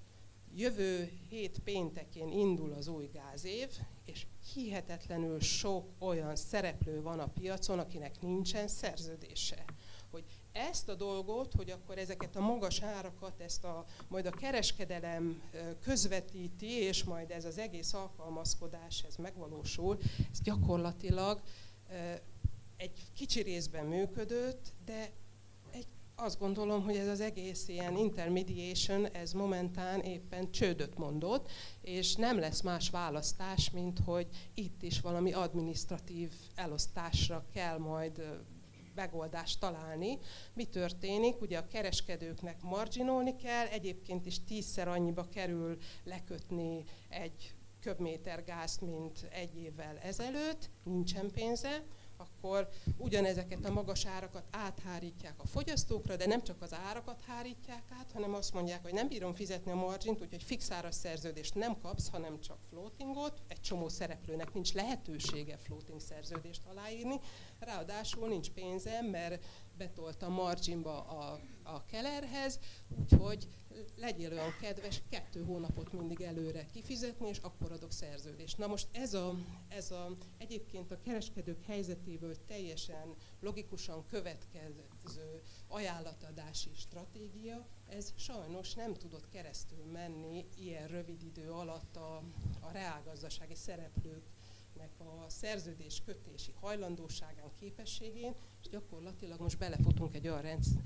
jövő 0.54 1.12
hét 1.28 1.58
péntekén 1.58 2.28
indul 2.28 2.72
az 2.72 2.88
új 2.88 3.10
gázév, 3.12 3.68
és 4.04 4.26
hihetetlenül 4.54 5.40
sok 5.40 5.88
olyan 5.98 6.36
szereplő 6.36 7.02
van 7.02 7.20
a 7.20 7.28
piacon, 7.28 7.78
akinek 7.78 8.20
nincsen 8.20 8.68
szerződése. 8.68 9.64
Ezt 10.54 10.88
a 10.88 10.94
dolgot, 10.94 11.52
hogy 11.54 11.70
akkor 11.70 11.98
ezeket 11.98 12.36
a 12.36 12.40
magas 12.40 12.82
árakat, 12.82 13.40
ezt 13.40 13.64
a, 13.64 13.84
majd 14.08 14.26
a 14.26 14.30
kereskedelem 14.30 15.42
közvetíti, 15.80 16.66
és 16.66 17.04
majd 17.04 17.30
ez 17.30 17.44
az 17.44 17.58
egész 17.58 17.92
alkalmazkodás, 17.92 19.02
ez 19.02 19.16
megvalósul, 19.16 19.98
ez 20.32 20.40
gyakorlatilag 20.42 21.40
egy 22.76 23.02
kicsi 23.14 23.42
részben 23.42 23.86
működött, 23.86 24.72
de 24.84 25.10
egy, 25.70 25.86
azt 26.14 26.38
gondolom, 26.38 26.82
hogy 26.82 26.96
ez 26.96 27.08
az 27.08 27.20
egész 27.20 27.68
ilyen 27.68 27.96
intermediation, 27.96 29.06
ez 29.06 29.32
momentán 29.32 30.00
éppen 30.00 30.50
csődöt 30.50 30.98
mondott, 30.98 31.50
és 31.80 32.14
nem 32.14 32.38
lesz 32.38 32.60
más 32.60 32.90
választás, 32.90 33.70
mint 33.70 33.98
hogy 33.98 34.26
itt 34.54 34.82
is 34.82 35.00
valami 35.00 35.32
administratív 35.32 36.32
elosztásra 36.54 37.44
kell 37.52 37.78
majd 37.78 38.22
megoldást 38.94 39.60
találni. 39.60 40.18
Mi 40.52 40.64
történik? 40.64 41.40
Ugye 41.40 41.58
a 41.58 41.66
kereskedőknek 41.66 42.62
marginolni 42.62 43.36
kell, 43.36 43.66
egyébként 43.66 44.26
is 44.26 44.44
tízszer 44.44 44.88
annyiba 44.88 45.28
kerül 45.28 45.78
lekötni 46.04 46.84
egy 47.08 47.54
köbméter 47.80 48.44
gázt, 48.44 48.80
mint 48.80 49.26
egy 49.30 49.56
évvel 49.56 49.98
ezelőtt, 49.98 50.70
nincsen 50.82 51.30
pénze, 51.30 51.82
akkor 52.24 52.68
ugyanezeket 52.96 53.64
a 53.64 53.72
magas 53.72 54.06
árakat 54.06 54.44
áthárítják 54.50 55.34
a 55.42 55.46
fogyasztókra, 55.46 56.16
de 56.16 56.26
nem 56.26 56.42
csak 56.42 56.62
az 56.62 56.72
árakat 56.72 57.22
hárítják 57.26 57.82
át, 58.00 58.12
hanem 58.12 58.34
azt 58.34 58.52
mondják, 58.52 58.82
hogy 58.82 58.92
nem 58.92 59.08
bírom 59.08 59.32
fizetni 59.32 59.70
a 59.70 59.74
margint, 59.74 60.20
úgyhogy 60.20 60.42
fix 60.42 60.70
áras 60.70 60.94
szerződést 60.94 61.54
nem 61.54 61.78
kapsz, 61.78 62.08
hanem 62.08 62.40
csak 62.40 62.58
floatingot. 62.68 63.42
Egy 63.48 63.60
csomó 63.60 63.88
szereplőnek 63.88 64.52
nincs 64.54 64.72
lehetősége 64.72 65.56
floating 65.56 66.00
szerződést 66.00 66.62
aláírni, 66.70 67.20
ráadásul 67.58 68.28
nincs 68.28 68.50
pénzem, 68.50 69.06
mert 69.06 69.44
betolta 69.76 70.28
marginba 70.28 71.00
a, 71.00 71.40
a 71.62 71.84
kellerhez, 71.84 72.58
úgyhogy 73.00 73.48
legyél 73.96 74.32
olyan 74.32 74.56
kedves, 74.60 75.02
kettő 75.10 75.44
hónapot 75.44 75.92
mindig 75.92 76.20
előre 76.20 76.66
kifizetni, 76.66 77.28
és 77.28 77.38
akkor 77.38 77.72
adok 77.72 77.92
szerződést. 77.92 78.58
Na 78.58 78.66
most 78.66 78.88
ez 78.92 79.14
a, 79.14 79.34
ez 79.68 79.90
a 79.90 80.16
egyébként 80.38 80.90
a 80.90 81.00
kereskedők 81.00 81.64
helyzetéből 81.64 82.44
teljesen 82.46 83.14
logikusan 83.40 84.06
következő 84.06 85.42
ajánlatadási 85.68 86.70
stratégia, 86.74 87.66
ez 87.88 88.12
sajnos 88.16 88.74
nem 88.74 88.94
tudott 88.94 89.28
keresztül 89.28 89.84
menni 89.92 90.46
ilyen 90.56 90.88
rövid 90.88 91.22
idő 91.22 91.50
alatt 91.50 91.96
a, 91.96 92.16
a 92.60 92.70
reálgazdasági 92.72 93.54
szereplők 93.54 94.33
a 95.24 95.28
szerződés 95.28 96.02
kötési 96.04 96.52
hajlandóságán, 96.60 97.50
képességén, 97.60 98.34
és 98.62 98.68
gyakorlatilag 98.68 99.40
most 99.40 99.58
belefutunk 99.58 100.14
egy 100.14 100.28
olyan 100.28 100.42
rendszer, 100.42 100.82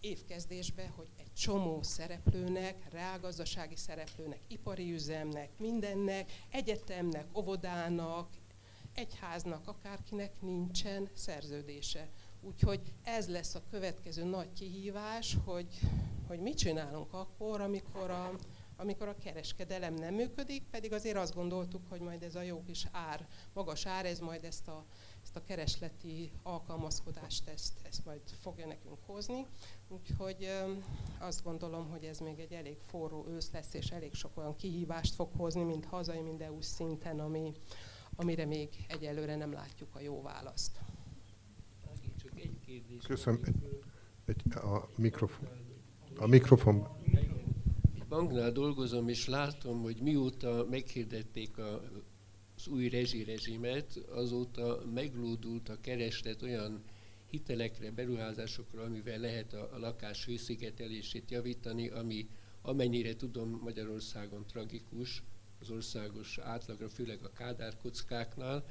évkezdésbe, 0.00 0.92
hogy 0.96 1.08
egy 1.18 1.32
csomó 1.32 1.82
szereplőnek, 1.82 2.92
reálgazdasági 2.92 3.76
szereplőnek, 3.76 4.40
ipari 4.48 4.92
üzemnek, 4.92 5.50
mindennek, 5.58 6.32
egyetemnek, 6.50 7.38
óvodának, 7.38 8.28
egyháznak, 8.94 9.68
akárkinek 9.68 10.40
nincsen 10.40 11.08
szerződése. 11.14 12.08
Úgyhogy 12.40 12.80
ez 13.04 13.28
lesz 13.28 13.54
a 13.54 13.62
következő 13.70 14.24
nagy 14.24 14.52
kihívás, 14.52 15.36
hogy, 15.44 15.80
hogy 16.26 16.40
mit 16.40 16.56
csinálunk 16.58 17.12
akkor, 17.12 17.60
amikor 17.60 18.10
a, 18.10 18.34
amikor 18.80 19.08
a 19.08 19.16
kereskedelem 19.16 19.94
nem 19.94 20.14
működik, 20.14 20.62
pedig 20.70 20.92
azért 20.92 21.16
azt 21.16 21.34
gondoltuk, 21.34 21.82
hogy 21.88 22.00
majd 22.00 22.22
ez 22.22 22.34
a 22.34 22.42
jó 22.42 22.62
kis 22.62 22.86
ár, 22.92 23.26
magas 23.52 23.86
ár, 23.86 24.06
ez 24.06 24.18
majd 24.18 24.44
ezt 24.44 24.68
a, 24.68 24.84
ezt 25.22 25.36
a 25.36 25.42
keresleti 25.42 26.32
alkalmazkodást, 26.42 27.48
ezt, 27.48 27.72
ezt 27.82 28.04
majd 28.04 28.20
fogja 28.40 28.66
nekünk 28.66 28.98
hozni. 29.06 29.46
Úgyhogy 29.88 30.48
azt 31.18 31.44
gondolom, 31.44 31.88
hogy 31.90 32.04
ez 32.04 32.18
még 32.18 32.38
egy 32.38 32.52
elég 32.52 32.76
forró 32.86 33.26
ősz 33.28 33.50
lesz, 33.52 33.74
és 33.74 33.90
elég 33.90 34.14
sok 34.14 34.36
olyan 34.36 34.56
kihívást 34.56 35.14
fog 35.14 35.28
hozni, 35.36 35.62
mint 35.62 35.84
hazai, 35.84 36.20
mind 36.20 36.40
EU 36.40 36.60
szinten, 36.60 37.20
ami, 37.20 37.52
amire 38.16 38.44
még 38.44 38.68
egyelőre 38.88 39.36
nem 39.36 39.52
látjuk 39.52 39.94
a 39.94 40.00
jó 40.00 40.22
választ. 40.22 40.80
Csak 42.16 42.40
egy 42.40 42.58
kérdés. 42.66 43.06
Köszönöm. 43.06 43.40
Egy, 44.26 44.42
a 44.54 44.88
mikrofon. 44.96 45.48
A 46.16 46.26
mikrofon. 46.26 46.98
Banknál 48.10 48.52
dolgozom, 48.52 49.08
és 49.08 49.26
látom, 49.26 49.82
hogy 49.82 49.96
mióta 50.00 50.66
meghirdették 50.70 51.58
a, 51.58 51.82
az 52.56 52.66
új 52.66 52.88
rezsirezsimet, 52.88 53.96
azóta 53.96 54.82
meglódult 54.94 55.68
a 55.68 55.80
kereslet 55.80 56.42
olyan 56.42 56.82
hitelekre, 57.26 57.90
beruházásokra, 57.90 58.82
amivel 58.82 59.18
lehet 59.18 59.52
a, 59.52 59.68
a 59.72 59.78
lakás 59.78 60.24
hőszigetelését 60.24 61.30
javítani, 61.30 61.88
ami 61.88 62.28
amennyire 62.62 63.16
tudom 63.16 63.60
Magyarországon 63.62 64.46
tragikus, 64.46 65.22
az 65.60 65.70
országos 65.70 66.38
átlagra, 66.38 66.88
főleg 66.88 67.18
a 67.22 67.32
kádárkockáknál, 67.32 68.64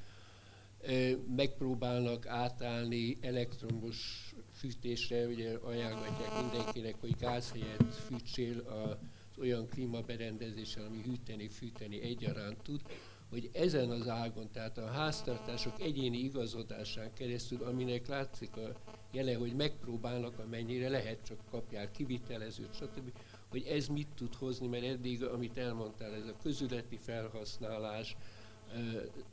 megpróbálnak 1.35 2.27
átállni 2.27 3.17
elektromos 3.21 4.31
fűtésre, 4.51 5.25
ugye 5.25 5.57
ajánlgatják 5.57 6.41
mindenkinek, 6.41 6.95
hogy 6.99 7.15
gáz 7.19 7.51
helyett 7.51 7.93
fűtsél 7.93 8.59
az 8.59 8.97
olyan 9.39 9.67
klímaberendezéssel, 9.67 10.85
ami 10.85 11.01
hűteni, 11.01 11.47
fűteni 11.47 12.01
egyaránt 12.01 12.61
tud, 12.61 12.81
hogy 13.29 13.49
ezen 13.53 13.89
az 13.89 14.07
ágon, 14.07 14.51
tehát 14.51 14.77
a 14.77 14.87
háztartások 14.87 15.79
egyéni 15.81 16.17
igazodásán 16.17 17.13
keresztül, 17.13 17.63
aminek 17.63 18.07
látszik 18.07 18.57
a 18.57 18.75
jele, 19.11 19.35
hogy 19.35 19.55
megpróbálnak, 19.55 20.39
amennyire 20.39 20.89
lehet, 20.89 21.23
csak 21.23 21.37
kapják 21.51 21.91
kivitelezőt, 21.91 22.73
stb., 22.73 23.11
hogy 23.49 23.63
ez 23.63 23.87
mit 23.87 24.07
tud 24.15 24.35
hozni, 24.35 24.67
mert 24.67 24.83
eddig, 24.83 25.23
amit 25.23 25.57
elmondtál, 25.57 26.13
ez 26.13 26.25
a 26.25 26.37
közületi 26.41 26.97
felhasználás, 26.97 28.15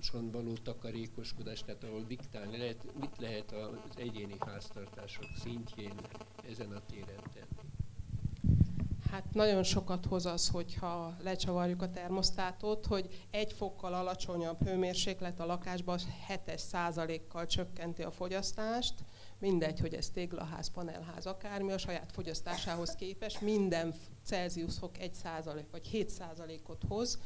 son 0.00 0.30
való 0.30 0.52
takarékoskodás, 0.62 1.62
tehát 1.62 1.84
ahol 1.84 2.02
diktálni 2.02 2.56
lehet, 2.56 2.84
mit 3.00 3.18
lehet 3.18 3.52
az 3.52 3.96
egyéni 3.96 4.36
háztartások 4.38 5.26
szintjén 5.36 5.94
ezen 6.50 6.72
a 6.72 6.80
téren 6.86 7.22
tenni. 7.34 7.65
Hát 9.10 9.24
nagyon 9.32 9.62
sokat 9.62 10.06
hoz 10.06 10.26
az, 10.26 10.48
hogyha 10.48 11.16
lecsavarjuk 11.22 11.82
a 11.82 11.90
termosztátot, 11.90 12.86
hogy 12.86 13.26
egy 13.30 13.52
fokkal 13.52 13.94
alacsonyabb 13.94 14.64
hőmérséklet 14.64 15.40
a 15.40 15.46
lakásban 15.46 15.98
7 16.46 16.58
százalékkal 16.58 17.46
csökkenti 17.46 18.02
a 18.02 18.10
fogyasztást, 18.10 18.94
mindegy, 19.38 19.80
hogy 19.80 19.94
ez 19.94 20.10
téglaház, 20.10 20.70
panelház, 20.70 21.26
akármi, 21.26 21.72
a 21.72 21.78
saját 21.78 22.12
fogyasztásához 22.12 22.94
képest 22.94 23.40
minden 23.40 23.94
Celsius 24.26 24.78
fok 24.78 24.98
1 24.98 25.14
százalék 25.14 25.66
vagy 25.70 25.86
7 25.86 26.08
százalékot 26.10 26.82
hoz, 26.88 27.18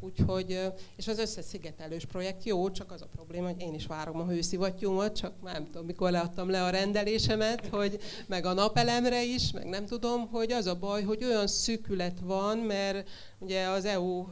úgyhogy, 0.00 0.60
és 0.96 1.08
az 1.08 1.18
összeszigetelős 1.18 2.04
projekt. 2.04 2.44
Jó, 2.44 2.70
csak 2.70 2.92
az 2.92 3.02
a 3.02 3.06
probléma, 3.06 3.46
hogy 3.46 3.60
én 3.60 3.74
is 3.74 3.86
várom 3.86 4.20
a 4.20 4.26
hőszivattyúmat, 4.26 5.16
csak 5.16 5.40
már 5.40 5.54
nem 5.54 5.64
tudom, 5.64 5.86
mikor 5.86 6.10
leadtam 6.10 6.50
le 6.50 6.64
a 6.64 6.70
rendelésemet, 6.70 7.66
hogy 7.66 7.98
meg 8.26 8.44
a 8.44 8.52
napelemre 8.52 9.24
is, 9.24 9.52
meg 9.52 9.66
nem 9.66 9.86
tudom, 9.86 10.28
hogy 10.28 10.52
az 10.52 10.66
a 10.66 10.78
baj, 10.78 11.02
hogy 11.02 11.24
olyan 11.24 11.46
szűkület 11.46 12.20
van, 12.20 12.58
mert 12.58 13.08
ugye 13.38 13.66
az 13.66 13.84
EU 13.84 14.26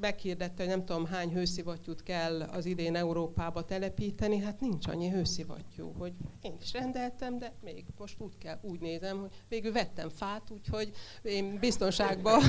meghirdette, 0.00 0.62
hogy 0.62 0.72
nem 0.72 0.84
tudom 0.84 1.06
hány 1.06 1.32
hőszivattyút 1.32 2.02
kell 2.02 2.40
az 2.42 2.64
idén 2.66 2.96
Európába 2.96 3.64
telepíteni, 3.64 4.38
hát 4.38 4.60
nincs 4.60 4.86
annyi 4.86 5.08
hőszivattyú, 5.08 5.92
hogy 5.98 6.12
én 6.42 6.56
is 6.62 6.72
rendeltem, 6.72 7.38
de 7.38 7.52
még 7.64 7.84
most 7.98 8.20
úgy 8.20 8.38
kell, 8.38 8.58
úgy 8.62 8.80
nézem, 8.80 9.20
hogy 9.20 9.30
végül 9.48 9.72
vettem 9.72 10.08
fát, 10.08 10.50
úgyhogy 10.50 10.92
én 11.22 11.44
biztonságban 11.60 12.42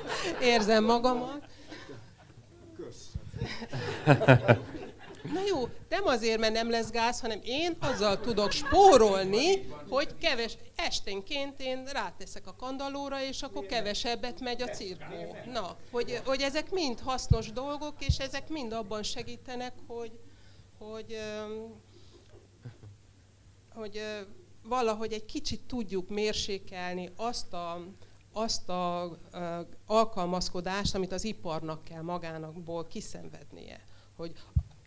érzem 0.54 0.84
magamat. 0.84 1.42
Na 5.32 5.40
jó, 5.46 5.68
nem 5.88 6.06
azért, 6.06 6.38
mert 6.38 6.52
nem 6.52 6.70
lesz 6.70 6.90
gáz, 6.90 7.20
hanem 7.20 7.38
én 7.42 7.76
azzal 7.80 8.20
tudok 8.20 8.50
spórolni, 8.50 9.66
hogy 9.88 10.18
keves, 10.18 10.56
esténként 10.76 11.60
én 11.60 11.84
ráteszek 11.84 12.46
a 12.46 12.56
kandalóra, 12.56 13.22
és 13.22 13.42
akkor 13.42 13.66
kevesebbet 13.66 14.40
megy 14.40 14.62
a 14.62 14.68
cirkó. 14.68 15.36
Na, 15.52 15.76
hogy, 15.90 16.20
hogy 16.24 16.40
ezek 16.40 16.70
mind 16.70 17.00
hasznos 17.00 17.52
dolgok, 17.52 17.94
és 18.06 18.16
ezek 18.16 18.48
mind 18.48 18.72
abban 18.72 19.02
segítenek, 19.02 19.72
hogy, 19.86 20.12
hogy, 20.78 21.18
hogy 23.74 24.02
valahogy 24.62 25.12
egy 25.12 25.24
kicsit 25.24 25.60
tudjuk 25.60 26.08
mérsékelni 26.08 27.10
azt 27.16 27.52
a, 27.52 27.86
azt 28.34 28.68
a, 28.68 29.02
a 29.02 29.10
alkalmazkodást, 29.86 30.94
amit 30.94 31.12
az 31.12 31.24
iparnak 31.24 31.84
kell 31.84 32.02
magánakból 32.02 32.86
kiszenvednie. 32.86 33.84
Hogy 34.16 34.32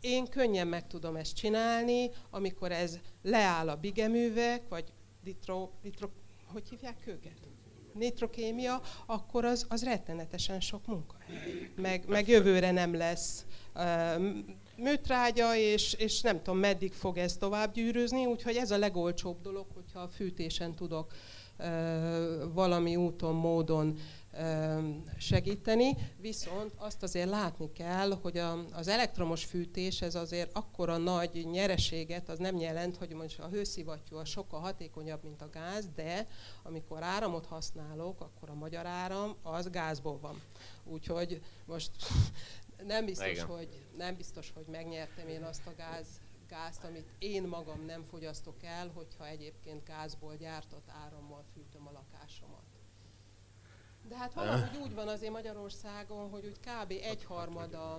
én 0.01 0.27
könnyen 0.27 0.67
meg 0.67 0.87
tudom 0.87 1.15
ezt 1.15 1.35
csinálni, 1.35 2.09
amikor 2.29 2.71
ez 2.71 2.99
leáll 3.21 3.69
a 3.69 3.75
bigeművek, 3.75 4.61
vagy 4.69 4.93
litro, 5.23 5.69
litro 5.83 6.07
hogy 6.45 6.69
hívják 6.69 7.07
őket? 7.07 7.37
Nitrokémia, 7.93 8.81
akkor 9.05 9.45
az, 9.45 9.65
az 9.69 9.83
rettenetesen 9.83 10.59
sok 10.59 10.85
munkahely. 10.85 11.71
Meg, 11.75 12.07
meg 12.07 12.27
jövőre 12.27 12.71
nem 12.71 12.95
lesz 12.95 13.45
műtrágya, 14.75 15.55
és, 15.55 15.93
és 15.93 16.21
nem 16.21 16.37
tudom, 16.41 16.59
meddig 16.59 16.93
fog 16.93 17.17
ez 17.17 17.37
tovább 17.37 17.73
gyűrűzni, 17.73 18.25
úgyhogy 18.25 18.55
ez 18.55 18.71
a 18.71 18.77
legolcsóbb 18.77 19.41
dolog, 19.41 19.65
hogyha 19.73 19.99
a 19.99 20.07
fűtésen 20.07 20.75
tudok 20.75 21.13
valami 22.53 22.95
úton, 22.95 23.35
módon 23.35 23.97
segíteni, 25.17 25.95
viszont 26.17 26.73
azt 26.75 27.03
azért 27.03 27.29
látni 27.29 27.71
kell, 27.71 28.19
hogy 28.21 28.37
a, 28.37 28.65
az 28.71 28.87
elektromos 28.87 29.45
fűtés 29.45 30.01
ez 30.01 30.15
azért 30.15 30.57
akkora 30.57 30.97
nagy 30.97 31.47
nyereséget, 31.51 32.29
az 32.29 32.39
nem 32.39 32.57
jelent, 32.57 32.97
hogy 32.97 33.09
most 33.09 33.39
a 33.39 33.47
hőszivattyú 33.47 34.15
a 34.15 34.25
sokkal 34.25 34.59
hatékonyabb, 34.59 35.23
mint 35.23 35.41
a 35.41 35.49
gáz, 35.49 35.89
de 35.95 36.27
amikor 36.63 37.03
áramot 37.03 37.45
használok, 37.45 38.21
akkor 38.21 38.49
a 38.49 38.53
magyar 38.53 38.85
áram 38.85 39.35
az 39.41 39.69
gázból 39.69 40.19
van. 40.19 40.41
Úgyhogy 40.83 41.41
most 41.65 41.91
nem 42.87 43.05
biztos, 43.05 43.41
hogy, 43.41 43.69
nem 43.97 44.15
biztos, 44.15 44.51
hogy 44.55 44.65
megnyertem 44.71 45.27
én 45.27 45.43
azt 45.43 45.67
a 45.67 45.73
gáz, 45.77 46.07
gázt, 46.47 46.83
amit 46.83 47.07
én 47.19 47.43
magam 47.43 47.85
nem 47.85 48.03
fogyasztok 48.03 48.63
el, 48.63 48.89
hogyha 48.93 49.27
egyébként 49.27 49.83
gázból 49.83 50.35
gyártott 50.35 50.89
árammal 50.89 51.43
fűtöm 51.53 51.87
a 51.87 51.91
lakásomat. 51.91 52.65
De 54.07 54.17
hát 54.17 54.33
valahogy 54.33 54.77
úgy 54.83 54.93
van 54.93 55.07
azért 55.07 55.31
Magyarországon, 55.31 56.29
hogy 56.29 56.45
úgy 56.45 56.59
kb. 56.59 56.91
egyharmada 57.01 57.93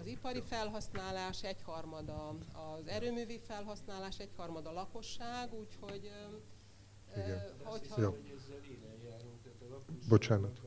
az 0.00 0.06
ipari 0.06 0.40
felhasználás, 0.40 1.42
egyharmada 1.42 2.28
az 2.52 2.86
erőművi 2.86 3.38
felhasználás, 3.38 4.18
egyharmada 4.18 4.70
a 4.70 4.72
lakosság, 4.72 5.54
úgyhogy 5.54 6.10
Igen. 7.16 7.52
hogyha... 7.64 8.00
Jó. 8.00 8.16
Bocsánat. 10.08 10.60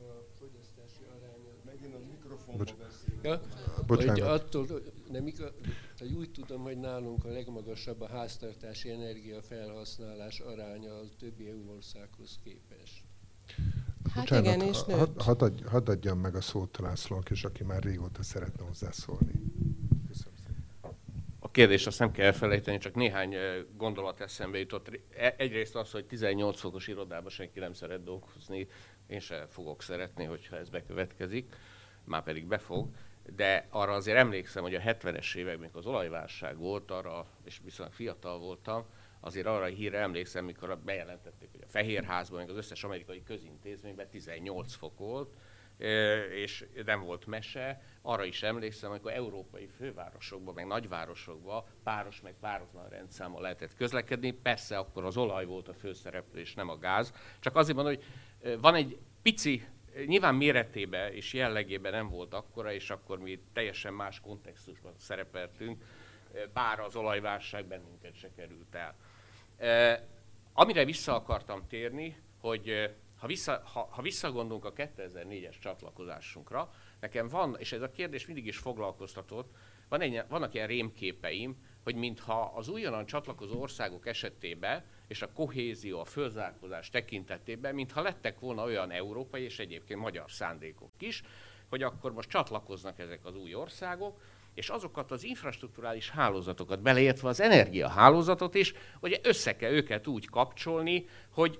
Megint 1.64 1.94
a 1.94 1.98
mikrofonba 1.98 2.64
Bocs- 2.64 2.76
Ja, 3.22 3.40
Bocsánat. 3.86 4.18
Hogy 4.18 4.28
attól, 4.28 4.82
nem 5.10 5.26
igaz, 5.26 5.52
hogy 5.98 6.12
úgy 6.12 6.30
tudom, 6.30 6.62
hogy 6.62 6.78
nálunk 6.78 7.24
a 7.24 7.28
legmagasabb 7.28 8.00
a 8.00 8.08
háztartási 8.08 8.90
energia 8.90 9.42
felhasználás 9.42 10.40
aránya 10.40 10.94
a 10.94 11.02
többi 11.18 11.48
EU 11.48 11.70
országhoz 11.76 12.38
képest. 12.44 13.04
Hát 14.10 14.14
Bocsánat, 14.14 14.44
igen, 14.54 14.68
és 14.68 14.76
ha- 14.82 14.96
nőtt. 14.96 15.22
hadd 15.22 15.64
hadd 15.66 15.88
adjam 15.90 16.18
meg 16.18 16.34
a 16.34 16.40
szót 16.40 16.78
Lászlónak, 16.78 17.30
és 17.30 17.44
aki 17.44 17.64
már 17.64 17.82
régóta 17.82 18.22
szeretne 18.22 18.64
hozzászólni. 18.64 19.32
Köszönöm 20.08 20.38
szépen. 20.46 20.94
A 21.38 21.50
kérdést 21.50 21.86
azt 21.86 21.98
nem 21.98 22.10
kell 22.12 22.26
elfelejteni, 22.26 22.78
csak 22.78 22.94
néhány 22.94 23.34
gondolat 23.76 24.20
eszembe 24.20 24.58
jutott. 24.58 25.00
E- 25.16 25.34
Egyrészt 25.38 25.76
az, 25.76 25.90
hogy 25.90 26.04
18 26.06 26.60
fokos 26.60 26.86
irodában 26.86 27.30
senki 27.30 27.58
nem 27.58 27.72
szeret 27.72 28.04
dolgozni, 28.04 28.66
én 29.06 29.20
se 29.20 29.46
fogok 29.50 29.82
szeretni, 29.82 30.24
hogyha 30.24 30.56
ez 30.56 30.68
bekövetkezik, 30.68 31.56
már 32.04 32.22
pedig 32.22 32.46
befog. 32.46 32.88
De 33.34 33.66
arra 33.70 33.92
azért 33.92 34.16
emlékszem, 34.16 34.62
hogy 34.62 34.74
a 34.74 34.80
70-es 34.80 35.34
években, 35.34 35.62
amikor 35.62 35.80
az 35.80 35.86
olajválság 35.86 36.58
volt, 36.58 36.90
arra, 36.90 37.26
és 37.44 37.60
viszonylag 37.64 37.94
fiatal 37.94 38.38
voltam, 38.38 38.84
azért 39.20 39.46
arra 39.46 39.64
a 39.64 39.68
hírre 39.68 39.98
emlékszem, 39.98 40.44
mikor 40.44 40.78
bejelentették, 40.78 41.48
hogy 41.50 41.62
a 41.62 41.68
Fehérházban, 41.68 42.38
meg 42.38 42.50
az 42.50 42.56
összes 42.56 42.84
amerikai 42.84 43.22
közintézményben 43.22 44.08
18 44.08 44.74
fok 44.74 44.98
volt, 44.98 45.34
és 46.30 46.66
nem 46.84 47.00
volt 47.00 47.26
mese. 47.26 47.82
Arra 48.02 48.24
is 48.24 48.42
emlékszem, 48.42 48.90
amikor 48.90 49.12
európai 49.12 49.66
fővárosokban, 49.66 50.54
meg 50.54 50.66
nagyvárosokban 50.66 51.64
páros 51.82 52.20
meg 52.20 52.34
pároslan 52.40 52.88
rendszámmal 52.88 53.42
lehetett 53.42 53.74
közlekedni. 53.74 54.30
Persze 54.30 54.78
akkor 54.78 55.04
az 55.04 55.16
olaj 55.16 55.44
volt 55.44 55.68
a 55.68 55.74
főszereplő, 55.74 56.40
és 56.40 56.54
nem 56.54 56.68
a 56.68 56.78
gáz. 56.78 57.12
Csak 57.40 57.56
azért 57.56 57.76
mondom, 57.76 57.94
hogy 57.94 58.04
van 58.60 58.74
egy 58.74 58.98
pici 59.22 59.66
nyilván 60.06 60.34
méretébe 60.34 61.12
és 61.12 61.32
jellegében 61.32 61.92
nem 61.92 62.08
volt 62.08 62.34
akkora, 62.34 62.72
és 62.72 62.90
akkor 62.90 63.18
mi 63.18 63.40
teljesen 63.52 63.94
más 63.94 64.20
kontextusban 64.20 64.92
szerepeltünk, 64.96 65.84
bár 66.52 66.80
az 66.80 66.96
olajválság 66.96 67.66
bennünket 67.66 68.14
se 68.14 68.30
került 68.36 68.74
el. 68.74 68.96
Amire 70.52 70.84
vissza 70.84 71.14
akartam 71.14 71.66
térni, 71.68 72.16
hogy 72.40 72.94
ha, 73.18 73.26
vissza, 73.26 73.62
ha, 73.72 73.88
ha 73.90 74.02
visszagondolunk 74.02 74.64
a 74.64 74.72
2004-es 74.72 75.58
csatlakozásunkra, 75.60 76.72
nekem 77.00 77.28
van, 77.28 77.56
és 77.58 77.72
ez 77.72 77.82
a 77.82 77.90
kérdés 77.90 78.26
mindig 78.26 78.46
is 78.46 78.58
foglalkoztatott, 78.58 79.54
van 79.88 80.00
egy, 80.00 80.22
vannak 80.28 80.54
ilyen 80.54 80.66
rémképeim, 80.66 81.56
hogy 81.86 81.94
mintha 81.94 82.52
az 82.56 82.68
újonnan 82.68 83.06
csatlakozó 83.06 83.60
országok 83.60 84.06
esetében 84.06 84.84
és 85.08 85.22
a 85.22 85.32
kohézió, 85.32 86.00
a 86.00 86.04
fölzárkózás 86.04 86.90
tekintetében, 86.90 87.74
mintha 87.74 88.02
lettek 88.02 88.40
volna 88.40 88.64
olyan 88.64 88.90
európai 88.90 89.42
és 89.42 89.58
egyébként 89.58 90.00
magyar 90.00 90.30
szándékok 90.30 90.90
is, 90.98 91.22
hogy 91.68 91.82
akkor 91.82 92.12
most 92.12 92.28
csatlakoznak 92.28 92.98
ezek 92.98 93.24
az 93.24 93.36
új 93.36 93.54
országok, 93.54 94.20
és 94.54 94.68
azokat 94.68 95.10
az 95.10 95.24
infrastruktúrális 95.24 96.10
hálózatokat, 96.10 96.82
beleértve 96.82 97.28
az 97.28 97.40
energiahálózatot 97.40 98.54
is, 98.54 98.74
hogy 99.00 99.20
össze 99.22 99.56
kell 99.56 99.72
őket 99.72 100.06
úgy 100.06 100.28
kapcsolni, 100.28 101.08
hogy 101.30 101.58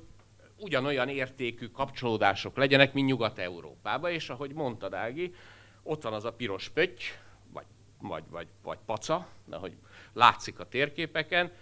ugyanolyan 0.56 1.08
értékű 1.08 1.66
kapcsolódások 1.66 2.56
legyenek, 2.56 2.92
mint 2.92 3.08
Nyugat-Európában, 3.08 4.10
és 4.10 4.28
ahogy 4.28 4.52
mondta 4.52 4.88
Dági, 4.88 5.34
ott 5.82 6.02
van 6.02 6.12
az 6.12 6.24
a 6.24 6.32
piros 6.32 6.68
pötty, 6.68 7.04
vagy, 7.52 7.66
vagy, 8.00 8.24
vagy, 8.30 8.46
vagy 8.62 8.78
paca, 8.86 9.28
hogy 9.50 9.76
látszik 10.16 10.58
a 10.58 10.68
térképeken, 10.68 11.52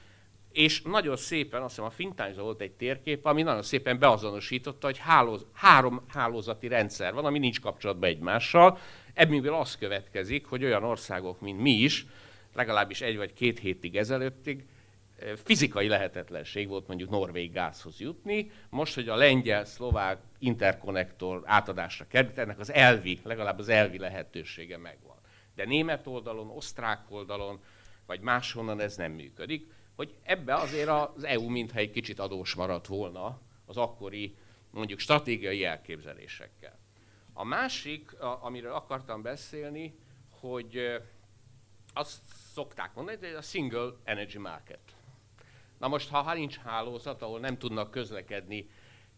és 0.53 0.83
nagyon 0.83 1.17
szépen, 1.17 1.63
azt 1.63 1.75
hiszem 1.75 1.85
a 1.85 1.91
Fintányza 1.91 2.43
volt 2.43 2.61
egy 2.61 2.73
térkép, 2.73 3.27
ami 3.27 3.43
nagyon 3.43 3.63
szépen 3.63 3.99
beazonosította, 3.99 4.87
hogy 4.87 4.99
hálóz, 4.99 5.47
három 5.53 6.05
hálózati 6.09 6.69
rendszer 6.69 7.15
van, 7.15 7.25
ami 7.25 7.39
nincs 7.39 7.61
kapcsolatban 7.61 8.09
egymással. 8.09 8.79
Ebből 9.15 9.55
az 9.55 9.77
következik, 9.77 10.47
hogy 10.47 10.65
olyan 10.65 10.85
országok, 10.85 11.41
mint 11.41 11.61
mi 11.61 11.71
is, 11.71 12.07
legalábbis 12.53 13.01
egy 13.01 13.17
vagy 13.17 13.33
két 13.33 13.59
hétig 13.59 13.97
ezelőttig 13.97 14.65
fizikai 15.45 15.89
lehetetlenség 15.89 16.69
volt 16.69 16.87
mondjuk 16.87 17.11
norvég 17.11 17.53
gázhoz 17.53 18.01
jutni. 18.01 18.51
Most, 18.71 18.95
hogy 18.95 19.09
a 19.09 19.17
lengyel-szlovák 19.17 20.19
interkonnektor 20.39 21.43
átadásra 21.45 22.07
került, 22.09 22.39
ennek 22.39 22.59
az 22.59 22.73
elvi, 22.73 23.21
legalább 23.23 23.59
az 23.59 23.69
elvi 23.69 23.99
lehetősége 23.99 24.79
megvan. 24.79 25.17
De 25.55 25.65
német 25.65 26.07
oldalon, 26.07 26.51
osztrák 26.51 27.01
oldalon, 27.09 27.61
vagy 28.07 28.21
máshonnan 28.21 28.81
ez 28.81 28.97
nem 28.97 29.13
működik. 29.13 29.73
Hogy 29.97 30.15
ebbe 30.23 30.55
azért 30.55 30.89
az 30.89 31.25
EU 31.25 31.49
mintha 31.49 31.79
egy 31.79 31.91
kicsit 31.91 32.19
adós 32.19 32.55
maradt 32.55 32.87
volna 32.87 33.41
az 33.67 33.77
akkori 33.77 34.37
mondjuk 34.71 34.99
stratégiai 34.99 35.65
elképzelésekkel. 35.65 36.79
A 37.33 37.45
másik, 37.45 38.21
amiről 38.21 38.73
akartam 38.73 39.23
beszélni, 39.23 39.95
hogy 40.31 41.03
azt 41.95 42.23
szokták 42.53 42.95
mondani, 42.95 43.17
hogy 43.17 43.29
a 43.29 43.43
single 43.43 43.93
energy 44.05 44.39
market. 44.39 44.81
Na 45.79 45.89
most, 45.89 46.09
ha 46.09 46.35
nincs 46.35 46.59
hálózat, 46.59 47.23
ahol 47.23 47.41
nem 47.41 47.59
tudnak 47.59 47.91
közlekedni, 47.91 48.71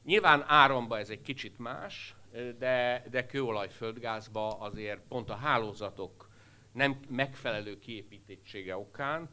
nyilván 0.04 0.44
áramban 0.46 0.98
ez 0.98 1.10
egy 1.10 1.22
kicsit 1.22 1.58
más, 1.58 2.14
de, 2.58 3.04
de 3.10 3.26
kőolaj, 3.26 3.68
földgázba 3.68 4.58
azért 4.58 5.00
pont 5.08 5.30
a 5.30 5.34
hálózatok 5.34 6.25
nem 6.76 7.00
megfelelő 7.08 7.78
kiépítettsége 7.78 8.76
okán, 8.76 9.30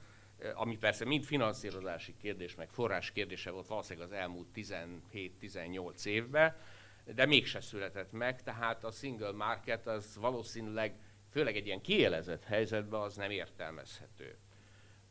ami 0.53 0.77
persze 0.77 1.05
mind 1.05 1.23
finanszírozási 1.23 2.15
kérdés, 2.17 2.55
meg 2.55 2.69
forrás 2.69 3.11
kérdése 3.11 3.51
volt 3.51 3.67
valószínűleg 3.67 4.07
az 4.07 4.15
elmúlt 4.15 4.47
17-18 4.55 6.05
évben, 6.05 6.55
de 7.15 7.25
mégse 7.25 7.61
született 7.61 8.11
meg, 8.11 8.43
tehát 8.43 8.83
a 8.83 8.91
single 8.91 9.31
market 9.31 9.87
az 9.87 10.17
valószínűleg, 10.19 10.95
főleg 11.31 11.55
egy 11.55 11.65
ilyen 11.65 11.81
kielezett 11.81 12.43
helyzetben 12.43 13.01
az 13.01 13.15
nem 13.15 13.31
értelmezhető. 13.31 14.37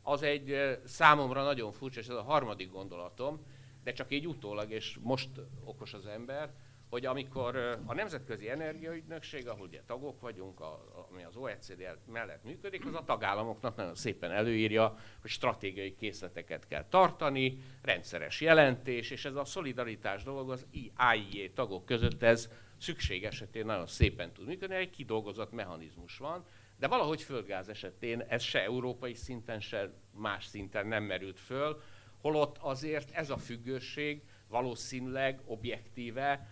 Az 0.03 0.23
egy 0.23 0.79
számomra 0.85 1.43
nagyon 1.43 1.73
furcsa, 1.73 2.01
és 2.01 2.07
ez 2.07 2.17
a 2.17 2.23
harmadik 2.23 2.71
gondolatom, 2.71 3.47
de 3.85 3.93
csak 3.93 4.13
így 4.13 4.27
utólag, 4.27 4.71
és 4.71 4.99
most 5.01 5.31
okos 5.65 5.95
az 5.95 6.07
ember, 6.07 6.55
hogy 6.93 7.07
amikor 7.07 7.57
a 7.87 7.95
Nemzetközi 7.95 8.51
Energiaügynökség, 8.51 9.49
ahol 9.49 9.67
ugye 9.67 9.83
tagok 9.87 10.21
vagyunk, 10.21 10.61
a, 10.61 11.07
ami 11.11 11.23
az 11.23 11.37
OECD 11.37 11.99
mellett 12.13 12.45
működik, 12.45 12.87
az 12.87 12.95
a 12.95 13.05
tagállamoknak 13.05 13.77
nagyon 13.77 13.95
szépen 13.95 14.31
előírja, 14.31 14.97
hogy 15.21 15.31
stratégiai 15.31 15.95
készleteket 15.95 16.67
kell 16.67 16.85
tartani, 16.89 17.59
rendszeres 17.83 18.41
jelentés, 18.41 19.11
és 19.11 19.25
ez 19.25 19.35
a 19.35 19.45
szolidaritás 19.45 20.23
dolog 20.23 20.51
az 20.51 20.67
IAIE 20.71 21.51
tagok 21.55 21.85
között 21.85 22.23
ez 22.23 22.49
szükség 22.79 23.25
esetén 23.25 23.67
nagyon 23.67 23.87
szépen 23.87 24.33
tud 24.33 24.47
működni, 24.47 24.75
egy 24.75 24.91
kidolgozott 24.91 25.53
mechanizmus 25.53 26.19
van, 26.19 26.45
de 26.79 26.87
valahogy 26.87 27.23
földgáz 27.23 27.69
esetén 27.69 28.21
ez 28.21 28.43
se 28.43 28.63
európai 28.63 29.15
szinten, 29.15 29.61
se 29.61 29.91
más 30.11 30.45
szinten 30.45 30.87
nem 30.87 31.05
merült 31.05 31.41
föl, 31.41 31.83
holott 32.21 32.57
azért 32.61 33.11
ez 33.11 33.31
a 33.31 33.37
függőség 33.37 34.23
valószínűleg 34.49 35.41
objektíve 35.45 36.52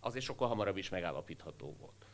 azért 0.00 0.24
sokkal 0.24 0.48
hamarabb 0.48 0.76
is 0.76 0.88
megállapítható 0.88 1.76
volt. 1.80 2.06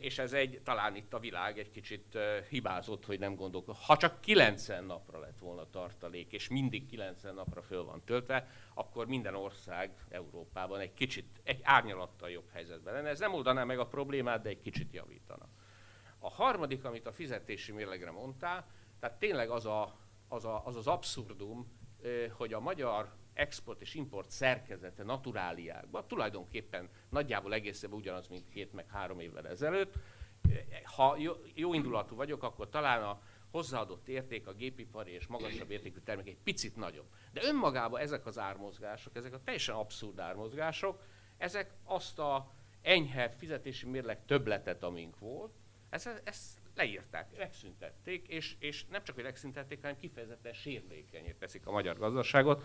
És 0.00 0.18
ez 0.18 0.32
egy, 0.32 0.60
talán 0.64 0.96
itt 0.96 1.14
a 1.14 1.18
világ 1.18 1.58
egy 1.58 1.70
kicsit 1.70 2.18
hibázott, 2.48 3.04
hogy 3.04 3.18
nem 3.18 3.34
gondolok. 3.34 3.76
Ha 3.76 3.96
csak 3.96 4.20
90 4.20 4.84
napra 4.84 5.18
lett 5.18 5.38
volna 5.38 5.70
tartalék, 5.70 6.32
és 6.32 6.48
mindig 6.48 6.86
90 6.86 7.34
napra 7.34 7.62
föl 7.62 7.84
van 7.84 8.02
töltve, 8.04 8.48
akkor 8.74 9.06
minden 9.06 9.34
ország 9.34 9.90
Európában 10.08 10.80
egy 10.80 10.94
kicsit, 10.94 11.40
egy 11.44 11.60
árnyalattal 11.62 12.30
jobb 12.30 12.48
helyzetben 12.52 12.94
lenne. 12.94 13.08
Ez 13.08 13.18
nem 13.18 13.34
oldaná 13.34 13.64
meg 13.64 13.78
a 13.78 13.86
problémát, 13.86 14.42
de 14.42 14.48
egy 14.48 14.60
kicsit 14.60 14.92
javítana. 14.92 15.48
A 16.18 16.30
harmadik, 16.30 16.84
amit 16.84 17.06
a 17.06 17.12
fizetési 17.12 17.72
mérlegre 17.72 18.10
mondtál, 18.10 18.66
tehát 19.00 19.18
tényleg 19.18 19.50
az 19.50 19.66
a, 19.66 19.96
az, 20.28 20.44
a, 20.44 20.62
az, 20.64 20.76
az 20.76 20.86
abszurdum, 20.86 21.80
hogy 22.36 22.52
a 22.52 22.60
magyar 22.60 23.12
export 23.34 23.80
és 23.80 23.94
import 23.94 24.30
szerkezete 24.30 25.02
naturáliákban 25.02 26.06
tulajdonképpen 26.08 26.88
nagyjából 27.08 27.54
egészében 27.54 27.98
ugyanaz, 27.98 28.28
mint 28.28 28.48
két 28.48 28.72
meg 28.72 28.88
három 28.88 29.20
évvel 29.20 29.48
ezelőtt. 29.48 29.94
Ha 30.96 31.16
jó, 31.18 31.32
jó 31.54 31.74
indulatú 31.74 32.16
vagyok, 32.16 32.42
akkor 32.42 32.68
talán 32.68 33.02
a 33.02 33.22
hozzáadott 33.50 34.08
érték, 34.08 34.46
a 34.46 34.52
gépipari 34.52 35.10
és 35.10 35.26
magasabb 35.26 35.70
értékű 35.70 35.98
termék 35.98 36.26
egy 36.26 36.42
picit 36.44 36.76
nagyobb. 36.76 37.06
De 37.32 37.40
önmagában 37.44 38.00
ezek 38.00 38.26
az 38.26 38.38
ármozgások, 38.38 39.16
ezek 39.16 39.34
a 39.34 39.42
teljesen 39.44 39.74
abszurd 39.74 40.18
ármozgások, 40.18 41.02
ezek 41.36 41.74
azt 41.84 42.18
a 42.18 42.52
enyhe 42.82 43.30
fizetési 43.30 43.86
mérleg 43.86 44.24
többletet, 44.24 44.82
amink 44.82 45.18
volt, 45.18 45.52
ezt, 45.90 46.22
ezt 46.24 46.60
leírták, 46.74 47.36
megszüntették, 47.36 48.28
és, 48.28 48.56
és 48.58 48.84
nem 48.84 49.02
csak, 49.04 49.14
hogy 49.14 49.24
megszüntették, 49.24 49.80
hanem 49.80 49.96
kifejezetten 49.96 50.52
sérülékenyét 50.52 51.36
teszik 51.36 51.66
a 51.66 51.70
magyar 51.70 51.98
gazdaságot, 51.98 52.62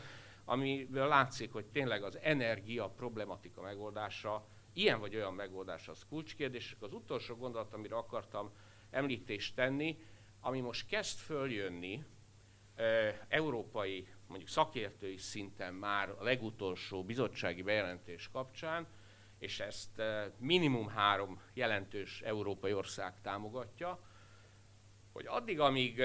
amiből 0.50 1.08
látszik, 1.08 1.52
hogy 1.52 1.66
tényleg 1.66 2.04
az 2.04 2.18
energia 2.22 2.90
problematika 2.90 3.62
megoldása, 3.62 4.48
ilyen 4.74 5.00
vagy 5.00 5.16
olyan 5.16 5.34
megoldás 5.34 5.88
az 5.88 6.06
kulcskérdés. 6.10 6.76
Az 6.80 6.94
utolsó 6.94 7.36
gondolat, 7.36 7.74
amire 7.74 7.96
akartam 7.96 8.52
említést 8.90 9.56
tenni, 9.56 10.00
ami 10.40 10.60
most 10.60 10.88
kezd 10.88 11.20
följönni, 11.20 12.04
európai, 13.28 14.08
mondjuk 14.28 14.50
szakértői 14.50 15.18
szinten 15.18 15.74
már 15.74 16.10
a 16.10 16.24
legutolsó 16.24 17.04
bizottsági 17.04 17.62
bejelentés 17.62 18.30
kapcsán, 18.32 18.88
és 19.40 19.60
ezt 19.60 20.02
minimum 20.38 20.88
három 20.88 21.42
jelentős 21.54 22.22
európai 22.22 22.74
ország 22.74 23.22
támogatja, 23.22 24.00
hogy 25.14 25.26
addig, 25.28 25.60
amíg 25.60 26.02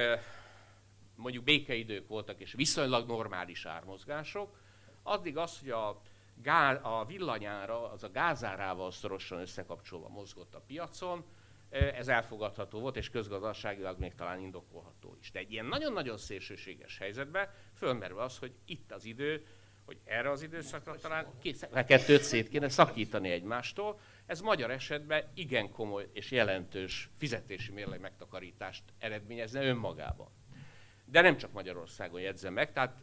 mondjuk 1.15 1.45
békeidők 1.45 2.09
voltak 2.09 2.41
és 2.41 2.53
viszonylag 2.53 3.09
normális 3.09 3.67
ármozgások, 3.67 4.61
addig 5.03 5.37
az, 5.37 5.59
hogy 5.59 5.71
a, 5.71 6.03
gáz, 6.43 6.79
a 6.83 7.05
villanyára, 7.05 7.91
az 7.91 8.03
a 8.03 8.11
gázárával 8.11 8.91
szorosan 8.91 9.41
összekapcsolva 9.41 10.09
mozgott 10.09 10.55
a 10.55 10.61
piacon, 10.67 11.25
ez 11.73 12.09
elfogadható 12.09 12.81
volt, 12.81 12.97
és 12.97 13.11
közgazdaságilag 13.11 13.99
még 13.99 14.15
talán 14.15 14.41
indokolható 14.41 15.17
is. 15.21 15.31
De 15.31 15.39
egy 15.39 15.53
ilyen 15.53 15.67
nagyon-nagyon 15.67 16.17
szélsőséges 16.17 16.99
helyzetben 16.99 17.49
fölmerül 17.77 18.19
az, 18.19 18.39
hogy 18.39 18.53
itt 18.65 18.93
az 18.93 19.05
idő, 19.05 19.47
hogy 19.85 19.99
erre 20.05 20.31
az 20.31 20.43
időszakra 20.43 20.95
talán 20.95 21.27
a 21.73 21.85
kettőt 21.85 22.23
szét 22.23 22.49
kéne 22.49 22.69
szakítani 22.69 23.31
egymástól. 23.31 24.01
Ez 24.27 24.41
magyar 24.41 24.71
esetben 24.71 25.31
igen 25.35 25.71
komoly 25.71 26.09
és 26.13 26.31
jelentős 26.31 27.11
fizetési 27.19 27.73
mérleg 27.73 28.01
megtakarítást 28.01 28.83
eredményezne 28.99 29.65
önmagában. 29.65 30.29
De 31.13 31.21
nem 31.21 31.37
csak 31.37 31.53
Magyarországon 31.53 32.21
jegyzem 32.21 32.53
meg, 32.53 32.73
tehát 32.73 32.97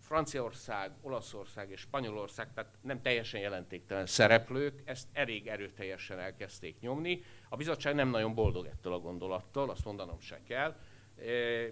Franciaország, 0.00 0.90
Olaszország 1.00 1.70
és 1.70 1.80
Spanyolország, 1.80 2.52
tehát 2.54 2.70
nem 2.80 3.02
teljesen 3.02 3.40
jelentéktelen 3.40 4.06
szereplők, 4.06 4.82
ezt 4.84 5.08
elég 5.12 5.46
erőteljesen 5.46 6.18
elkezdték 6.18 6.80
nyomni. 6.80 7.22
A 7.48 7.56
bizottság 7.56 7.94
nem 7.94 8.08
nagyon 8.08 8.34
boldog 8.34 8.66
ettől 8.66 8.92
a 8.92 8.98
gondolattól, 8.98 9.70
azt 9.70 9.84
mondanom 9.84 10.20
se 10.20 10.40
kell, 10.42 10.76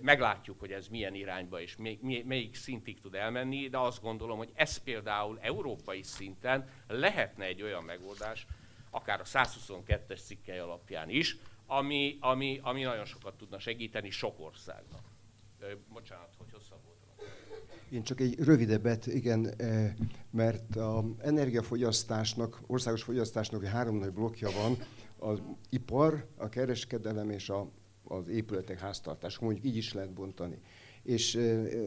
Meglátjuk, 0.00 0.60
hogy 0.60 0.72
ez 0.72 0.88
milyen 0.88 1.14
irányba 1.14 1.60
és 1.60 1.76
melyik 2.24 2.54
szintig 2.54 3.00
tud 3.00 3.14
elmenni, 3.14 3.68
de 3.68 3.78
azt 3.78 4.02
gondolom, 4.02 4.38
hogy 4.38 4.50
ez 4.54 4.76
például 4.76 5.38
európai 5.40 6.02
szinten 6.02 6.68
lehetne 6.88 7.44
egy 7.44 7.62
olyan 7.62 7.84
megoldás, 7.84 8.46
akár 8.90 9.20
a 9.20 9.24
122-es 9.24 10.24
cikkely 10.24 10.58
alapján 10.58 11.08
is, 11.08 11.36
ami, 11.76 12.16
ami, 12.20 12.60
ami 12.62 12.82
nagyon 12.82 13.04
sokat 13.04 13.34
tudna 13.36 13.58
segíteni 13.58 14.10
sok 14.10 14.40
országnak. 14.40 15.02
Bocsánat, 15.92 16.34
hogy 16.38 16.52
hosszabb 16.52 16.78
volt. 16.84 16.98
Én 17.90 18.02
csak 18.02 18.20
egy 18.20 18.38
rövidebbet, 18.38 19.06
igen, 19.06 19.54
mert 20.30 20.76
a 20.76 21.04
energiafogyasztásnak, 21.18 22.60
országos 22.66 23.02
fogyasztásnak 23.02 23.64
három 23.64 23.96
nagy 23.96 24.12
blokja 24.12 24.50
van, 24.50 24.76
az 25.18 25.42
ipar, 25.70 26.26
a 26.36 26.48
kereskedelem 26.48 27.30
és 27.30 27.48
a, 27.48 27.70
az 28.04 28.28
épületek 28.28 28.78
háztartás, 28.78 29.38
mondjuk 29.38 29.64
így 29.64 29.76
is 29.76 29.92
lehet 29.92 30.12
bontani. 30.12 30.58
És 31.02 31.38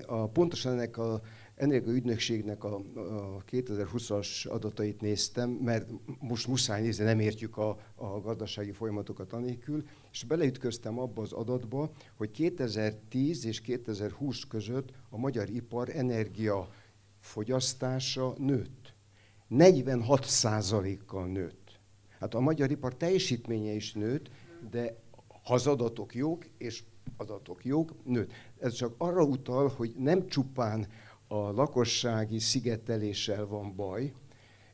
a, 0.06 0.28
pontosan 0.28 0.72
ennek 0.72 0.98
a 0.98 1.22
ügynökségnek 1.66 2.64
a, 2.64 2.76
a 2.96 3.44
2020-as 3.52 4.48
adatait 4.48 5.02
néztem, 5.02 5.50
mert 5.50 5.90
most 6.20 6.48
muszáj 6.48 6.82
nézni, 6.82 7.04
nem 7.04 7.20
értjük 7.20 7.58
a, 7.58 7.78
a 7.96 8.20
gazdasági 8.20 8.72
folyamatokat 8.72 9.34
anélkül, 9.34 9.86
és 10.12 10.24
beleütköztem 10.24 11.00
abba 11.00 11.22
az 11.22 11.32
adatba, 11.32 11.92
hogy 12.16 12.32
2010 12.32 13.46
és 13.46 13.62
2020 13.62 14.44
között 14.44 14.90
a 15.10 15.18
magyar 15.18 15.50
ipar 15.50 15.90
energia 15.90 16.70
fogyasztása 17.20 18.34
nőtt. 18.38 18.94
46% 19.50 20.98
kal 21.06 21.28
nőtt. 21.28 21.80
Hát 22.20 22.34
a 22.34 22.40
magyar 22.40 22.72
ipar 22.72 22.96
teljesítménye 22.96 23.72
is 23.72 23.94
nőtt, 23.94 24.30
de 24.70 24.96
ha 25.44 25.54
az 25.54 25.68
adatok 25.68 26.16
jók, 26.16 26.46
és 26.58 26.84
adatok 27.18 27.66
jók, 27.66 27.94
nőtt. 28.04 28.32
Ez 28.60 28.74
csak 28.74 28.96
arra 28.98 29.24
utal, 29.24 29.68
hogy 29.68 29.94
nem 29.98 30.28
csupán 30.28 30.88
a 31.28 31.52
lakossági 31.52 32.40
szigeteléssel 32.40 33.46
van 33.46 33.76
baj, 33.76 34.14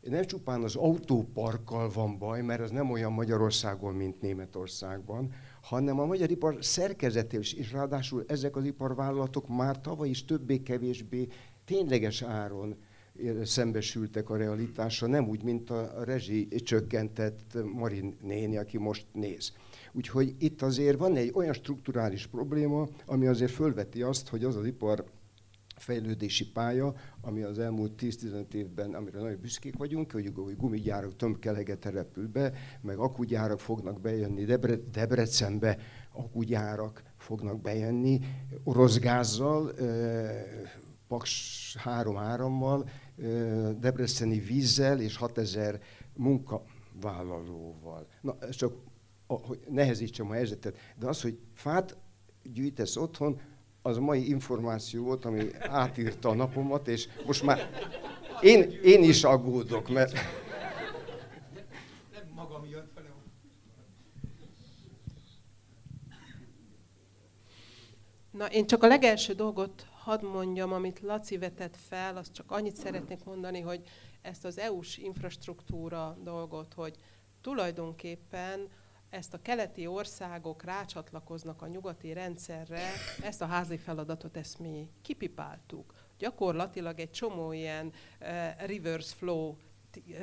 nem 0.01 0.25
csupán 0.25 0.63
az 0.63 0.75
autóparkkal 0.75 1.89
van 1.89 2.17
baj, 2.17 2.41
mert 2.41 2.61
az 2.61 2.71
nem 2.71 2.91
olyan 2.91 3.11
Magyarországon, 3.11 3.95
mint 3.95 4.21
Németországban, 4.21 5.33
hanem 5.61 5.99
a 5.99 6.05
magyar 6.05 6.31
ipar 6.31 6.57
szerkezetével 6.59 7.41
is, 7.41 7.53
és 7.53 7.71
ráadásul 7.71 8.23
ezek 8.27 8.55
az 8.55 8.65
iparvállalatok 8.65 9.47
már 9.47 9.81
tavaly 9.81 10.09
is 10.09 10.25
többé-kevésbé 10.25 11.27
tényleges 11.65 12.21
áron 12.21 12.75
szembesültek 13.43 14.29
a 14.29 14.37
realitással, 14.37 15.09
nem 15.09 15.27
úgy, 15.27 15.43
mint 15.43 15.69
a 15.69 16.03
rezsi 16.03 16.47
csökkentett 16.47 17.57
Marin 17.73 18.15
néni, 18.21 18.57
aki 18.57 18.77
most 18.77 19.05
néz. 19.11 19.53
Úgyhogy 19.91 20.35
itt 20.39 20.61
azért 20.61 20.97
van 20.97 21.15
egy 21.15 21.31
olyan 21.33 21.53
strukturális 21.53 22.27
probléma, 22.27 22.87
ami 23.05 23.27
azért 23.27 23.51
fölveti 23.51 24.01
azt, 24.01 24.27
hogy 24.29 24.43
az 24.43 24.55
az 24.55 24.65
ipar 24.65 25.05
fejlődési 25.83 26.51
pálya, 26.51 26.95
ami 27.21 27.41
az 27.41 27.59
elmúlt 27.59 28.01
10-15 28.01 28.53
évben, 28.53 28.93
amire 28.93 29.19
nagyon 29.19 29.39
büszkék 29.41 29.77
vagyunk, 29.77 30.11
hogy 30.11 30.33
gumigyárak 30.57 31.15
tömkelege 31.15 31.75
települ 31.75 32.27
be, 32.27 32.53
meg 32.81 32.97
akugyárak 32.97 33.59
fognak 33.59 34.01
bejönni 34.01 34.45
Debre, 34.45 34.75
Debrecenbe, 34.75 35.77
akugyárak 36.11 37.03
fognak 37.17 37.61
bejönni 37.61 38.19
orosz 38.63 38.99
gázzal, 38.99 39.73
Paks 41.07 41.75
3 41.77 42.17
árammal, 42.17 42.89
debreceni 43.79 44.39
vízzel 44.39 44.99
és 44.99 45.15
6000 45.17 45.81
munkavállalóval. 46.13 48.07
Na, 48.21 48.37
ez 48.39 48.55
csak 48.55 48.73
hogy 49.27 49.59
nehezítsem 49.69 50.29
a 50.29 50.33
helyzetet, 50.33 50.77
de 50.99 51.07
az, 51.07 51.21
hogy 51.21 51.39
fát 51.53 51.97
gyűjtesz 52.43 52.95
otthon, 52.95 53.39
az 53.85 53.97
mai 53.97 54.29
információ 54.29 55.03
volt, 55.03 55.25
ami 55.25 55.47
átírta 55.59 56.29
a 56.29 56.33
napomat, 56.33 56.87
és 56.87 57.07
most 57.25 57.43
már 57.43 57.69
én, 58.41 58.79
én 58.83 59.03
is 59.03 59.23
aggódok, 59.23 59.89
mert... 59.89 60.13
Nem 62.13 62.27
magam 62.35 62.65
jött, 62.65 62.91
hanem... 62.95 63.11
Na, 68.31 68.45
én 68.45 68.67
csak 68.67 68.83
a 68.83 68.87
legelső 68.87 69.33
dolgot 69.33 69.87
hadd 70.03 70.25
mondjam, 70.25 70.73
amit 70.73 70.99
Laci 70.99 71.37
vetett 71.37 71.77
fel, 71.87 72.17
azt 72.17 72.33
csak 72.33 72.51
annyit 72.51 72.75
szeretnék 72.75 73.23
mondani, 73.23 73.59
hogy 73.59 73.81
ezt 74.21 74.45
az 74.45 74.57
EU-s 74.57 74.97
infrastruktúra 74.97 76.17
dolgot, 76.23 76.73
hogy 76.73 76.95
tulajdonképpen 77.41 78.69
ezt 79.13 79.33
a 79.33 79.41
keleti 79.41 79.87
országok 79.87 80.63
rácsatlakoznak 80.63 81.61
a 81.61 81.67
nyugati 81.67 82.13
rendszerre, 82.13 82.89
ezt 83.21 83.41
a 83.41 83.45
házi 83.45 83.77
feladatot 83.77 84.37
ezt 84.37 84.59
mi 84.59 84.89
kipipáltuk. 85.01 85.93
Gyakorlatilag 86.17 86.99
egy 86.99 87.11
csomó 87.11 87.51
ilyen 87.51 87.85
uh, 87.85 88.27
reverse 88.65 89.15
flow 89.15 89.55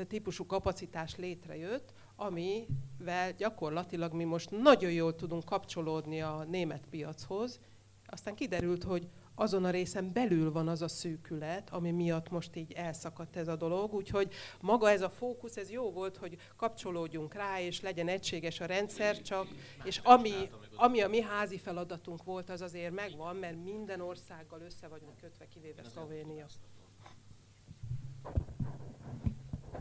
típusú 0.09 0.47
kapacitás 0.47 1.17
létrejött, 1.17 1.93
amivel 2.17 3.33
gyakorlatilag 3.37 4.13
mi 4.13 4.25
most 4.25 4.51
nagyon 4.51 4.93
jól 4.93 5.15
tudunk 5.15 5.45
kapcsolódni 5.45 6.23
a 6.23 6.45
német 6.49 6.87
piachoz. 6.91 7.61
Aztán 8.07 8.35
kiderült, 8.35 8.83
hogy 8.83 9.09
azon 9.41 9.65
a 9.65 9.71
részen 9.71 10.13
belül 10.13 10.53
van 10.53 10.69
az 10.69 10.83
a 10.83 10.89
szűkület, 10.89 11.71
ami 11.71 11.91
miatt 11.91 12.31
most 12.31 12.57
így 12.57 12.73
elszakadt 12.73 13.37
ez 13.37 13.49
a 13.49 13.57
dolog. 13.57 13.95
Úgyhogy 13.95 14.33
maga 14.61 14.91
ez 14.91 15.03
a 15.03 15.11
fókusz, 15.11 15.57
ez 15.57 15.71
jó 15.71 15.93
volt, 15.93 16.17
hogy 16.17 16.37
kapcsolódjunk 16.57 17.35
rá, 17.35 17.61
és 17.61 17.81
legyen 17.81 18.09
egységes 18.09 18.61
a 18.61 18.67
rendszer, 18.67 19.23
csak, 19.23 19.47
és 19.85 20.01
ami, 20.05 20.51
ami 20.77 21.01
a 21.01 21.09
mi 21.09 21.21
házi 21.21 21.59
feladatunk 21.59 22.25
volt, 22.25 22.51
az 22.51 22.61
azért 22.61 22.95
megvan, 22.95 23.37
mert 23.37 23.65
minden 23.65 24.01
országgal 24.01 24.61
össze 24.61 24.89
vagyunk 24.89 25.17
kötve, 25.17 25.47
kivéve 25.49 25.83
Szlovénia. 25.93 26.47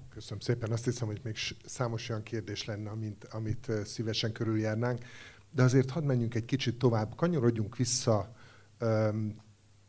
Köszönöm 0.10 0.39
szépen. 0.39 0.72
Azt 0.72 0.86
hiszem, 0.86 1.07
hogy 1.07 1.20
még 1.24 1.36
számos 1.66 2.10
olyan 2.10 2.24
kérdés 2.24 2.66
lenne, 2.66 2.89
amit, 2.89 3.28
amit 3.32 3.72
szívesen 3.84 4.32
körüljárnánk. 4.32 5.05
De 5.51 5.64
azért 5.64 5.89
hadd 5.89 6.03
menjünk 6.03 6.36
egy 6.36 6.45
kicsit 6.45 6.78
tovább, 6.78 7.16
kanyarodjunk 7.16 7.78
vissza 7.78 8.36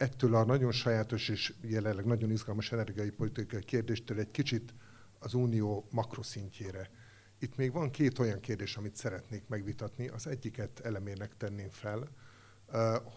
ettől 0.01 0.35
a 0.35 0.45
nagyon 0.45 0.73
sajátos 0.73 1.29
és 1.29 1.55
jelenleg 1.61 2.05
nagyon 2.05 2.31
izgalmas 2.31 2.73
energiai 2.73 3.11
politikai 3.11 3.65
kérdéstől 3.65 4.19
egy 4.19 4.31
kicsit 4.31 4.75
az 5.19 5.35
unió 5.35 5.87
makroszintjére. 5.91 6.91
Itt 7.39 7.57
még 7.57 7.73
van 7.73 7.91
két 7.91 8.19
olyan 8.19 8.41
kérdés, 8.41 8.77
amit 8.77 8.97
szeretnék 8.97 9.49
megvitatni. 9.49 10.09
Az 10.09 10.27
egyiket 10.27 10.81
elemérnek 10.81 11.37
tenném 11.37 11.69
fel. 11.69 12.09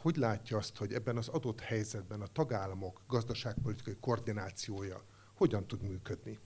Hogy 0.02 0.16
látja 0.16 0.58
azt, 0.58 0.78
hogy 0.78 0.94
ebben 0.94 1.18
az 1.18 1.28
adott 1.28 1.60
helyzetben 1.60 2.22
a 2.22 2.28
tagállamok 2.28 3.02
gazdaságpolitikai 3.08 3.98
koordinációja 4.00 5.04
hogyan 5.34 5.68
tud 5.68 5.82
működni? 5.82 6.40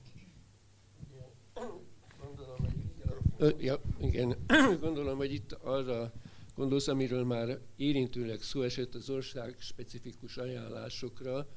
Ja, 3.57 3.81
igen. 3.99 4.35
Gondolom, 4.79 5.17
hogy 5.17 5.33
itt 5.33 5.51
arra 5.51 6.13
gondolsz, 6.57 6.87
amiről 6.87 7.23
már 7.23 7.59
érintőleg 7.75 8.41
szó 8.41 8.61
esett 8.61 8.95
az 8.95 9.09
ország 9.09 9.55
specifikus 9.59 10.37
ajánlásokra, 10.37 11.47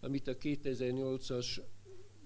amit 0.00 0.28
a 0.28 0.36
2008-as 0.36 1.60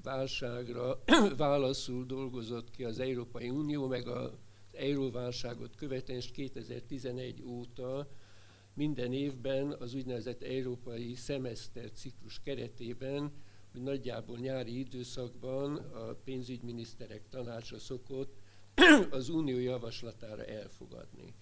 válságra 0.03 1.03
válaszul 1.37 2.05
dolgozott 2.07 2.71
ki 2.71 2.85
az 2.85 2.99
Európai 2.99 3.51
Unió, 3.51 3.87
meg 3.87 4.09
az 4.09 4.31
euróválságot 4.73 5.77
követően 5.77 6.21
2011 6.33 7.43
óta 7.43 8.09
minden 8.75 9.13
évben 9.13 9.77
az 9.79 9.95
úgynevezett 9.95 10.43
európai 10.43 11.15
szemeszter 11.15 11.91
ciklus 11.91 12.41
keretében, 12.43 13.33
hogy 13.73 13.83
nagyjából 13.83 14.39
nyári 14.39 14.79
időszakban 14.79 15.77
a 15.77 16.15
pénzügyminiszterek 16.25 17.29
tanácsa 17.29 17.79
szokott 17.79 18.35
az 19.11 19.29
unió 19.29 19.59
javaslatára 19.59 20.45
elfogadni. 20.45 21.35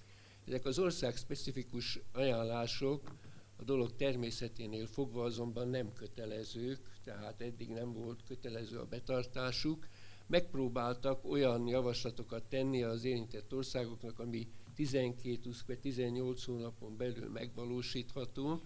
Ezek 0.46 0.64
az 0.64 0.78
ország 0.78 1.16
specifikus 1.16 1.98
ajánlások 2.12 3.10
a 3.56 3.64
dolog 3.64 3.96
természeténél 3.96 4.86
fogva 4.86 5.24
azonban 5.24 5.68
nem 5.68 5.92
kötelezők, 5.92 6.78
tehát 7.04 7.40
eddig 7.40 7.68
nem 7.68 7.92
volt 7.92 8.22
kötelező 8.26 8.78
a 8.78 8.86
betartásuk. 8.86 9.86
Megpróbáltak 10.26 11.24
olyan 11.24 11.66
javaslatokat 11.66 12.42
tenni 12.42 12.82
az 12.82 13.04
érintett 13.04 13.54
országoknak, 13.54 14.18
ami 14.18 14.48
12-18 14.76 16.42
hónapon 16.46 16.96
belül 16.96 17.28
megvalósítható, 17.28 18.62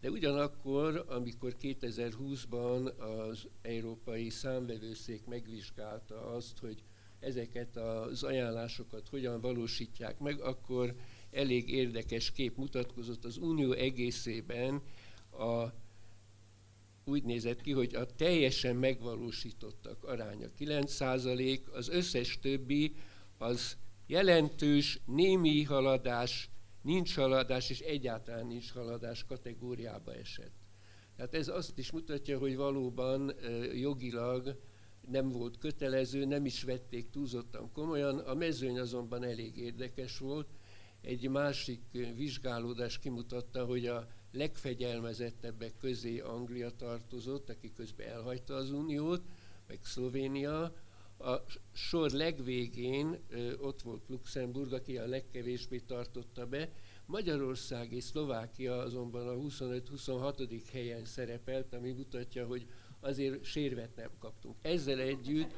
de 0.00 0.10
ugyanakkor, 0.10 1.04
amikor 1.08 1.56
2020-ban 1.60 2.96
az 2.96 3.48
Európai 3.62 4.30
Számvevőszék 4.30 5.26
megvizsgálta 5.26 6.26
azt, 6.26 6.58
hogy 6.58 6.82
ezeket 7.20 7.76
az 7.76 8.22
ajánlásokat 8.22 9.08
hogyan 9.08 9.40
valósítják 9.40 10.18
meg, 10.18 10.40
akkor 10.40 10.94
elég 11.30 11.70
érdekes 11.70 12.32
kép 12.32 12.56
mutatkozott 12.56 13.24
az 13.24 13.36
Unió 13.36 13.72
egészében 13.72 14.82
a 15.30 15.66
úgy 17.04 17.22
nézett 17.22 17.60
ki, 17.60 17.72
hogy 17.72 17.94
a 17.94 18.06
teljesen 18.06 18.76
megvalósítottak 18.76 20.04
aránya 20.04 20.48
9%, 20.58 21.60
az 21.72 21.88
összes 21.88 22.38
többi 22.38 22.94
az 23.38 23.76
jelentős 24.06 25.00
némi 25.06 25.62
haladás 25.62 26.50
nincs 26.82 27.14
haladás, 27.14 27.70
és 27.70 27.80
egyáltalán 27.80 28.46
nincs 28.46 28.72
haladás 28.72 29.24
kategóriába 29.24 30.14
esett. 30.14 30.52
Tehát 31.16 31.34
ez 31.34 31.48
azt 31.48 31.78
is 31.78 31.90
mutatja, 31.90 32.38
hogy 32.38 32.56
valóban 32.56 33.32
jogilag 33.74 34.60
nem 35.10 35.28
volt 35.28 35.58
kötelező, 35.58 36.24
nem 36.24 36.44
is 36.44 36.62
vették 36.62 37.10
túlzottan 37.10 37.72
komolyan. 37.72 38.18
A 38.18 38.34
mezőny 38.34 38.78
azonban 38.78 39.24
elég 39.24 39.56
érdekes 39.56 40.18
volt. 40.18 40.48
Egy 41.00 41.28
másik 41.28 41.80
vizsgálódás 42.16 42.98
kimutatta, 42.98 43.64
hogy 43.64 43.86
a 43.86 44.06
legfegyelmezettebbek 44.32 45.76
közé 45.76 46.18
Anglia 46.18 46.70
tartozott, 46.70 47.48
aki 47.48 47.72
közben 47.72 48.08
elhagyta 48.08 48.54
az 48.54 48.70
Uniót, 48.70 49.22
meg 49.66 49.78
Szlovénia. 49.82 50.74
A 51.18 51.36
sor 51.72 52.10
legvégén 52.10 53.18
ott 53.60 53.82
volt 53.82 54.02
Luxemburg, 54.08 54.72
aki 54.72 54.98
a 54.98 55.06
legkevésbé 55.06 55.78
tartotta 55.78 56.46
be. 56.46 56.70
Magyarország 57.06 57.92
és 57.92 58.04
Szlovákia 58.04 58.78
azonban 58.78 59.28
a 59.28 59.32
25-26. 59.32 60.62
helyen 60.72 61.04
szerepelt, 61.04 61.74
ami 61.74 61.90
mutatja, 61.90 62.46
hogy 62.46 62.66
azért 63.00 63.44
sérvet 63.44 63.96
nem 63.96 64.10
kaptunk. 64.18 64.56
Ezzel 64.62 64.98
együtt 64.98 65.54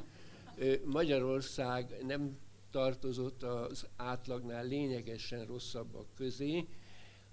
Magyarország 0.85 2.05
nem 2.07 2.39
tartozott 2.71 3.43
az 3.43 3.87
átlagnál 3.97 4.67
lényegesen 4.67 5.47
rosszabbak 5.47 6.07
közé. 6.15 6.67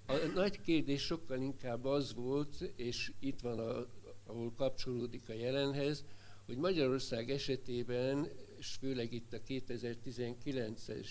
A 0.05 0.13
nagy 0.33 0.61
kérdés 0.61 1.01
sokkal 1.01 1.41
inkább 1.41 1.85
az 1.85 2.13
volt, 2.13 2.71
és 2.75 3.11
itt 3.19 3.39
van, 3.39 3.59
a, 3.59 3.85
ahol 4.25 4.53
kapcsolódik 4.53 5.29
a 5.29 5.33
jelenhez, 5.33 6.05
hogy 6.45 6.57
Magyarország 6.57 7.29
esetében, 7.29 8.27
és 8.57 8.67
főleg 8.79 9.13
itt 9.13 9.33
a 9.33 9.41
2019-es 9.41 11.07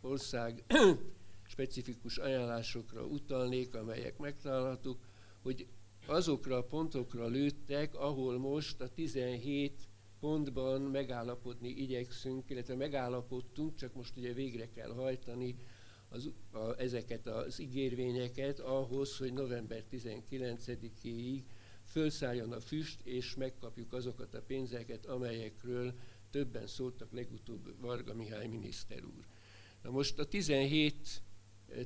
ország 0.00 0.64
specifikus 1.46 2.18
ajánlásokra 2.18 3.04
utalnék, 3.04 3.74
amelyek 3.74 4.18
megtalálhatók, 4.18 4.98
hogy 5.42 5.66
azokra 6.06 6.56
a 6.56 6.64
pontokra 6.64 7.26
lőttek, 7.26 7.94
ahol 7.94 8.38
most 8.38 8.80
a 8.80 8.88
17 8.88 9.88
pontban 10.24 10.80
megállapodni 10.80 11.68
igyekszünk, 11.68 12.50
illetve 12.50 12.74
megállapodtunk, 12.74 13.74
csak 13.74 13.94
most 13.94 14.16
ugye 14.16 14.32
végre 14.32 14.70
kell 14.70 14.90
hajtani 14.90 15.56
az, 16.08 16.30
a, 16.52 16.58
ezeket 16.78 17.26
az 17.26 17.58
ígérvényeket 17.58 18.60
ahhoz, 18.60 19.16
hogy 19.16 19.32
november 19.32 19.84
19-éig 19.92 21.42
fölszálljon 21.84 22.52
a 22.52 22.60
füst, 22.60 23.00
és 23.06 23.34
megkapjuk 23.34 23.92
azokat 23.92 24.34
a 24.34 24.42
pénzeket, 24.42 25.06
amelyekről 25.06 25.94
többen 26.30 26.66
szóltak 26.66 27.12
legutóbb 27.12 27.80
Varga 27.80 28.14
Mihály 28.14 28.46
miniszter 28.46 29.04
úr. 29.04 29.26
Na 29.82 29.90
most 29.90 30.18
a 30.18 30.24
17 30.24 31.22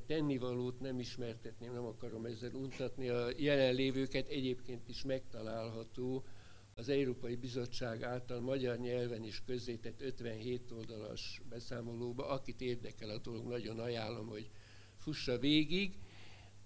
tennivalót 0.06 0.80
nem 0.80 0.98
ismertetném, 0.98 1.72
nem 1.72 1.84
akarom 1.84 2.24
ezzel 2.24 2.54
untatni. 2.54 3.08
A 3.08 3.28
jelenlévőket 3.36 4.28
egyébként 4.28 4.88
is 4.88 5.02
megtalálható 5.02 6.24
az 6.78 6.88
Európai 6.88 7.34
Bizottság 7.34 8.02
által 8.02 8.40
magyar 8.40 8.78
nyelven 8.78 9.24
is 9.24 9.42
közzétett 9.46 10.02
57 10.02 10.70
oldalas 10.70 11.40
beszámolóba. 11.48 12.28
Akit 12.28 12.60
érdekel 12.60 13.10
a 13.10 13.18
dolog, 13.18 13.46
nagyon 13.46 13.78
ajánlom, 13.78 14.26
hogy 14.26 14.50
fussa 14.96 15.38
végig. 15.38 15.98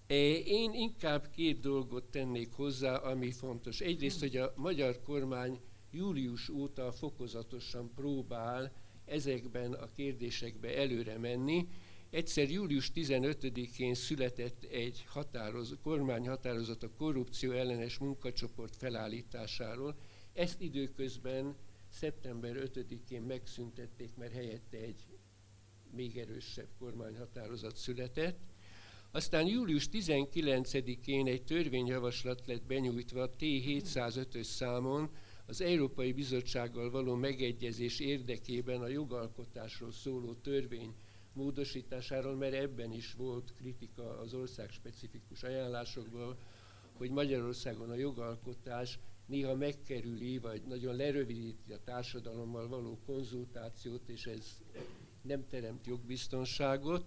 E, 0.07 0.15
én 0.35 0.73
inkább 0.73 1.31
két 1.31 1.61
dolgot 1.61 2.05
tennék 2.05 2.53
hozzá, 2.53 2.97
ami 2.97 3.31
fontos. 3.31 3.81
Egyrészt, 3.81 4.21
hogy 4.21 4.37
a 4.37 4.53
magyar 4.57 5.03
kormány 5.03 5.61
július 5.91 6.49
óta 6.49 6.93
fokozatosan 6.93 7.91
próbál 7.95 8.73
ezekben 9.05 9.73
a 9.73 9.91
kérdésekbe 9.91 10.77
előre 10.77 11.19
menni, 11.19 11.69
Egyszer 12.13 12.51
július 12.51 12.91
15-én 12.95 13.95
született 13.95 14.65
egy 14.65 15.05
határoz, 15.09 15.77
kormányhatározat 15.83 16.83
a 16.83 16.91
korrupció 16.91 17.53
ellenes 17.53 17.99
munkacsoport 17.99 18.77
felállításáról. 18.77 19.97
Ezt 20.33 20.61
időközben 20.61 21.57
szeptember 21.89 22.71
5-én 22.75 23.23
megszüntették, 23.23 24.17
mert 24.17 24.33
helyette 24.33 24.77
egy 24.77 25.05
még 25.91 26.19
erősebb 26.19 26.69
kormányhatározat 26.79 27.77
született. 27.77 28.41
Aztán 29.11 29.47
július 29.47 29.89
19-én 29.93 31.27
egy 31.27 31.45
törvényjavaslat 31.45 32.47
lett 32.47 32.63
benyújtva 32.63 33.31
T705-ös 33.39 34.43
számon 34.43 35.11
az 35.47 35.61
Európai 35.61 36.13
Bizottsággal 36.13 36.91
való 36.91 37.15
megegyezés 37.15 38.01
érdekében 38.01 38.81
a 38.81 38.89
jogalkotásról 38.89 39.93
szóló 39.93 40.35
törvény 40.35 40.95
módosításáról, 41.33 42.35
mert 42.35 42.55
ebben 42.55 42.93
is 42.93 43.13
volt 43.13 43.55
kritika 43.57 44.19
az 44.19 44.35
ország 44.35 44.71
specifikus 44.71 45.43
ajánlásokból, 45.43 46.39
hogy 46.93 47.11
Magyarországon 47.11 47.91
a 47.91 47.95
jogalkotás 47.95 48.99
néha 49.27 49.55
megkerüli, 49.55 50.39
vagy 50.39 50.63
nagyon 50.63 50.97
lerövidíti 50.97 51.73
a 51.73 51.83
társadalommal 51.85 52.69
való 52.69 52.99
konzultációt, 53.07 54.09
és 54.09 54.27
ez 54.27 54.59
nem 55.23 55.49
teremt 55.49 55.87
jogbiztonságot. 55.87 57.05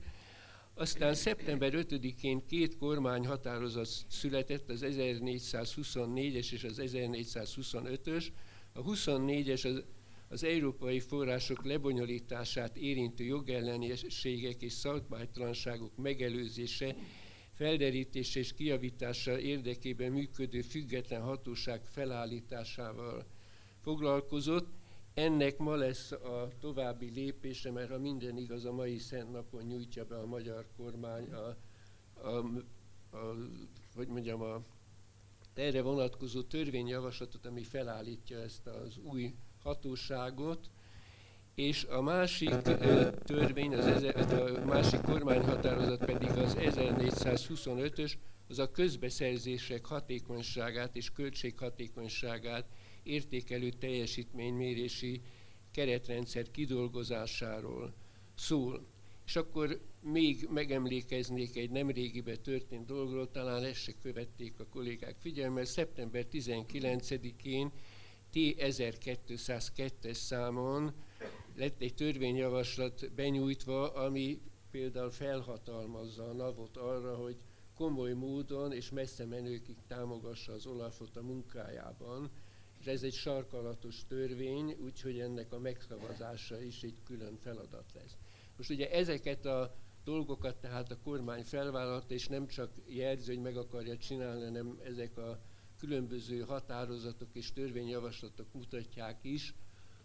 Aztán 0.73 1.13
szeptember 1.13 1.73
5-én 1.76 2.45
két 2.45 2.78
kormányhatározat 2.78 3.88
született, 4.07 4.69
az 4.69 4.82
1424-es 4.86 6.51
és 6.51 6.63
az 6.63 6.82
1425-ös. 6.84 8.28
A 8.73 8.82
24-es 8.82 9.65
az 9.65 9.84
az 10.28 10.43
európai 10.43 10.99
források 10.99 11.65
lebonyolítását 11.65 12.78
érintő 12.78 13.23
jogellenességek 13.23 14.61
és 14.61 14.73
szabálytalanságok 14.73 15.95
megelőzése, 15.97 16.95
felderítése 17.53 18.39
és 18.39 18.53
kiavítása 18.53 19.39
érdekében 19.39 20.11
működő 20.11 20.61
független 20.61 21.21
hatóság 21.21 21.86
felállításával 21.86 23.26
foglalkozott. 23.82 24.73
Ennek 25.13 25.57
ma 25.57 25.76
lesz 25.76 26.11
a 26.11 26.47
további 26.59 27.09
lépése, 27.09 27.71
mert 27.71 27.89
ha 27.89 27.99
minden 27.99 28.38
igaz, 28.38 28.65
a 28.65 28.73
mai 28.73 28.97
szent 28.97 29.32
napon 29.32 29.63
nyújtja 29.63 30.05
be 30.05 30.17
a 30.17 30.26
magyar 30.26 30.67
kormány 30.78 31.30
a, 31.32 31.57
a, 32.28 32.38
a 33.17 33.36
hogy 33.95 34.07
mondjam, 34.07 34.41
a 34.41 34.63
erre 35.53 35.82
vonatkozó 35.82 36.41
törvényjavaslatot, 36.41 37.45
ami 37.45 37.63
felállítja 37.63 38.39
ezt 38.39 38.67
az 38.67 38.97
új 38.97 39.34
hatóságot, 39.66 40.70
és 41.55 41.84
a 41.84 42.01
másik 42.01 42.49
törvény, 43.24 43.74
az 43.74 43.86
ezer, 43.86 44.61
a 44.61 44.66
másik 44.66 45.01
kormányhatározat 45.01 46.05
pedig 46.05 46.30
az 46.30 46.55
1425-ös, 46.59 48.13
az 48.47 48.59
a 48.59 48.72
közbeszerzések 48.72 49.86
hatékonyságát 49.86 50.95
és 50.95 51.11
költséghatékonyságát 51.11 52.66
értékelő 53.03 53.70
teljesítménymérési 53.70 55.22
keretrendszer 55.72 56.51
kidolgozásáról 56.51 57.93
szól. 58.36 58.86
És 59.26 59.36
akkor 59.36 59.82
még 60.01 60.47
megemlékeznék 60.51 61.57
egy 61.57 61.70
nemrégibe 61.70 62.36
történt 62.36 62.86
dolgról, 62.86 63.32
talán 63.32 63.63
ezt 63.63 63.82
se 63.82 63.93
követték 64.01 64.59
a 64.59 64.66
kollégák 64.66 65.16
figyelme, 65.20 65.66
szeptember 65.66 66.26
19-én 66.32 67.72
T1202-es 68.36 70.13
számon 70.13 70.93
lett 71.55 71.81
egy 71.81 71.93
törvényjavaslat 71.93 73.13
benyújtva, 73.13 73.93
ami 73.93 74.41
például 74.71 75.09
felhatalmazza 75.09 76.23
a 76.23 76.33
NAV-ot 76.33 76.77
arra, 76.77 77.15
hogy 77.15 77.38
komoly 77.75 78.13
módon 78.13 78.71
és 78.71 78.89
messze 78.89 79.25
menőkig 79.25 79.77
támogassa 79.88 80.53
az 80.53 80.65
Olafot 80.65 81.15
a 81.17 81.21
munkájában. 81.21 82.31
És 82.79 82.86
ez 82.86 83.03
egy 83.03 83.13
sarkalatos 83.13 84.05
törvény, 84.07 84.77
úgyhogy 84.83 85.19
ennek 85.19 85.53
a 85.53 85.59
megszavazása 85.59 86.61
is 86.61 86.83
egy 86.83 86.97
külön 87.03 87.38
feladat 87.38 87.91
lesz. 87.93 88.17
Most 88.57 88.69
ugye 88.69 88.91
ezeket 88.91 89.45
a 89.45 89.75
dolgokat 90.03 90.55
tehát 90.55 90.91
a 90.91 90.99
kormány 91.03 91.43
felvállalta, 91.43 92.13
és 92.13 92.27
nem 92.27 92.47
csak 92.47 92.71
jelző, 92.88 93.33
hogy 93.33 93.43
meg 93.43 93.57
akarja 93.57 93.97
csinálni, 93.97 94.43
hanem 94.43 94.79
ezek 94.83 95.17
a 95.17 95.39
különböző 95.86 96.39
határozatok 96.39 97.29
és 97.33 97.53
törvényjavaslatok 97.53 98.53
mutatják 98.53 99.20
is, 99.21 99.53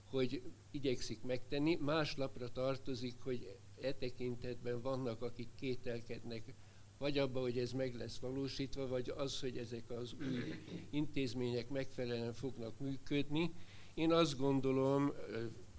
hogy 0.04 0.42
igyekszik 0.70 1.22
megtenni. 1.22 1.74
Más 1.80 2.16
lapra 2.16 2.52
tartozik, 2.52 3.14
hogy 3.20 3.56
e 3.80 3.92
tekintetben 3.92 4.80
vannak, 4.80 5.22
akik 5.22 5.48
kételkednek, 5.54 6.54
vagy 6.98 7.18
abba, 7.18 7.40
hogy 7.40 7.58
ez 7.58 7.72
meg 7.72 7.94
lesz 7.94 8.18
valósítva, 8.18 8.86
vagy 8.86 9.12
az, 9.16 9.40
hogy 9.40 9.56
ezek 9.56 9.90
az 9.90 10.14
új 10.20 10.54
intézmények 10.90 11.68
megfelelően 11.68 12.32
fognak 12.32 12.78
működni. 12.78 13.52
Én 13.94 14.12
azt 14.12 14.38
gondolom, 14.38 15.12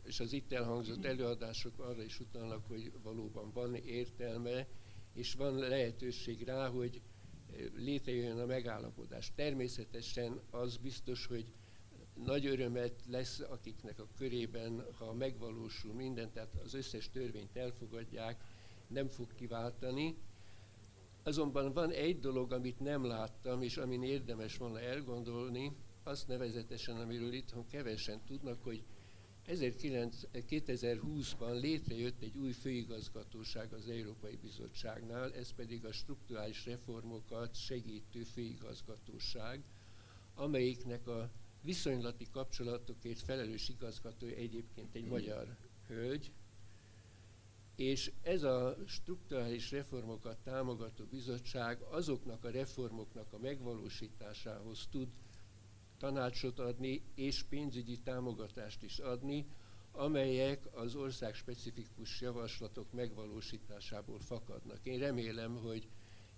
és 0.03 0.19
az 0.19 0.33
itt 0.33 0.51
elhangzott 0.51 1.05
előadások 1.05 1.79
arra 1.79 2.03
is 2.03 2.19
utalnak, 2.19 2.65
hogy 2.67 2.91
valóban 3.03 3.51
van 3.53 3.75
értelme, 3.75 4.67
és 5.13 5.33
van 5.33 5.55
lehetőség 5.55 6.43
rá, 6.43 6.69
hogy 6.69 7.01
létrejön 7.75 8.39
a 8.39 8.45
megállapodás. 8.45 9.31
Természetesen 9.35 10.41
az 10.49 10.77
biztos, 10.77 11.25
hogy 11.25 11.53
nagy 12.25 12.45
örömet 12.45 13.03
lesz, 13.07 13.39
akiknek 13.39 13.99
a 13.99 14.07
körében, 14.17 14.85
ha 14.97 15.13
megvalósul 15.13 15.93
minden, 15.93 16.31
tehát 16.31 16.55
az 16.63 16.73
összes 16.73 17.09
törvényt 17.09 17.55
elfogadják, 17.55 18.43
nem 18.87 19.07
fog 19.07 19.35
kiváltani. 19.35 20.17
Azonban 21.23 21.73
van 21.73 21.91
egy 21.91 22.19
dolog, 22.19 22.51
amit 22.51 22.79
nem 22.79 23.05
láttam, 23.05 23.61
és 23.61 23.77
amin 23.77 24.03
érdemes 24.03 24.57
volna 24.57 24.79
elgondolni, 24.79 25.75
azt 26.03 26.27
nevezetesen, 26.27 26.95
amiről 26.97 27.33
itthon 27.33 27.67
kevesen 27.67 28.21
tudnak, 28.25 28.63
hogy 28.63 28.83
2020-ban 29.47 31.59
létrejött 31.59 32.21
egy 32.21 32.37
új 32.37 32.51
főigazgatóság 32.51 33.73
az 33.73 33.87
Európai 33.89 34.37
Bizottságnál, 34.41 35.33
ez 35.33 35.53
pedig 35.53 35.85
a 35.85 35.91
strukturális 35.91 36.65
reformokat 36.65 37.55
segítő 37.55 38.23
főigazgatóság, 38.23 39.63
amelyiknek 40.35 41.07
a 41.07 41.29
viszonylati 41.61 42.27
kapcsolatokért 42.31 43.19
felelős 43.19 43.69
igazgatója 43.69 44.35
egyébként 44.35 44.95
egy 44.95 45.05
magyar 45.05 45.57
hölgy, 45.87 46.31
és 47.75 48.11
ez 48.21 48.43
a 48.43 48.75
strukturális 48.87 49.71
reformokat 49.71 50.37
támogató 50.43 51.05
bizottság 51.05 51.81
azoknak 51.81 52.43
a 52.43 52.49
reformoknak 52.49 53.33
a 53.33 53.37
megvalósításához 53.37 54.87
tud 54.91 55.07
tanácsot 56.01 56.59
adni 56.59 57.01
és 57.15 57.43
pénzügyi 57.43 57.97
támogatást 57.97 58.83
is 58.83 58.97
adni, 58.97 59.45
amelyek 59.91 60.67
az 60.71 60.95
ország 60.95 61.33
specifikus 61.33 62.21
javaslatok 62.21 62.91
megvalósításából 62.91 64.19
fakadnak. 64.19 64.79
Én 64.83 64.99
remélem, 64.99 65.55
hogy 65.55 65.87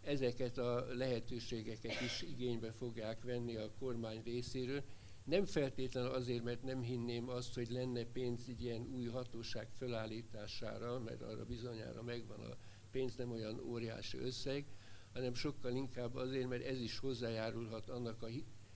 ezeket 0.02 0.58
a 0.58 0.86
lehetőségeket 0.94 2.02
is 2.02 2.22
igénybe 2.22 2.72
fogják 2.72 3.24
venni 3.24 3.56
a 3.56 3.72
kormány 3.80 4.22
részéről. 4.24 4.84
Nem 5.24 5.46
feltétlenül 5.46 6.10
azért, 6.10 6.44
mert 6.44 6.64
nem 6.64 6.82
hinném 6.82 7.30
azt, 7.30 7.54
hogy 7.54 7.70
lenne 7.70 8.04
pénz 8.04 8.46
egy 8.48 8.64
ilyen 8.64 8.88
új 8.96 9.06
hatóság 9.06 9.68
felállítására, 9.72 11.00
mert 11.00 11.22
arra 11.22 11.46
bizonyára 11.46 12.02
megvan 12.02 12.40
a 12.40 12.58
pénz, 12.92 13.16
nem 13.16 13.32
olyan 13.32 13.60
óriási 13.60 14.18
összeg, 14.18 14.66
hanem 15.14 15.34
sokkal 15.34 15.76
inkább 15.76 16.16
azért, 16.16 16.48
mert 16.48 16.66
ez 16.66 16.82
is 16.82 17.00
hozzájárulhat 17.00 17.90
annak 17.90 18.24
a 18.24 18.28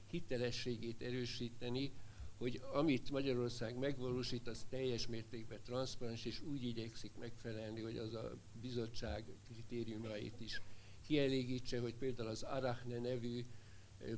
hitelességét 0.09 1.01
erősíteni, 1.01 1.91
hogy 2.37 2.61
amit 2.73 3.11
Magyarország 3.11 3.77
megvalósít, 3.77 4.47
az 4.47 4.65
teljes 4.69 5.07
mértékben 5.07 5.59
transzparens, 5.63 6.25
és 6.25 6.41
úgy 6.41 6.63
igyekszik 6.65 7.11
megfelelni, 7.19 7.81
hogy 7.81 7.97
az 7.97 8.13
a 8.13 8.37
bizottság 8.61 9.25
kritériumait 9.47 10.39
is 10.39 10.61
kielégítse, 11.07 11.79
hogy 11.79 11.95
például 11.95 12.29
az 12.29 12.43
Arachne 12.43 12.99
nevű 12.99 13.45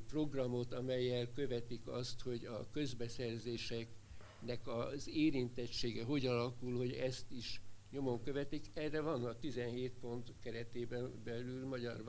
programot, 0.08 0.74
amelyel 0.74 1.32
követik 1.34 1.88
azt, 1.88 2.22
hogy 2.22 2.46
a 2.46 2.70
közbeszerzéseknek 2.72 4.68
az 4.68 5.10
érintettsége 5.10 6.04
hogy 6.04 6.26
alakul, 6.26 6.78
hogy 6.78 6.92
ezt 6.92 7.32
is 7.32 7.62
nyomon 7.92 8.24
követik. 8.24 8.66
Erre 8.74 9.02
van 9.02 9.26
a 9.26 9.40
17 9.40 9.94
pont 10.00 10.34
keretében 10.44 11.22
belül 11.24 11.68
magyar 11.68 12.04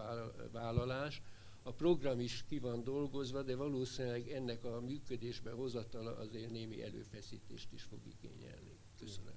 vállalás, 0.52 1.22
a 1.70 1.72
program 1.72 2.20
is 2.20 2.44
ki 2.48 2.58
van 2.58 2.84
dolgozva, 2.84 3.42
de 3.42 3.56
valószínűleg 3.56 4.28
ennek 4.28 4.64
a 4.64 4.80
működésbe 4.80 5.50
hozatala 5.50 6.16
azért 6.16 6.50
némi 6.50 6.82
előfeszítést 6.82 7.72
is 7.72 7.82
fog 7.82 7.98
igényelni. 8.06 8.78
Köszönöm. 8.98 9.34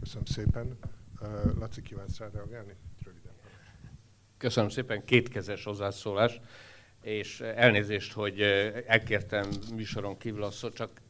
Köszönöm 0.00 0.24
szépen. 0.24 0.78
Laci, 1.58 1.82
kívánsz 1.82 2.18
rá 2.18 2.28
reagálni? 2.32 2.76
Röviden. 3.04 3.32
Köszönöm 4.36 4.70
szépen, 4.70 5.04
kétkezes 5.04 5.64
hozzászólás, 5.64 6.40
és 7.02 7.40
elnézést, 7.40 8.12
hogy 8.12 8.40
elkértem 8.86 9.48
műsoron 9.74 10.18
kívül 10.18 10.42
a 10.42 10.50
szó, 10.50 10.70
csak 10.70 11.00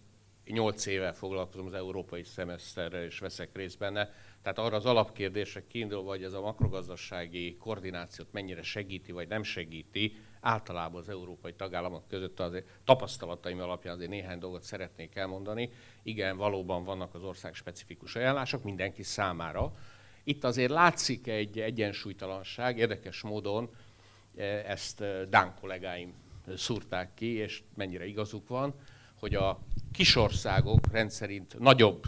nyolc 0.47 0.87
éve 0.87 1.13
foglalkozom 1.13 1.67
az 1.67 1.73
európai 1.73 2.23
szemeszterrel, 2.23 3.05
és 3.05 3.19
veszek 3.19 3.57
részt 3.57 3.79
benne. 3.79 4.13
Tehát 4.43 4.59
arra 4.59 4.77
az 4.77 4.87
alapkérdésre 4.87 5.67
kiindulva, 5.67 6.09
hogy 6.09 6.25
ez 6.25 6.33
a 6.33 6.41
makrogazdasági 6.41 7.57
koordinációt 7.57 8.33
mennyire 8.33 8.63
segíti, 8.63 9.13
vagy 9.13 9.29
nem 9.29 9.43
segíti, 9.43 10.17
általában 10.41 11.01
az 11.01 11.09
európai 11.09 11.55
tagállamok 11.55 12.09
között 12.09 12.41
az 12.41 12.63
tapasztalataim 12.85 13.61
alapján 13.61 13.95
azért 13.95 14.11
néhány 14.11 14.39
dolgot 14.39 14.63
szeretnék 14.63 15.17
elmondani. 15.17 15.71
Igen, 16.03 16.37
valóban 16.37 16.85
vannak 16.85 17.15
az 17.15 17.23
ország 17.23 17.55
specifikus 17.55 18.17
ajánlások 18.17 18.63
mindenki 18.63 19.03
számára. 19.03 19.73
Itt 20.25 20.45
azért 20.45 20.71
látszik 20.71 21.27
egy 21.27 21.61
egyensúlytalanság, 21.61 22.79
érdekes 22.79 23.21
módon 23.23 23.71
e, 24.37 24.43
ezt 24.45 25.01
e, 25.01 25.25
Dán 25.25 25.55
kollégáim 25.61 26.15
szúrták 26.57 27.15
ki, 27.15 27.33
és 27.35 27.63
mennyire 27.75 28.07
igazuk 28.07 28.49
van, 28.49 28.75
hogy 29.15 29.35
a 29.35 29.59
kisországok 29.93 30.91
rendszerint 30.93 31.59
nagyobb 31.59 32.05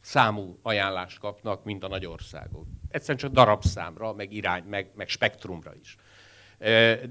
számú 0.00 0.58
ajánlást 0.62 1.18
kapnak, 1.18 1.64
mint 1.64 1.84
a 1.84 1.88
nagy 1.88 2.06
országok. 2.06 2.66
Egyszerűen 2.88 3.18
csak 3.18 3.32
darabszámra, 3.32 4.12
meg 4.12 4.32
irány, 4.32 4.64
meg, 4.64 4.90
meg 4.94 5.08
spektrumra 5.08 5.74
is. 5.80 5.96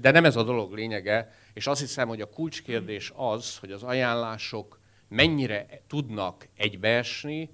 De 0.00 0.10
nem 0.10 0.24
ez 0.24 0.36
a 0.36 0.42
dolog 0.42 0.72
lényege, 0.72 1.32
és 1.52 1.66
azt 1.66 1.80
hiszem, 1.80 2.08
hogy 2.08 2.20
a 2.20 2.30
kulcskérdés 2.30 3.12
az, 3.16 3.58
hogy 3.58 3.72
az 3.72 3.82
ajánlások 3.82 4.80
mennyire 5.08 5.66
tudnak 5.86 6.48
egybeesni 6.56 7.50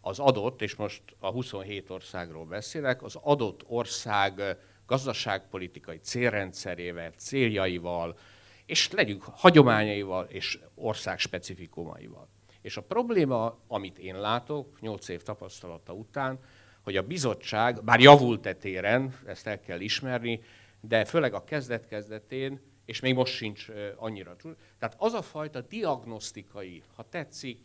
az 0.00 0.18
adott, 0.18 0.62
és 0.62 0.74
most 0.74 1.02
a 1.18 1.30
27 1.30 1.90
országról 1.90 2.44
beszélek, 2.44 3.02
az 3.02 3.14
adott 3.22 3.64
ország 3.66 4.56
gazdaságpolitikai 4.86 5.98
célrendszerével, 5.98 7.10
céljaival, 7.16 8.18
és 8.66 8.90
legyünk 8.90 9.22
hagyományaival 9.22 10.24
és 10.24 10.58
ország 10.74 11.18
specifikumaival. 11.18 12.28
És 12.62 12.76
a 12.76 12.82
probléma, 12.82 13.58
amit 13.68 13.98
én 13.98 14.20
látok, 14.20 14.80
8 14.80 15.08
év 15.08 15.22
tapasztalata 15.22 15.92
után, 15.92 16.38
hogy 16.82 16.96
a 16.96 17.02
bizottság, 17.02 17.84
bár 17.84 18.00
javult 18.00 18.46
e 18.46 18.54
téren, 18.54 19.18
ezt 19.26 19.46
el 19.46 19.60
kell 19.60 19.80
ismerni, 19.80 20.40
de 20.80 21.04
főleg 21.04 21.34
a 21.34 21.44
kezdet-kezdetén, 21.44 22.60
és 22.84 23.00
még 23.00 23.14
most 23.14 23.34
sincs 23.34 23.66
annyira. 23.96 24.36
Tehát 24.78 24.94
az 24.98 25.12
a 25.12 25.22
fajta 25.22 25.60
diagnosztikai, 25.60 26.82
ha 26.94 27.08
tetszik, 27.08 27.58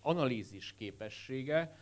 analízis 0.00 0.74
képessége, 0.78 1.76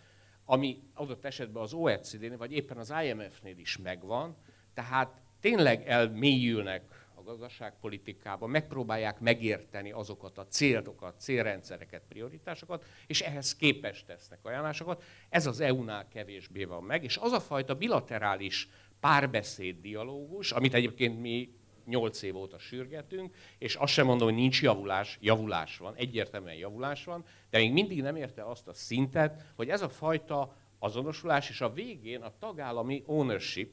ami 0.44 0.82
adott 0.94 1.24
esetben 1.24 1.62
az 1.62 1.72
OECD-nél, 1.72 2.36
vagy 2.36 2.52
éppen 2.52 2.76
az 2.76 2.94
IMF-nél 3.04 3.58
is 3.58 3.76
megvan, 3.76 4.36
tehát 4.74 5.20
tényleg 5.40 5.88
elmélyülnek 5.88 7.06
a 7.14 7.22
gazdaságpolitikába, 7.22 8.46
megpróbálják 8.46 9.20
megérteni 9.20 9.92
azokat 9.92 10.38
a 10.38 10.46
célokat, 10.46 11.20
célrendszereket, 11.20 12.02
prioritásokat, 12.08 12.84
és 13.06 13.20
ehhez 13.20 13.56
képes 13.56 14.04
tesznek 14.04 14.38
ajánlásokat. 14.42 15.02
Ez 15.28 15.46
az 15.46 15.60
EU-nál 15.60 16.08
kevésbé 16.08 16.64
van 16.64 16.82
meg, 16.82 17.04
és 17.04 17.16
az 17.16 17.32
a 17.32 17.40
fajta 17.40 17.74
bilaterális 17.74 18.68
párbeszéd, 19.00 19.80
dialógus, 19.80 20.52
amit 20.52 20.74
egyébként 20.74 21.20
mi 21.20 21.52
nyolc 21.84 22.22
év 22.22 22.36
óta 22.36 22.58
sürgetünk, 22.58 23.34
és 23.58 23.74
azt 23.74 23.92
sem 23.92 24.06
mondom, 24.06 24.28
hogy 24.28 24.36
nincs 24.36 24.62
javulás, 24.62 25.18
javulás 25.20 25.78
van, 25.78 25.94
egyértelműen 25.94 26.54
javulás 26.54 27.04
van, 27.04 27.24
de 27.50 27.58
még 27.58 27.72
mindig 27.72 28.02
nem 28.02 28.16
érte 28.16 28.44
azt 28.44 28.68
a 28.68 28.72
szintet, 28.72 29.44
hogy 29.56 29.68
ez 29.68 29.82
a 29.82 29.88
fajta 29.88 30.56
azonosulás, 30.78 31.48
és 31.48 31.60
a 31.60 31.72
végén 31.72 32.22
a 32.22 32.32
tagállami 32.38 33.02
ownership, 33.06 33.72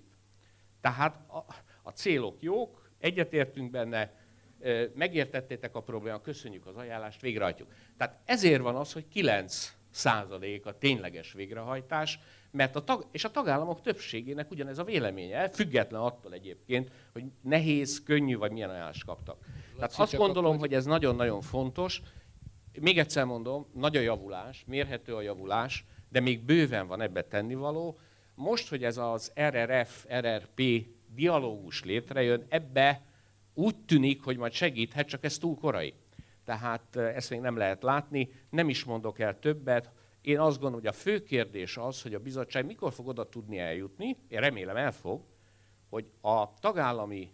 tehát 0.81 1.29
a, 1.29 1.45
a 1.83 1.89
célok 1.89 2.41
jók, 2.41 2.89
egyetértünk 2.99 3.71
benne, 3.71 4.23
megértettétek 4.93 5.75
a 5.75 5.81
problémát, 5.81 6.21
köszönjük 6.21 6.65
az 6.65 6.75
ajánlást, 6.75 7.21
végrehajtjuk. 7.21 7.71
Tehát 7.97 8.19
ezért 8.25 8.61
van 8.61 8.75
az, 8.75 8.93
hogy 8.93 9.07
9 9.07 9.75
százalék 9.89 10.65
a 10.65 10.77
tényleges 10.77 11.33
végrehajtás, 11.33 12.19
mert 12.55 12.75
a 12.75 12.83
tag, 12.83 13.07
és 13.11 13.23
a 13.23 13.31
tagállamok 13.31 13.81
többségének 13.81 14.51
ugyanez 14.51 14.77
a 14.77 14.83
véleménye, 14.83 15.49
független 15.49 16.01
attól 16.01 16.33
egyébként, 16.33 16.91
hogy 17.13 17.23
nehéz, 17.41 18.03
könnyű 18.03 18.37
vagy 18.37 18.51
milyen 18.51 18.69
ajánlást 18.69 19.05
kaptak. 19.05 19.37
Laci, 19.39 19.75
Tehát 19.75 19.99
azt 19.99 20.15
gondolom, 20.15 20.49
akkor... 20.49 20.59
hogy 20.59 20.73
ez 20.73 20.85
nagyon-nagyon 20.85 21.41
fontos. 21.41 22.01
Még 22.79 22.99
egyszer 22.99 23.25
mondom, 23.25 23.67
nagy 23.73 23.97
a 23.97 23.99
javulás, 23.99 24.63
mérhető 24.67 25.15
a 25.15 25.21
javulás, 25.21 25.85
de 26.09 26.19
még 26.19 26.39
bőven 26.39 26.87
van 26.87 27.01
ebbe 27.01 27.23
tennivaló. 27.23 27.99
Most, 28.35 28.69
hogy 28.69 28.83
ez 28.83 28.97
az 28.97 29.31
RRF, 29.39 30.05
RRP 30.19 30.61
dialógus 31.15 31.83
létrejön, 31.83 32.45
ebbe 32.49 33.01
úgy 33.53 33.75
tűnik, 33.77 34.23
hogy 34.23 34.37
majd 34.37 34.53
segíthet, 34.53 35.07
csak 35.07 35.23
ez 35.23 35.37
túl 35.37 35.55
korai. 35.55 35.93
Tehát 36.45 36.95
ezt 36.95 37.29
még 37.29 37.39
nem 37.39 37.57
lehet 37.57 37.83
látni, 37.83 38.29
nem 38.49 38.69
is 38.69 38.83
mondok 38.83 39.19
el 39.19 39.39
többet, 39.39 39.91
én 40.25 40.39
azt 40.39 40.59
gondolom, 40.59 40.79
hogy 40.79 40.87
a 40.87 40.91
fő 40.91 41.23
kérdés 41.23 41.77
az, 41.77 42.01
hogy 42.01 42.13
a 42.13 42.19
bizottság 42.19 42.65
mikor 42.65 42.93
fog 42.93 43.07
oda 43.07 43.29
tudni 43.29 43.57
eljutni, 43.57 44.17
én 44.27 44.39
remélem 44.39 44.75
el 44.75 44.91
fog, 44.91 45.25
hogy 45.89 46.11
a 46.21 46.53
tagállami 46.53 47.33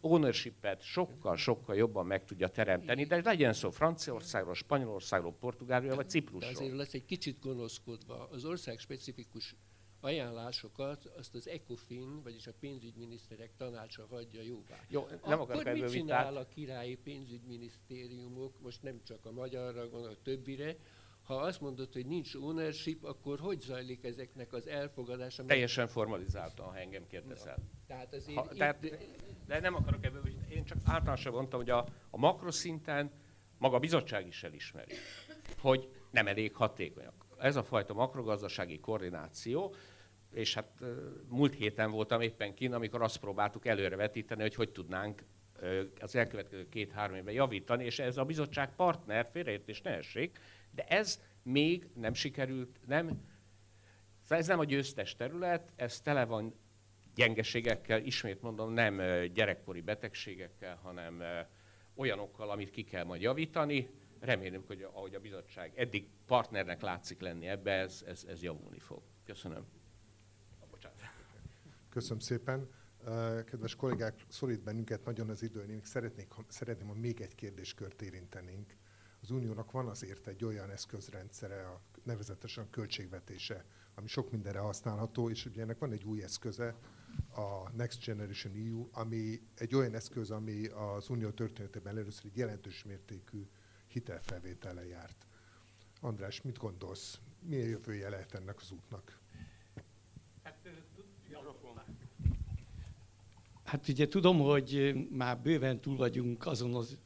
ownership-et 0.00 0.82
sokkal-sokkal 0.82 1.76
jobban 1.76 2.06
meg 2.06 2.24
tudja 2.24 2.48
teremteni, 2.48 3.04
de 3.04 3.20
legyen 3.24 3.52
szó 3.52 3.70
Franciaországról, 3.70 4.54
Spanyolországról, 4.54 5.34
Portugáliáról 5.40 5.96
vagy 5.96 6.08
Ciprusról. 6.08 6.52
De 6.52 6.58
azért 6.58 6.76
lesz 6.76 6.94
egy 6.94 7.04
kicsit 7.04 7.40
gonoszkodva. 7.40 8.28
Az 8.30 8.44
ország 8.44 8.78
specifikus 8.78 9.56
ajánlásokat 10.00 11.04
azt 11.04 11.34
az 11.34 11.48
ECOFIN, 11.48 12.22
vagyis 12.22 12.46
a 12.46 12.52
pénzügyminiszterek 12.60 13.50
tanácsa 13.56 14.06
hagyja 14.10 14.42
jóvá. 14.42 14.78
Jó, 14.88 15.06
nem 15.26 15.40
Akkor 15.40 15.64
mit 15.64 15.90
csinál 15.90 16.36
a 16.36 16.46
királyi 16.46 16.96
pénzügyminisztériumok, 16.96 18.60
most 18.60 18.82
nem 18.82 19.00
csak 19.04 19.24
a 19.24 19.32
magyarra, 19.32 19.88
gondolok 19.88 20.16
a 20.16 20.22
többire, 20.22 20.76
ha 21.22 21.34
azt 21.34 21.60
mondod, 21.60 21.92
hogy 21.92 22.06
nincs 22.06 22.34
ownership, 22.34 23.04
akkor 23.04 23.38
hogy 23.38 23.60
zajlik 23.60 24.04
ezeknek 24.04 24.52
az 24.52 24.66
elfogadása? 24.66 25.44
Teljesen 25.44 25.88
formalizáltan, 25.88 26.66
ha 26.66 26.76
engem 26.76 27.06
kérdezel. 27.06 27.56
Tehát 27.86 28.14
azért 28.14 28.38
Ha, 28.38 28.48
tehát, 28.48 28.98
de 29.46 29.60
nem 29.60 29.74
akarok 29.74 30.04
ebből, 30.04 30.22
én 30.48 30.64
csak 30.64 30.78
általánosan 30.84 31.32
mondtam, 31.32 31.58
hogy 31.58 31.70
a, 31.70 31.86
a 32.10 32.18
makroszinten 32.18 33.10
maga 33.58 33.76
a 33.76 33.78
bizottság 33.78 34.26
is 34.26 34.42
elismeri, 34.42 34.92
hogy 35.58 35.88
nem 36.10 36.26
elég 36.26 36.54
hatékonyak. 36.54 37.26
Ez 37.38 37.56
a 37.56 37.62
fajta 37.62 37.94
makrogazdasági 37.94 38.80
koordináció, 38.80 39.74
és 40.32 40.54
hát 40.54 40.80
múlt 41.28 41.54
héten 41.54 41.90
voltam 41.90 42.20
éppen 42.20 42.54
kín, 42.54 42.72
amikor 42.72 43.02
azt 43.02 43.16
próbáltuk 43.16 43.66
előrevetíteni, 43.66 44.40
hogy 44.40 44.54
hogy 44.54 44.70
tudnánk 44.70 45.24
az 46.00 46.16
elkövetkező 46.16 46.68
két-három 46.68 47.16
évben 47.16 47.34
javítani, 47.34 47.84
és 47.84 47.98
ez 47.98 48.16
a 48.16 48.24
bizottság 48.24 48.74
partner, 48.74 49.28
félreértés 49.32 49.80
ne 49.80 49.90
essék, 49.90 50.38
de 50.74 50.84
ez 50.84 51.20
még 51.42 51.88
nem 51.94 52.14
sikerült, 52.14 52.80
nem, 52.86 53.06
szóval 54.22 54.38
ez 54.38 54.46
nem 54.46 54.58
a 54.58 54.64
győztes 54.64 55.16
terület, 55.16 55.72
ez 55.76 56.00
tele 56.00 56.24
van 56.24 56.54
gyengeségekkel, 57.14 58.00
ismét 58.00 58.42
mondom, 58.42 58.72
nem 58.72 58.96
gyerekkori 59.32 59.80
betegségekkel, 59.80 60.76
hanem 60.76 61.22
olyanokkal, 61.94 62.50
amit 62.50 62.70
ki 62.70 62.84
kell 62.84 63.04
majd 63.04 63.20
javítani. 63.20 63.90
Remélem, 64.20 64.64
hogy 64.66 64.82
ahogy 64.82 65.14
a 65.14 65.20
bizottság 65.20 65.72
eddig 65.74 66.08
partnernek 66.26 66.80
látszik 66.80 67.20
lenni 67.20 67.48
ebbe, 67.48 67.72
ez, 67.72 68.04
ez, 68.06 68.24
ez 68.28 68.42
javulni 68.42 68.78
fog. 68.78 69.02
Köszönöm. 69.24 69.66
Bocsánat. 70.70 71.00
Köszönöm 71.88 72.18
szépen. 72.18 72.68
Kedves 73.44 73.74
kollégák, 73.74 74.24
szorít 74.28 74.62
bennünket 74.62 75.04
nagyon 75.04 75.28
az 75.28 75.42
idő, 75.42 75.62
én 75.62 75.80
szeretnék, 75.82 76.28
szeretném, 76.48 76.86
ha 76.86 76.94
még 76.94 77.20
egy 77.20 77.34
kérdéskört 77.34 78.02
érintenénk. 78.02 78.76
Az 79.22 79.30
uniónak 79.30 79.70
van 79.70 79.88
azért 79.88 80.26
egy 80.26 80.44
olyan 80.44 80.70
eszközrendszere, 80.70 81.68
a 81.68 81.80
nevezetesen 82.02 82.64
a 82.64 82.70
költségvetése, 82.70 83.64
ami 83.94 84.06
sok 84.06 84.30
mindenre 84.30 84.58
használható, 84.58 85.30
és 85.30 85.46
ugye 85.46 85.62
ennek 85.62 85.78
van 85.78 85.92
egy 85.92 86.04
új 86.04 86.22
eszköze, 86.22 86.76
a 87.34 87.70
Next 87.76 88.04
Generation 88.04 88.54
EU, 88.54 88.88
ami 88.92 89.40
egy 89.54 89.74
olyan 89.74 89.94
eszköz, 89.94 90.30
ami 90.30 90.66
az 90.66 91.08
unió 91.08 91.30
történetében 91.30 91.98
először 91.98 92.24
egy 92.24 92.36
jelentős 92.36 92.84
mértékű 92.84 93.46
hitelfelvétele 93.86 94.86
járt. 94.86 95.26
András, 96.00 96.42
mit 96.42 96.58
gondolsz? 96.58 97.20
Milyen 97.40 97.68
jövője 97.68 98.08
lehet 98.08 98.34
ennek 98.34 98.60
az 98.60 98.70
útnak? 98.70 99.21
Hát 103.72 103.88
ugye 103.88 104.08
tudom, 104.08 104.38
hogy 104.38 104.94
már 105.10 105.40
bőven 105.40 105.80
túl 105.80 105.96
vagyunk 105.96 106.46
azon, 106.46 106.74
az, 106.74 106.98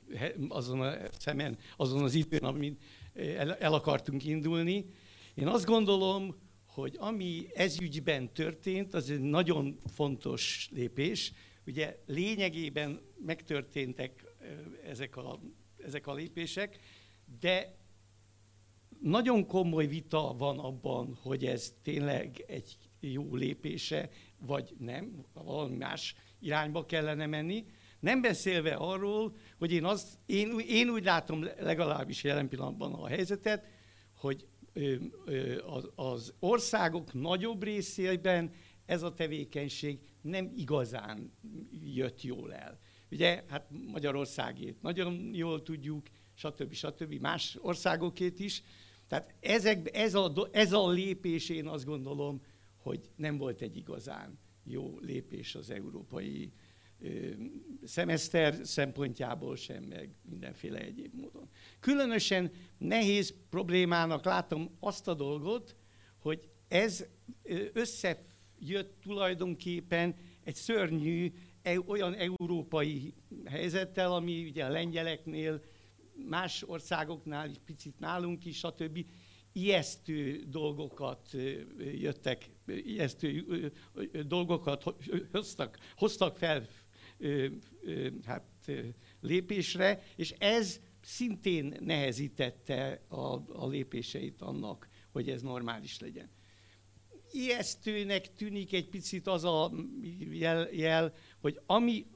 azon 0.48 0.80
a 0.80 0.94
szemen, 1.18 1.58
azon 1.76 2.02
az 2.02 2.14
időn, 2.14 2.44
amin 2.44 2.78
el, 3.14 3.54
el 3.54 3.72
akartunk 3.72 4.24
indulni. 4.24 4.86
Én 5.34 5.46
azt 5.46 5.64
gondolom, 5.64 6.36
hogy 6.66 6.96
ami 6.98 7.46
ezügyben 7.54 8.32
történt, 8.32 8.94
az 8.94 9.10
egy 9.10 9.20
nagyon 9.20 9.78
fontos 9.92 10.68
lépés. 10.72 11.32
Ugye 11.66 11.98
lényegében 12.06 13.00
megtörténtek 13.24 14.24
ezek 14.84 15.16
a, 15.16 15.40
ezek 15.84 16.06
a 16.06 16.14
lépések, 16.14 16.78
de 17.40 17.76
nagyon 19.00 19.46
komoly 19.46 19.86
vita 19.86 20.34
van 20.38 20.58
abban, 20.58 21.18
hogy 21.22 21.44
ez 21.44 21.74
tényleg 21.82 22.44
egy 22.46 22.76
jó 23.00 23.34
lépése, 23.34 24.10
vagy 24.38 24.74
nem, 24.78 25.24
valami 25.32 25.76
más 25.76 26.14
irányba 26.40 26.86
kellene 26.86 27.26
menni. 27.26 27.66
Nem 28.00 28.20
beszélve 28.20 28.74
arról, 28.74 29.36
hogy 29.58 29.72
én, 29.72 29.84
azt, 29.84 30.18
én, 30.26 30.58
én 30.58 30.88
úgy 30.88 31.04
látom 31.04 31.44
legalábbis 31.58 32.24
jelen 32.24 32.48
pillanatban 32.48 32.92
a 32.92 33.06
helyzetet, 33.06 33.66
hogy 34.16 34.46
az 35.94 36.34
országok 36.38 37.12
nagyobb 37.12 37.62
részében 37.62 38.52
ez 38.86 39.02
a 39.02 39.14
tevékenység 39.14 39.98
nem 40.20 40.52
igazán 40.56 41.32
jött 41.94 42.22
jól 42.22 42.54
el. 42.54 42.78
Ugye, 43.10 43.44
hát 43.48 43.66
Magyarországét 43.92 44.82
nagyon 44.82 45.30
jól 45.32 45.62
tudjuk, 45.62 46.06
stb. 46.34 46.72
stb. 46.72 47.14
más 47.20 47.58
országokét 47.60 48.38
is. 48.38 48.62
Tehát 49.08 49.34
ezek, 49.40 49.96
ez, 49.96 50.14
a, 50.14 50.48
ez 50.52 50.72
a 50.72 50.88
lépés 50.88 51.48
én 51.48 51.66
azt 51.66 51.84
gondolom, 51.84 52.42
hogy 52.76 53.10
nem 53.16 53.36
volt 53.36 53.60
egy 53.60 53.76
igazán 53.76 54.38
jó 54.66 54.98
lépés 55.00 55.54
az 55.54 55.70
európai 55.70 56.52
szemeszter 57.84 58.54
szempontjából 58.62 59.56
sem, 59.56 59.82
meg 59.82 60.10
mindenféle 60.22 60.78
egyéb 60.78 61.14
módon. 61.14 61.48
Különösen 61.80 62.50
nehéz 62.78 63.34
problémának 63.50 64.24
látom 64.24 64.76
azt 64.80 65.08
a 65.08 65.14
dolgot, 65.14 65.76
hogy 66.18 66.48
ez 66.68 67.06
összejött 67.72 69.00
tulajdonképpen 69.02 70.14
egy 70.44 70.54
szörnyű 70.54 71.32
e, 71.62 71.80
olyan 71.86 72.14
európai 72.14 73.14
helyzettel, 73.44 74.12
ami 74.12 74.48
ugye 74.48 74.64
a 74.64 74.70
lengyeleknél, 74.70 75.62
más 76.28 76.62
országoknál, 76.62 77.50
is 77.50 77.56
picit 77.64 77.98
nálunk 77.98 78.44
is, 78.44 78.58
stb. 78.58 79.06
Ijesztő 79.56 80.44
dolgokat 80.48 81.30
jöttek, 81.78 82.50
ijesztő 82.66 83.72
dolgokat 84.26 84.84
hoztak, 85.32 85.78
hoztak 85.96 86.36
fel 86.36 86.66
hát, 88.24 88.70
lépésre, 89.20 90.02
és 90.16 90.34
ez 90.38 90.80
szintén 91.00 91.76
nehezítette 91.80 93.04
a, 93.08 93.42
a 93.62 93.68
lépéseit 93.68 94.42
annak, 94.42 94.88
hogy 95.12 95.30
ez 95.30 95.42
normális 95.42 96.00
legyen. 96.00 96.30
Ijesztőnek 97.32 98.34
tűnik 98.34 98.72
egy 98.72 98.88
picit 98.88 99.26
az 99.26 99.44
a 99.44 99.72
jel, 100.30 100.68
jel 100.72 101.14
hogy 101.40 101.60
ami 101.66 102.06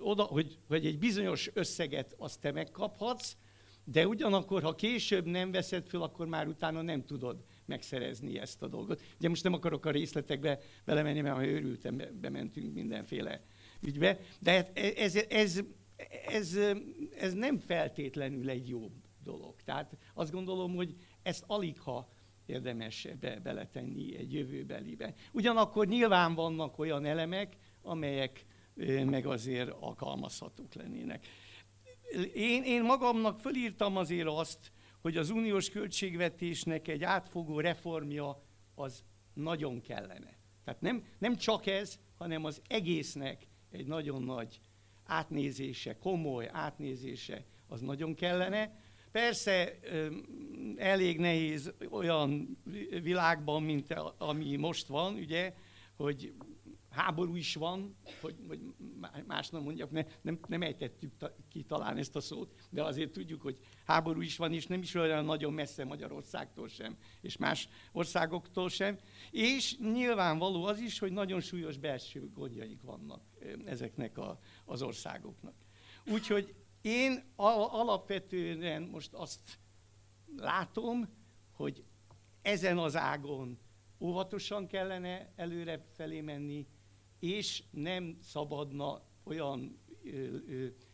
oda, 0.00 0.22
hogy, 0.22 0.58
hogy 0.66 0.86
egy 0.86 0.98
bizonyos 0.98 1.50
összeget 1.52 2.14
azt 2.18 2.40
te 2.40 2.52
megkaphatsz, 2.52 3.36
de 3.84 4.06
ugyanakkor, 4.06 4.62
ha 4.62 4.74
később 4.74 5.24
nem 5.24 5.50
veszed 5.50 5.86
föl, 5.86 6.02
akkor 6.02 6.26
már 6.26 6.46
utána 6.46 6.82
nem 6.82 7.04
tudod 7.04 7.44
megszerezni 7.64 8.38
ezt 8.38 8.62
a 8.62 8.68
dolgot. 8.68 9.02
Ugye 9.18 9.28
most 9.28 9.42
nem 9.42 9.52
akarok 9.52 9.86
a 9.86 9.90
részletekbe 9.90 10.58
belemenni, 10.84 11.20
mert 11.20 11.36
ha 11.36 11.46
őrültem, 11.46 12.00
bementünk 12.20 12.74
mindenféle 12.74 13.42
ügybe, 13.80 14.18
de 14.40 14.52
hát 14.52 14.78
ez, 14.78 15.16
ez, 15.16 15.60
ez, 16.26 16.58
ez 17.18 17.32
nem 17.32 17.58
feltétlenül 17.58 18.50
egy 18.50 18.68
jó 18.68 18.90
dolog. 19.22 19.54
Tehát 19.64 19.96
azt 20.14 20.32
gondolom, 20.32 20.74
hogy 20.74 20.94
ezt 21.22 21.44
alig 21.46 21.80
ha 21.80 22.08
érdemes 22.46 23.08
be, 23.20 23.40
beletenni 23.40 24.16
egy 24.16 24.32
jövőbelibe. 24.32 25.14
Ugyanakkor 25.32 25.86
nyilván 25.86 26.34
vannak 26.34 26.78
olyan 26.78 27.04
elemek, 27.04 27.56
amelyek 27.82 28.46
meg 29.04 29.26
azért 29.26 29.70
alkalmazhatók 29.80 30.74
lennének. 30.74 31.26
Én, 32.34 32.62
én 32.62 32.82
magamnak 32.82 33.38
fölírtam 33.38 33.96
azért 33.96 34.28
azt, 34.28 34.72
hogy 35.00 35.16
az 35.16 35.30
uniós 35.30 35.70
költségvetésnek 35.70 36.88
egy 36.88 37.02
átfogó 37.02 37.60
reformja 37.60 38.42
az 38.74 39.04
nagyon 39.34 39.80
kellene. 39.80 40.38
Tehát 40.64 40.80
nem, 40.80 41.04
nem 41.18 41.36
csak 41.36 41.66
ez, 41.66 41.98
hanem 42.14 42.44
az 42.44 42.62
egésznek 42.68 43.46
egy 43.70 43.86
nagyon 43.86 44.22
nagy 44.22 44.60
átnézése, 45.04 45.98
komoly 45.98 46.48
átnézése, 46.52 47.44
az 47.68 47.80
nagyon 47.80 48.14
kellene. 48.14 48.82
Persze 49.12 49.78
elég 50.76 51.18
nehéz 51.18 51.72
olyan 51.90 52.58
világban, 53.02 53.62
mint 53.62 53.92
ami 54.18 54.56
most 54.56 54.86
van, 54.86 55.14
ugye, 55.14 55.54
hogy 55.96 56.34
háború 56.94 57.36
is 57.36 57.54
van, 57.54 57.96
hogy, 58.20 58.34
hogy 58.48 58.60
más 59.26 59.48
nem 59.48 59.62
mondjak, 59.62 59.90
ne, 59.90 60.04
nem, 60.22 60.38
nem 60.48 60.62
ejtettük 60.62 61.12
ki 61.48 61.62
talán 61.62 61.96
ezt 61.96 62.16
a 62.16 62.20
szót, 62.20 62.54
de 62.70 62.82
azért 62.82 63.12
tudjuk, 63.12 63.42
hogy 63.42 63.58
háború 63.84 64.20
is 64.20 64.36
van, 64.36 64.52
és 64.52 64.66
nem 64.66 64.82
is 64.82 64.94
olyan 64.94 65.24
nagyon 65.24 65.52
messze 65.52 65.84
Magyarországtól 65.84 66.68
sem, 66.68 66.96
és 67.20 67.36
más 67.36 67.68
országoktól 67.92 68.68
sem. 68.68 68.98
És 69.30 69.78
nyilvánvaló 69.78 70.64
az 70.64 70.78
is, 70.78 70.98
hogy 70.98 71.12
nagyon 71.12 71.40
súlyos 71.40 71.78
belső 71.78 72.30
gondjaik 72.34 72.82
vannak 72.82 73.22
ezeknek 73.64 74.18
a, 74.18 74.38
az 74.64 74.82
országoknak. 74.82 75.54
Úgyhogy 76.06 76.54
én 76.82 77.24
alapvetően 77.36 78.82
most 78.82 79.12
azt 79.12 79.58
látom, 80.36 81.08
hogy 81.52 81.84
ezen 82.42 82.78
az 82.78 82.96
ágon 82.96 83.58
óvatosan 84.00 84.66
kellene 84.66 85.32
előre 85.36 85.86
felé 85.92 86.20
menni, 86.20 86.66
és 87.24 87.62
nem 87.70 88.16
szabadna 88.22 89.02
olyan 89.22 89.78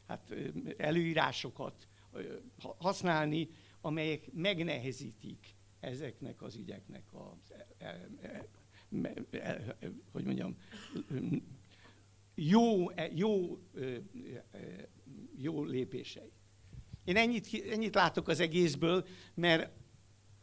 hát, 0.07 0.35
előírásokat 0.77 1.89
használni, 2.79 3.49
amelyek 3.81 4.33
megnehezítik 4.33 5.55
ezeknek 5.81 6.43
az 6.43 6.57
ügyeknek 6.57 7.13
a, 7.13 7.37
e, 7.79 8.09
e, 8.21 8.47
e, 9.31 9.77
hogy 10.13 10.25
mondjam, 10.25 10.57
jó, 12.35 12.91
jó, 13.15 13.59
jó 15.37 15.65
lépései. 15.65 16.33
Én 17.05 17.17
ennyit, 17.17 17.65
ennyit 17.71 17.95
látok 17.95 18.29
az 18.29 18.41
egészből, 18.41 19.07
mert 19.35 19.73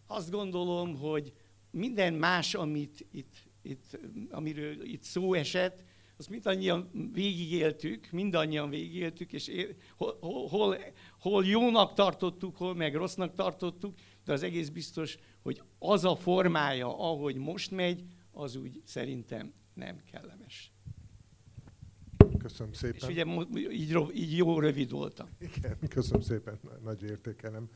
azt 0.07 0.31
gondolom, 0.31 0.95
hogy 0.95 1.34
minden 1.72 2.14
más, 2.14 2.53
amit 2.53 3.05
itt, 3.11 3.47
itt, 3.69 3.99
amiről 4.30 4.84
itt 4.84 5.03
szó 5.03 5.34
esett, 5.34 5.84
azt 6.18 6.30
mindannyian 6.30 6.89
végigéltük, 7.14 8.11
mindannyian 8.11 8.69
végigéltük, 8.69 9.34
és 9.34 9.48
ér, 9.48 9.76
hol, 9.95 10.18
hol, 10.49 10.77
hol 11.19 11.45
jónak 11.45 11.94
tartottuk, 11.94 12.57
hol 12.57 12.76
meg 12.76 12.95
rossznak 12.95 13.34
tartottuk, 13.34 13.98
de 14.26 14.34
az 14.34 14.44
egész 14.44 14.69
biztos, 14.69 15.18
hogy 15.41 15.61
az 15.80 16.06
a 16.06 16.15
formája, 16.15 16.99
ahogy 16.99 17.35
most 17.35 17.72
megy, 17.72 18.03
az 18.31 18.56
úgy 18.56 18.81
szerintem 18.85 19.53
nem 19.73 20.02
kellemes. 20.11 20.72
Köszönöm 22.38 22.73
szépen. 22.73 22.95
És 22.95 23.07
ugye 23.07 23.26
így, 23.72 23.98
így 24.14 24.38
jó 24.38 24.60
rövid 24.60 24.91
voltam. 24.91 25.27
Igen, 25.39 25.77
köszönöm 25.89 26.22
szépen, 26.22 26.60
nagy 26.84 27.03
értékelem. 27.03 27.69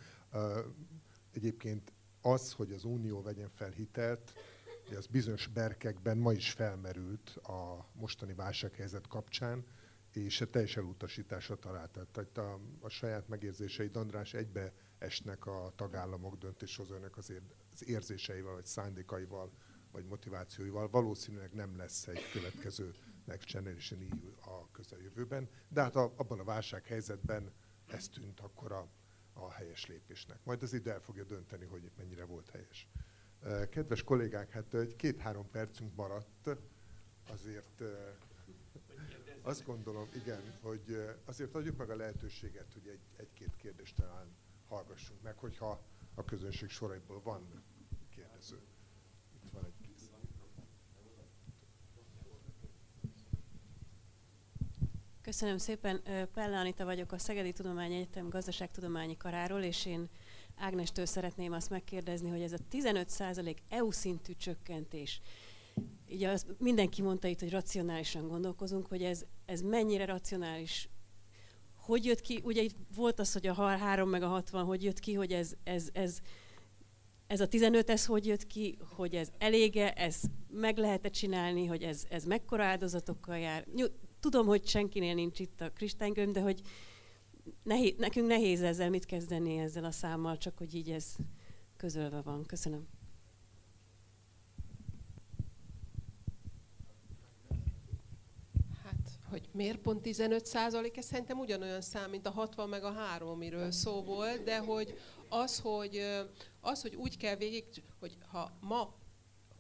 Egyébként 1.34 1.94
az, 2.22 2.52
hogy 2.52 2.72
az 2.72 2.84
Unió 2.84 3.22
vegyen 3.22 3.50
fel 3.56 3.70
hitelt, 3.70 4.34
az 4.98 5.08
bizonyos 5.08 5.48
berkekben 5.48 6.18
ma 6.18 6.32
is 6.32 6.52
felmerült 6.52 7.30
a 7.30 7.90
mostani 7.94 8.34
válsághelyzet 8.34 9.08
kapcsán, 9.08 9.66
és 10.14 10.44
teljes 10.52 10.78
elutasításra 10.78 11.56
talált. 11.56 12.00
Tehát 12.12 12.38
a, 12.38 12.60
a 12.80 12.90
saját 12.90 13.28
megérzéseid, 13.28 13.96
András, 13.96 14.34
egybe 14.34 14.74
esnek 14.98 15.46
a 15.46 15.74
tagállamok 15.76 16.38
döntéshozóinak 16.38 17.18
az, 17.18 17.30
ér, 17.30 17.42
az 17.74 17.88
érzéseivel, 17.88 18.54
vagy 18.54 18.66
szándékaival, 18.66 19.52
vagy 19.92 20.06
motivációival. 20.06 20.90
Valószínűleg 20.90 21.54
nem 21.54 21.78
lesz 21.78 22.08
egy 22.08 22.32
következő 22.34 22.94
Next 23.26 23.52
Generation 23.52 24.02
EU 24.02 24.54
a 24.54 24.72
közeljövőben, 24.72 25.50
de 25.70 25.82
hát 25.82 25.96
a, 25.96 26.14
abban 26.16 26.40
a 26.40 26.44
válsághelyzetben 26.44 27.52
ez 27.88 28.08
tűnt 28.08 28.40
akkor 28.40 28.72
a, 28.72 28.88
a 29.34 29.52
helyes 29.52 29.86
lépésnek. 29.86 30.40
Majd 30.44 30.64
az 30.64 30.74
idő 30.74 30.92
el 30.92 31.00
fogja 31.00 31.24
dönteni, 31.24 31.66
hogy 31.66 31.92
mennyire 31.98 32.24
volt 32.24 32.50
helyes. 32.50 32.88
Kedves 33.70 34.04
kollégák, 34.04 34.50
hát 34.50 34.74
egy 34.74 34.96
két-három 34.96 35.50
percünk 35.50 35.96
maradt, 35.96 36.50
azért 37.32 37.84
azt 39.42 39.66
gondolom, 39.66 40.10
igen, 40.16 40.42
hogy 40.62 41.16
azért 41.26 41.56
adjuk 41.56 41.78
meg 41.78 41.90
a 41.90 41.96
lehetőséget, 41.96 42.74
hogy 42.74 42.88
egy, 42.88 43.02
egy-két 43.16 43.56
kérdést 43.56 43.96
talán 43.96 44.36
hallgassunk 44.68 45.22
meg, 45.22 45.38
hogyha 45.38 45.82
a 46.16 46.26
közönség 46.26 46.70
soraiból 46.70 47.22
van 47.22 47.64
kérdező. 48.10 48.60
Itt 49.44 49.52
van 49.52 49.66
egy 49.66 49.82
Köszönöm 55.22 55.58
szépen. 55.58 56.02
Pelle 56.34 56.58
Anita 56.58 56.86
vagyok 56.86 57.12
a 57.12 57.18
Szegedi 57.18 57.52
Tudományegyetem 57.52 58.30
Gazdaságtudományi 58.30 59.18
Karáról, 59.18 59.62
és 59.62 59.86
én 59.86 60.10
Ágnestől 60.62 61.06
szeretném 61.06 61.52
azt 61.52 61.70
megkérdezni, 61.70 62.30
hogy 62.30 62.42
ez 62.42 62.54
a 62.54 62.58
15% 62.72 63.56
EU 63.70 63.92
szintű 63.92 64.34
csökkentés, 64.34 65.22
így 66.10 66.24
az, 66.24 66.46
mindenki 66.58 67.02
mondta 67.02 67.28
itt, 67.28 67.40
hogy 67.40 67.50
racionálisan 67.50 68.28
gondolkozunk, 68.28 68.88
hogy 68.88 69.04
ez, 69.04 69.26
ez 69.46 69.62
mennyire 69.62 70.06
racionális, 70.06 70.90
hogy 71.76 72.06
jött 72.06 72.22
ki, 72.22 72.42
ugye 72.44 72.62
itt 72.62 72.76
volt 72.96 73.20
az, 73.20 73.34
hogy 73.34 73.48
a 73.48 73.54
3 73.54 74.10
meg 74.10 74.24
a 74.24 74.28
60, 74.28 74.66
hogy 74.66 74.84
jött 74.84 75.00
ki, 75.00 75.14
hogy 75.14 75.32
ez, 75.32 75.54
ez, 75.64 75.90
ez, 75.94 76.20
ez 77.28 77.42
a 77.42 77.48
15, 77.48 77.90
ez 77.90 78.06
hogy 78.06 78.26
jött 78.26 78.48
ki, 78.48 78.78
hogy 78.96 79.16
ez 79.16 79.32
elége, 79.38 79.94
ez 79.94 80.22
meg 80.50 80.78
lehet 80.78 81.06
-e 81.06 81.10
csinálni, 81.10 81.66
hogy 81.66 81.84
ez, 81.84 82.06
ez 82.10 82.26
mekkora 82.26 82.64
áldozatokkal 82.64 83.38
jár. 83.38 83.66
Tudom, 84.20 84.46
hogy 84.46 84.68
senkinél 84.68 85.14
nincs 85.14 85.40
itt 85.40 85.62
a 85.62 85.72
kristálygömb, 85.72 86.34
de 86.34 86.42
hogy 86.42 86.62
nehéz, 87.64 87.94
nekünk 87.98 88.28
nehéz 88.28 88.62
ezzel 88.62 88.90
mit 88.90 89.06
kezdeni 89.06 89.58
ezzel 89.58 89.84
a 89.86 89.92
számmal, 89.92 90.38
csak 90.38 90.58
hogy 90.58 90.76
így 90.76 90.92
ez 90.92 91.16
közölve 91.78 92.22
van. 92.22 92.46
Köszönöm. 92.46 92.88
Hát, 98.84 99.20
hogy 99.30 99.50
miért 99.52 99.78
pont 99.78 100.02
15 100.02 100.46
százalék, 100.46 100.98
ez 100.98 101.06
szerintem 101.06 101.40
ugyanolyan 101.40 101.82
szám, 101.82 102.10
mint 102.10 102.26
a 102.26 102.32
60 102.32 102.70
meg 102.70 102.84
a 102.84 102.92
3, 102.92 103.30
amiről 103.30 103.72
szó 103.72 104.04
volt, 104.04 104.44
de 104.44 104.60
hogy 104.60 105.00
az, 105.30 105.60
hogy, 105.60 106.02
az, 106.60 106.82
hogy 106.82 106.96
úgy 106.96 107.18
kell 107.18 107.36
végig, 107.36 107.66
hogy 108.00 108.18
ha 108.28 108.52
ma, 108.62 108.94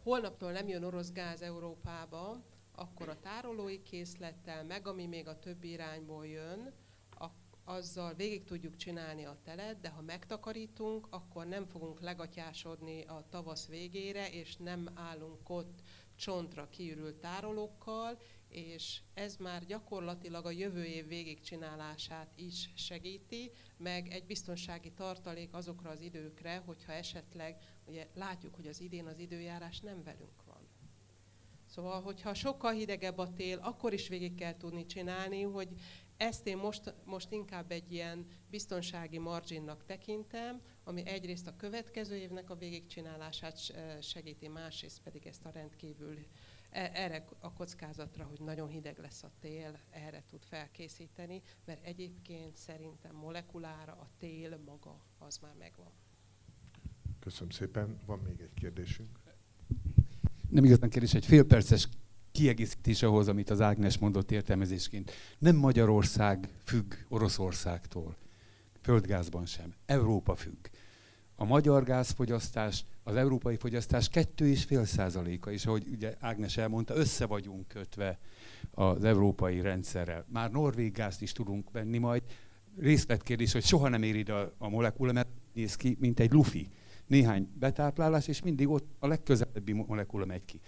holnaptól 0.03 0.51
nem 0.51 0.67
jön 0.67 0.83
orosz 0.83 1.11
gáz 1.11 1.41
Európába, 1.41 2.43
akkor 2.75 3.09
a 3.09 3.19
tárolói 3.19 3.81
készlettel, 3.81 4.63
meg 4.63 4.87
ami 4.87 5.05
még 5.05 5.27
a 5.27 5.39
többi 5.39 5.69
irányból 5.69 6.27
jön, 6.27 6.73
azzal 7.63 8.13
végig 8.13 8.43
tudjuk 8.43 8.75
csinálni 8.75 9.25
a 9.25 9.38
telet, 9.43 9.79
de 9.79 9.89
ha 9.89 10.01
megtakarítunk, 10.01 11.07
akkor 11.09 11.45
nem 11.45 11.65
fogunk 11.65 12.01
legatyásodni 12.01 13.03
a 13.03 13.25
tavasz 13.29 13.67
végére, 13.67 14.29
és 14.29 14.55
nem 14.55 14.89
állunk 14.93 15.49
ott 15.49 15.81
csontra 16.15 16.69
kiürült 16.69 17.15
tárolókkal, 17.15 18.19
és 18.47 19.01
ez 19.13 19.35
már 19.35 19.65
gyakorlatilag 19.65 20.45
a 20.45 20.51
jövő 20.51 20.83
év 20.83 21.07
végigcsinálását 21.07 22.31
is 22.35 22.69
segíti, 22.75 23.51
meg 23.77 24.07
egy 24.07 24.25
biztonsági 24.25 24.91
tartalék 24.91 25.53
azokra 25.53 25.89
az 25.89 26.01
időkre, 26.01 26.57
hogyha 26.65 26.91
esetleg, 26.91 27.57
ugye 27.85 28.07
látjuk, 28.13 28.55
hogy 28.55 28.67
az 28.67 28.81
idén 28.81 29.05
az 29.05 29.19
időjárás 29.19 29.79
nem 29.79 30.03
velünk 30.03 30.43
van. 30.45 30.67
Szóval, 31.65 32.01
hogyha 32.01 32.33
sokkal 32.33 32.71
hidegebb 32.71 33.17
a 33.17 33.33
tél, 33.33 33.57
akkor 33.57 33.93
is 33.93 34.07
végig 34.07 34.35
kell 34.35 34.57
tudni 34.57 34.85
csinálni, 34.85 35.41
hogy 35.41 35.69
ezt 36.22 36.48
én 36.48 36.57
most, 36.57 36.93
most 37.06 37.31
inkább 37.31 37.72
egy 37.72 37.91
ilyen 37.91 38.26
biztonsági 38.49 39.18
marginnak 39.18 39.85
tekintem, 39.85 40.61
ami 40.84 41.06
egyrészt 41.06 41.48
a 41.48 41.56
következő 41.56 42.15
évnek 42.15 42.49
a 42.49 42.56
végigcsinálását 42.56 43.60
segíti, 44.02 44.48
másrészt 44.48 45.02
pedig 45.02 45.26
ezt 45.26 45.45
a 45.45 45.49
rendkívül 45.49 46.18
e, 46.69 46.91
erre 46.93 47.26
a 47.39 47.53
kockázatra, 47.53 48.23
hogy 48.23 48.39
nagyon 48.41 48.68
hideg 48.68 48.98
lesz 48.98 49.23
a 49.23 49.31
tél, 49.39 49.80
erre 49.89 50.23
tud 50.30 50.43
felkészíteni, 50.43 51.41
mert 51.65 51.85
egyébként 51.85 52.57
szerintem 52.57 53.15
molekulára 53.15 53.91
a 53.91 54.10
tél 54.18 54.57
maga 54.65 55.06
az 55.18 55.38
már 55.38 55.56
megvan. 55.60 55.91
Köszönöm 57.19 57.49
szépen. 57.49 57.99
Van 58.06 58.19
még 58.19 58.39
egy 58.39 58.53
kérdésünk. 58.53 59.19
Nem 60.49 60.64
igazán 60.64 60.89
kérdés, 60.89 61.14
egy 61.14 61.26
fél 61.26 61.43
perces 61.43 61.88
kiegészítés 62.31 63.03
ahhoz, 63.03 63.27
amit 63.27 63.49
az 63.49 63.61
Ágnes 63.61 63.97
mondott 63.97 64.31
értelmezésként. 64.31 65.11
Nem 65.37 65.55
Magyarország 65.55 66.49
függ 66.63 66.93
Oroszországtól, 67.07 68.15
földgázban 68.81 69.45
sem. 69.45 69.73
Európa 69.85 70.35
függ. 70.35 70.67
A 71.35 71.45
magyar 71.45 71.83
gázfogyasztás, 71.83 72.85
az 73.03 73.15
európai 73.15 73.55
fogyasztás 73.55 74.09
2,5 74.13 74.83
százaléka, 74.83 75.51
és 75.51 75.65
ahogy 75.65 75.87
ugye 75.91 76.13
Ágnes 76.19 76.57
elmondta, 76.57 76.95
össze 76.95 77.25
vagyunk 77.25 77.67
kötve 77.67 78.19
az 78.71 79.03
európai 79.03 79.61
rendszerrel. 79.61 80.25
Már 80.27 80.51
norvég 80.51 80.91
gázt 80.91 81.21
is 81.21 81.31
tudunk 81.31 81.71
venni 81.71 81.97
majd. 81.97 82.23
Részletkérdés, 82.77 83.51
hogy 83.51 83.63
soha 83.63 83.89
nem 83.89 84.03
ér 84.03 84.15
ide 84.15 84.33
a, 84.33 84.51
a 84.57 84.69
molekula, 84.69 85.11
mert 85.11 85.29
néz 85.53 85.75
ki, 85.75 85.97
mint 85.99 86.19
egy 86.19 86.31
lufi. 86.31 86.69
Néhány 87.07 87.49
betáplálás, 87.59 88.27
és 88.27 88.41
mindig 88.41 88.69
ott 88.69 88.91
a 88.99 89.07
legközelebbi 89.07 89.71
molekula 89.71 90.25
megy 90.25 90.45
ki. 90.45 90.59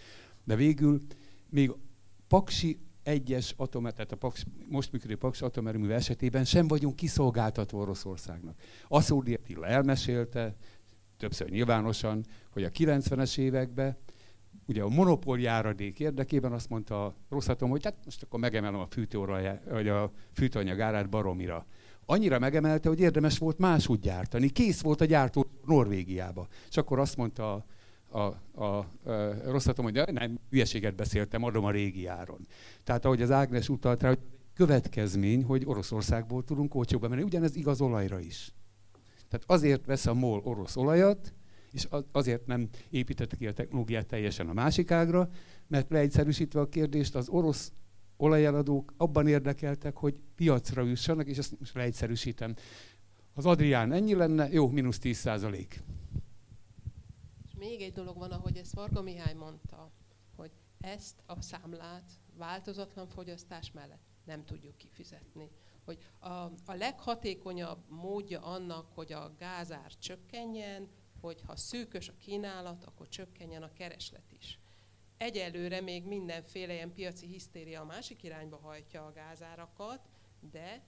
De 0.43 0.55
végül 0.55 1.01
még 1.53 1.71
Paksi 2.27 2.79
egyes 3.03 3.53
atomer, 3.57 3.93
tehát 3.93 4.11
a 4.11 4.15
Paks, 4.15 4.45
most 4.69 4.91
működő 4.91 5.15
Paks 5.15 5.41
atomerőmű 5.41 5.89
esetében 5.89 6.45
sem 6.45 6.67
vagyunk 6.67 6.95
kiszolgáltatva 6.95 7.77
Oroszországnak. 7.77 8.59
Aszódi 8.87 9.33
Attila 9.33 9.65
elmesélte, 9.65 10.55
többször 11.17 11.49
nyilvánosan, 11.49 12.25
hogy 12.49 12.63
a 12.63 12.69
90-es 12.69 13.37
években 13.37 13.97
ugye 14.67 14.83
a 14.83 14.89
monopóliáradék 14.89 15.99
érdekében 15.99 16.51
azt 16.51 16.69
mondta 16.69 17.05
a 17.05 17.15
Rosszatom, 17.29 17.69
hogy 17.69 17.83
hát 17.83 17.97
most 18.05 18.23
akkor 18.23 18.39
megemelem 18.39 18.79
a 18.79 18.87
fűtőolaj, 18.89 19.59
vagy 19.69 19.87
a 19.87 20.11
fűtőanyag 20.33 20.79
árát 20.79 21.09
baromira. 21.09 21.65
Annyira 22.05 22.39
megemelte, 22.39 22.89
hogy 22.89 22.99
érdemes 22.99 23.37
volt 23.37 23.57
máshogy 23.57 23.99
gyártani. 23.99 24.49
Kész 24.49 24.81
volt 24.81 25.01
a 25.01 25.05
gyártó 25.05 25.45
Norvégiába. 25.65 26.47
És 26.69 26.77
akkor 26.77 26.99
azt 26.99 27.17
mondta 27.17 27.53
a 27.53 27.65
a, 28.13 28.41
a, 28.51 28.63
a 28.63 28.87
rosszatom, 29.45 29.85
hogy 29.85 30.01
nem, 30.11 30.39
hülyeséget 30.49 30.95
beszéltem, 30.95 31.43
adom 31.43 31.65
a 31.65 31.71
régi 31.71 32.07
áron. 32.07 32.47
Tehát 32.83 33.05
ahogy 33.05 33.21
az 33.21 33.31
Ágnes 33.31 33.69
utalt 33.69 34.01
rá, 34.01 34.07
hogy 34.07 34.19
következmény, 34.53 35.43
hogy 35.43 35.65
Oroszországból 35.65 36.43
tudunk 36.43 36.75
olcsóban 36.75 37.09
menni. 37.09 37.21
Ugyanez 37.21 37.55
igaz 37.55 37.81
olajra 37.81 38.19
is. 38.19 38.53
Tehát 39.29 39.43
azért 39.47 39.85
vesz 39.85 40.05
a 40.05 40.13
MOL 40.13 40.41
orosz 40.43 40.75
olajat, 40.75 41.33
és 41.71 41.87
azért 42.11 42.45
nem 42.45 42.69
építette 42.89 43.35
ki 43.35 43.47
a 43.47 43.53
technológiát 43.53 44.07
teljesen 44.07 44.49
a 44.49 44.53
másik 44.53 44.91
ágra, 44.91 45.29
mert 45.67 45.89
leegyszerűsítve 45.89 46.59
a 46.59 46.69
kérdést, 46.69 47.15
az 47.15 47.29
orosz 47.29 47.71
olajeladók 48.17 48.93
abban 48.97 49.27
érdekeltek, 49.27 49.95
hogy 49.95 50.15
piacra 50.35 50.83
jussanak, 50.83 51.27
és 51.27 51.37
ezt 51.37 51.59
most 51.59 51.75
leegyszerűsítem. 51.75 52.55
Az 53.33 53.45
Adrián 53.45 53.91
ennyi 53.91 54.13
lenne, 54.13 54.49
jó, 54.51 54.67
mínusz 54.67 54.99
10 54.99 55.17
százalék 55.17 55.83
még 57.63 57.81
egy 57.81 57.93
dolog 57.93 58.17
van, 58.17 58.31
ahogy 58.31 58.57
ezt 58.57 58.73
Varga 58.73 59.01
Mihály 59.01 59.33
mondta, 59.33 59.91
hogy 60.35 60.51
ezt 60.79 61.23
a 61.25 61.41
számlát 61.41 62.11
változatlan 62.35 63.07
fogyasztás 63.07 63.71
mellett 63.71 64.01
nem 64.23 64.45
tudjuk 64.45 64.77
kifizetni. 64.77 65.49
Hogy 65.85 65.97
a, 66.19 66.29
a 66.65 66.73
leghatékonyabb 66.73 67.89
módja 67.89 68.41
annak, 68.41 68.91
hogy 68.93 69.13
a 69.13 69.33
gázár 69.37 69.97
csökkenjen, 69.97 70.89
hogy 71.21 71.41
ha 71.41 71.55
szűkös 71.55 72.09
a 72.09 72.17
kínálat, 72.17 72.83
akkor 72.83 73.09
csökkenjen 73.09 73.63
a 73.63 73.73
kereslet 73.73 74.31
is. 74.31 74.59
Egyelőre 75.17 75.81
még 75.81 76.05
mindenféle 76.05 76.73
ilyen 76.73 76.93
piaci 76.93 77.27
hisztéria 77.27 77.81
a 77.81 77.85
másik 77.85 78.23
irányba 78.23 78.57
hajtja 78.57 79.05
a 79.05 79.11
gázárakat, 79.11 80.09
de 80.51 80.83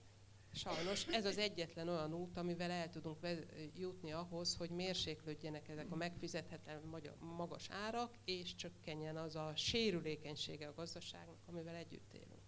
sajnos 0.52 1.06
ez 1.06 1.24
az 1.24 1.38
egyetlen 1.38 1.88
olyan 1.88 2.14
út, 2.14 2.36
amivel 2.36 2.70
el 2.70 2.90
tudunk 2.90 3.18
jutni 3.74 4.12
ahhoz, 4.12 4.54
hogy 4.54 4.70
mérséklődjenek 4.70 5.68
ezek 5.68 5.90
a 5.90 5.96
megfizethetlen 5.96 6.80
magas 7.36 7.70
árak, 7.70 8.14
és 8.24 8.54
csökkenjen 8.54 9.16
az 9.16 9.36
a 9.36 9.52
sérülékenysége 9.56 10.68
a 10.68 10.74
gazdaságnak, 10.74 11.38
amivel 11.46 11.74
együtt 11.74 12.12
élünk. 12.12 12.42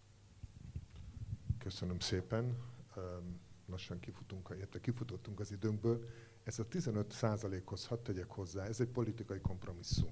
Köszönöm 1.58 1.98
szépen. 1.98 2.56
Lassan 3.66 4.00
kifutunk, 4.00 4.48
illetve 4.56 4.80
kifutottunk 4.80 5.40
az 5.40 5.52
időnkből. 5.52 6.08
Ez 6.44 6.58
a 6.58 6.68
15 6.68 7.12
százalékhoz 7.12 7.86
hadd 7.86 8.02
tegyek 8.02 8.30
hozzá, 8.30 8.64
ez 8.64 8.80
egy 8.80 8.88
politikai 8.88 9.40
kompromisszum. 9.40 10.10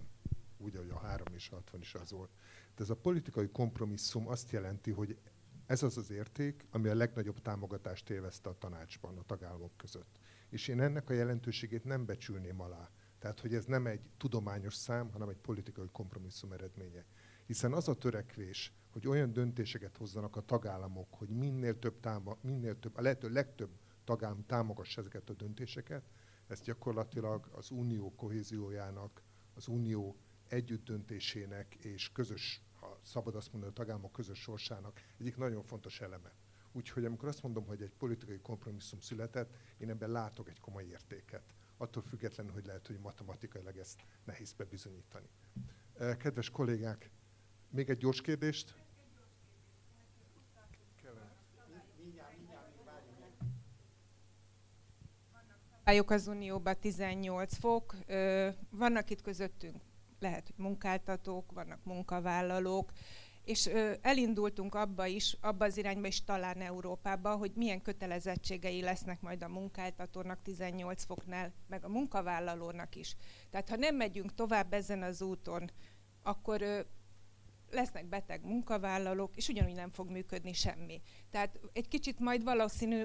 Úgy, 0.57 0.77
ahogy 0.77 0.91
a 0.91 0.99
3 0.99 1.27
és 1.35 1.49
60 1.49 1.81
is 1.81 1.95
az 1.95 2.11
volt. 2.11 2.31
De 2.77 2.83
ez 2.83 2.91
a 2.91 2.97
politikai 2.97 3.49
kompromisszum 3.49 4.29
azt 4.29 4.51
jelenti, 4.51 4.91
hogy 4.91 5.19
ez 5.67 5.83
az 5.83 5.97
az 5.97 6.11
érték, 6.11 6.67
ami 6.71 6.89
a 6.89 6.95
legnagyobb 6.95 7.43
támogatást 7.43 8.11
élvezte 8.11 8.49
a 8.49 8.59
tanácsban, 8.59 9.19
a 9.19 9.23
tagállamok 9.23 9.77
között. 9.77 10.19
És 10.49 10.69
én 10.69 10.81
ennek 10.81 11.11
a 11.11 11.13
jelentőségét 11.13 11.85
nem 11.85 12.05
becsülném 12.05 12.61
alá. 12.61 12.91
Tehát, 13.19 13.41
hogy 13.41 13.55
ez 13.55 13.65
nem 13.65 13.87
egy 13.87 14.01
tudományos 14.17 14.75
szám, 14.75 15.11
hanem 15.11 15.29
egy 15.29 15.37
politikai 15.37 15.89
kompromisszum 15.93 16.53
eredménye. 16.53 17.05
Hiszen 17.47 17.73
az 17.73 17.89
a 17.89 17.95
törekvés, 17.95 18.73
hogy 18.91 19.07
olyan 19.07 19.33
döntéseket 19.33 19.97
hozzanak 19.97 20.37
a 20.37 20.41
tagállamok, 20.41 21.15
hogy 21.15 21.29
minél 21.29 21.79
több, 21.79 22.01
táma, 22.01 22.37
minél 22.41 22.79
több 22.79 22.97
a 22.97 23.01
lehető 23.01 23.29
legtöbb 23.29 23.71
tagállam 24.05 24.47
támogassa 24.47 25.01
ezeket 25.01 25.31
a 25.31 25.35
döntéseket, 25.35 26.03
ez 26.47 26.61
gyakorlatilag 26.61 27.49
az 27.53 27.71
unió 27.71 28.15
kohéziójának, 28.15 29.23
az 29.55 29.69
unió 29.69 30.17
együttdöntésének 30.49 31.75
és 31.75 32.13
közös 32.13 32.63
szabad 33.07 33.35
azt 33.35 33.53
mondani, 33.53 33.73
a 33.73 33.77
tagállamok 33.77 34.13
közös 34.13 34.39
sorsának 34.39 35.01
egyik 35.19 35.37
nagyon 35.37 35.63
fontos 35.63 36.01
eleme. 36.01 36.33
Úgyhogy 36.73 37.05
amikor 37.05 37.29
azt 37.29 37.43
mondom, 37.43 37.67
hogy 37.67 37.83
egy 37.83 37.93
politikai 37.99 38.39
kompromisszum 38.39 39.01
született, 39.01 39.55
én 39.79 39.91
ebben 39.91 40.11
látok 40.11 40.49
egy 40.49 40.61
komoly 40.61 40.85
értéket. 40.85 41.55
Attól 41.77 42.03
függetlenül, 42.03 42.53
hogy 42.53 42.67
lehet, 42.67 42.87
hogy 42.87 42.99
matematikailag 42.99 43.77
ezt 43.77 44.01
nehéz 44.25 44.53
bebizonyítani. 44.53 45.29
Kedves 46.19 46.51
kollégák, 46.51 47.11
még 47.71 47.91
egy 47.91 47.99
gyors 47.99 48.21
kérdést? 48.21 48.75
az 56.07 56.27
Unióban 56.27 56.79
18 56.81 57.59
fok, 57.59 57.97
vannak 58.71 59.11
itt 59.11 59.23
közöttünk 59.23 59.83
lehet, 60.29 60.47
hogy 60.47 60.65
munkáltatók, 60.65 61.53
vannak 61.53 61.85
munkavállalók, 61.85 62.93
és 63.45 63.71
elindultunk 64.01 64.75
abba 64.75 65.07
is, 65.07 65.37
abba 65.41 65.65
az 65.65 65.77
irányba 65.77 66.07
is 66.07 66.25
talán 66.25 66.61
Európába, 66.61 67.37
hogy 67.37 67.53
milyen 67.55 67.83
kötelezettségei 67.83 68.81
lesznek 68.81 69.21
majd 69.21 69.43
a 69.43 69.49
munkáltatónak 69.49 70.43
18 70.43 71.05
foknál, 71.05 71.53
meg 71.67 71.85
a 71.85 71.89
munkavállalónak 71.89 72.95
is. 72.97 73.17
Tehát 73.51 73.69
ha 73.69 73.77
nem 73.77 73.97
megyünk 73.97 74.35
tovább 74.35 74.73
ezen 74.73 75.03
az 75.03 75.23
úton, 75.23 75.71
akkor 76.23 76.87
lesznek 77.71 78.07
beteg 78.07 78.45
munkavállalók, 78.45 79.37
és 79.37 79.49
ugyanúgy 79.49 79.75
nem 79.75 79.91
fog 79.91 80.11
működni 80.11 80.53
semmi. 80.53 81.01
Tehát 81.31 81.61
egy 81.73 81.89
kicsit 81.89 82.19
majd 82.19 82.45
valószínű 82.45 83.05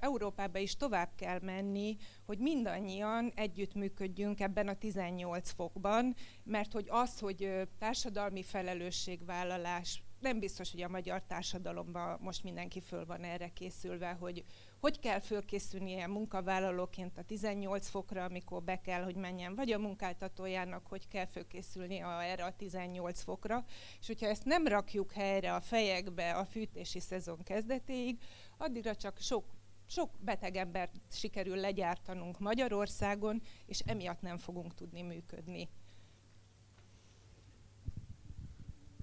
Európába 0.00 0.58
is 0.58 0.76
tovább 0.76 1.10
kell 1.16 1.38
menni, 1.42 1.96
hogy 2.26 2.38
mindannyian 2.38 3.32
együtt 3.34 3.74
működjünk 3.74 4.40
ebben 4.40 4.68
a 4.68 4.74
18 4.78 5.50
fokban, 5.50 6.14
mert 6.42 6.72
hogy 6.72 6.86
az, 6.88 7.18
hogy 7.18 7.68
társadalmi 7.78 8.42
felelősségvállalás, 8.42 10.02
nem 10.20 10.38
biztos, 10.38 10.70
hogy 10.70 10.82
a 10.82 10.88
magyar 10.88 11.22
társadalomban 11.22 12.18
most 12.20 12.42
mindenki 12.42 12.80
föl 12.80 13.06
van 13.06 13.24
erre 13.24 13.48
készülve, 13.48 14.10
hogy 14.20 14.44
hogy 14.80 14.98
kell 14.98 15.20
fölkészülni 15.20 15.90
ilyen 15.90 16.10
munkavállalóként 16.10 17.18
a 17.18 17.22
18 17.22 17.88
fokra, 17.88 18.24
amikor 18.24 18.62
be 18.62 18.80
kell, 18.80 19.02
hogy 19.02 19.16
menjen, 19.16 19.54
vagy 19.54 19.72
a 19.72 19.78
munkáltatójának, 19.78 20.86
hogy 20.86 21.08
kell 21.08 21.26
fölkészülni 21.26 22.00
a, 22.00 22.24
erre 22.24 22.44
a 22.44 22.56
18 22.56 23.22
fokra. 23.22 23.64
És 24.00 24.06
hogyha 24.06 24.26
ezt 24.26 24.44
nem 24.44 24.66
rakjuk 24.66 25.12
helyre 25.12 25.54
a 25.54 25.60
fejekbe 25.60 26.32
a 26.32 26.44
fűtési 26.44 27.00
szezon 27.00 27.42
kezdetéig, 27.42 28.18
addigra 28.58 28.94
csak 28.94 29.18
sok 29.18 29.58
sok 29.86 30.10
beteg 30.20 30.56
embert 30.56 30.92
sikerül 31.10 31.56
legyártanunk 31.56 32.38
Magyarországon, 32.38 33.42
és 33.66 33.78
emiatt 33.78 34.20
nem 34.20 34.38
fogunk 34.38 34.74
tudni 34.74 35.02
működni. 35.02 35.68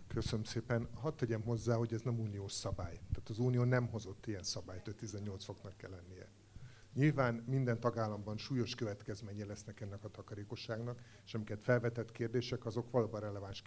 Köszönöm 0.08 0.44
szépen. 0.44 0.88
Hadd 0.94 1.16
tegyem 1.16 1.42
hozzá, 1.42 1.76
hogy 1.76 1.94
ez 1.94 2.02
nem 2.02 2.20
uniós 2.20 2.52
szabály. 2.52 2.94
Tehát 2.94 3.30
az 3.30 3.40
unió 3.40 3.64
nem 3.64 3.88
hozott 3.88 4.28
ilyen 4.28 4.44
szabályt, 4.44 4.86
hogy 4.86 4.96
18 4.96 5.44
foknak 5.44 5.78
kell 5.78 5.90
lennie. 5.90 6.30
Nyilván 6.94 7.36
minden 7.36 7.80
tagállamban 7.80 8.38
súlyos 8.38 8.76
következménye 8.76 9.46
lesznek 9.46 9.82
ennek 9.82 10.04
a 10.04 10.10
takarékosságnak, 10.10 11.02
és 11.26 11.34
amiket 11.34 11.64
felvetett 11.64 12.12
kérdések, 12.12 12.66
azok 12.66 12.92
valóban 12.92 13.22
releváns 13.22 13.64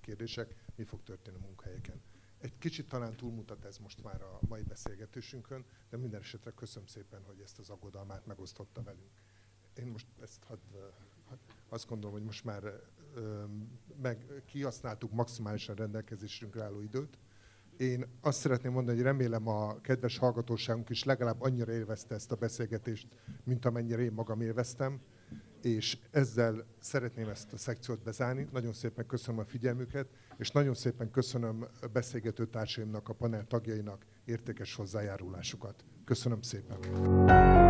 kérdések, 0.00 0.54
mi 0.76 0.84
fog 0.84 1.02
történni 1.02 1.36
a 1.36 1.40
munkahelyeken. 1.46 2.02
Egy 2.38 2.58
kicsit 2.58 2.88
talán 2.88 3.16
túlmutat 3.16 3.64
ez 3.64 3.78
most 3.78 4.02
már 4.02 4.22
a 4.22 4.38
mai 4.48 4.62
beszélgetésünkön, 4.62 5.64
de 5.90 5.96
minden 5.96 6.20
esetre 6.20 6.50
köszönöm 6.50 6.86
szépen, 6.86 7.22
hogy 7.22 7.40
ezt 7.40 7.58
az 7.58 7.70
aggodalmát 7.70 8.26
megosztotta 8.26 8.82
velünk. 8.82 9.10
Én 9.74 9.86
most 9.86 10.06
ezt 10.22 10.44
hadd, 10.44 10.58
azt 11.68 11.88
gondolom, 11.88 12.14
hogy 12.14 12.24
most 12.24 12.44
már 12.44 12.62
meg 14.02 14.26
kihasználtuk 14.46 15.12
maximálisan 15.12 15.74
rendelkezésünkre 15.74 16.62
álló 16.62 16.80
időt. 16.80 17.18
Én 17.76 18.06
azt 18.20 18.38
szeretném 18.38 18.72
mondani, 18.72 18.96
hogy 18.96 19.06
remélem 19.06 19.48
a 19.48 19.80
kedves 19.80 20.18
hallgatóságunk 20.18 20.90
is 20.90 21.04
legalább 21.04 21.40
annyira 21.40 21.72
élvezte 21.72 22.14
ezt 22.14 22.32
a 22.32 22.36
beszélgetést, 22.36 23.06
mint 23.44 23.64
amennyire 23.64 24.02
én 24.02 24.12
magam 24.12 24.40
élveztem, 24.40 25.00
és 25.62 25.98
ezzel 26.10 26.66
szeretném 26.78 27.28
ezt 27.28 27.52
a 27.52 27.56
szekciót 27.56 28.02
bezárni. 28.02 28.48
Nagyon 28.52 28.72
szépen 28.72 29.06
köszönöm 29.06 29.40
a 29.40 29.44
figyelmüket, 29.44 30.08
és 30.38 30.50
nagyon 30.50 30.74
szépen 30.74 31.10
köszönöm 31.10 31.66
a 31.80 31.86
beszélgető 31.86 32.46
társaimnak, 32.46 33.08
a 33.08 33.12
panel 33.12 33.46
tagjainak 33.46 34.06
értékes 34.24 34.74
hozzájárulásukat. 34.74 35.84
Köszönöm 36.04 36.42
szépen! 36.42 37.65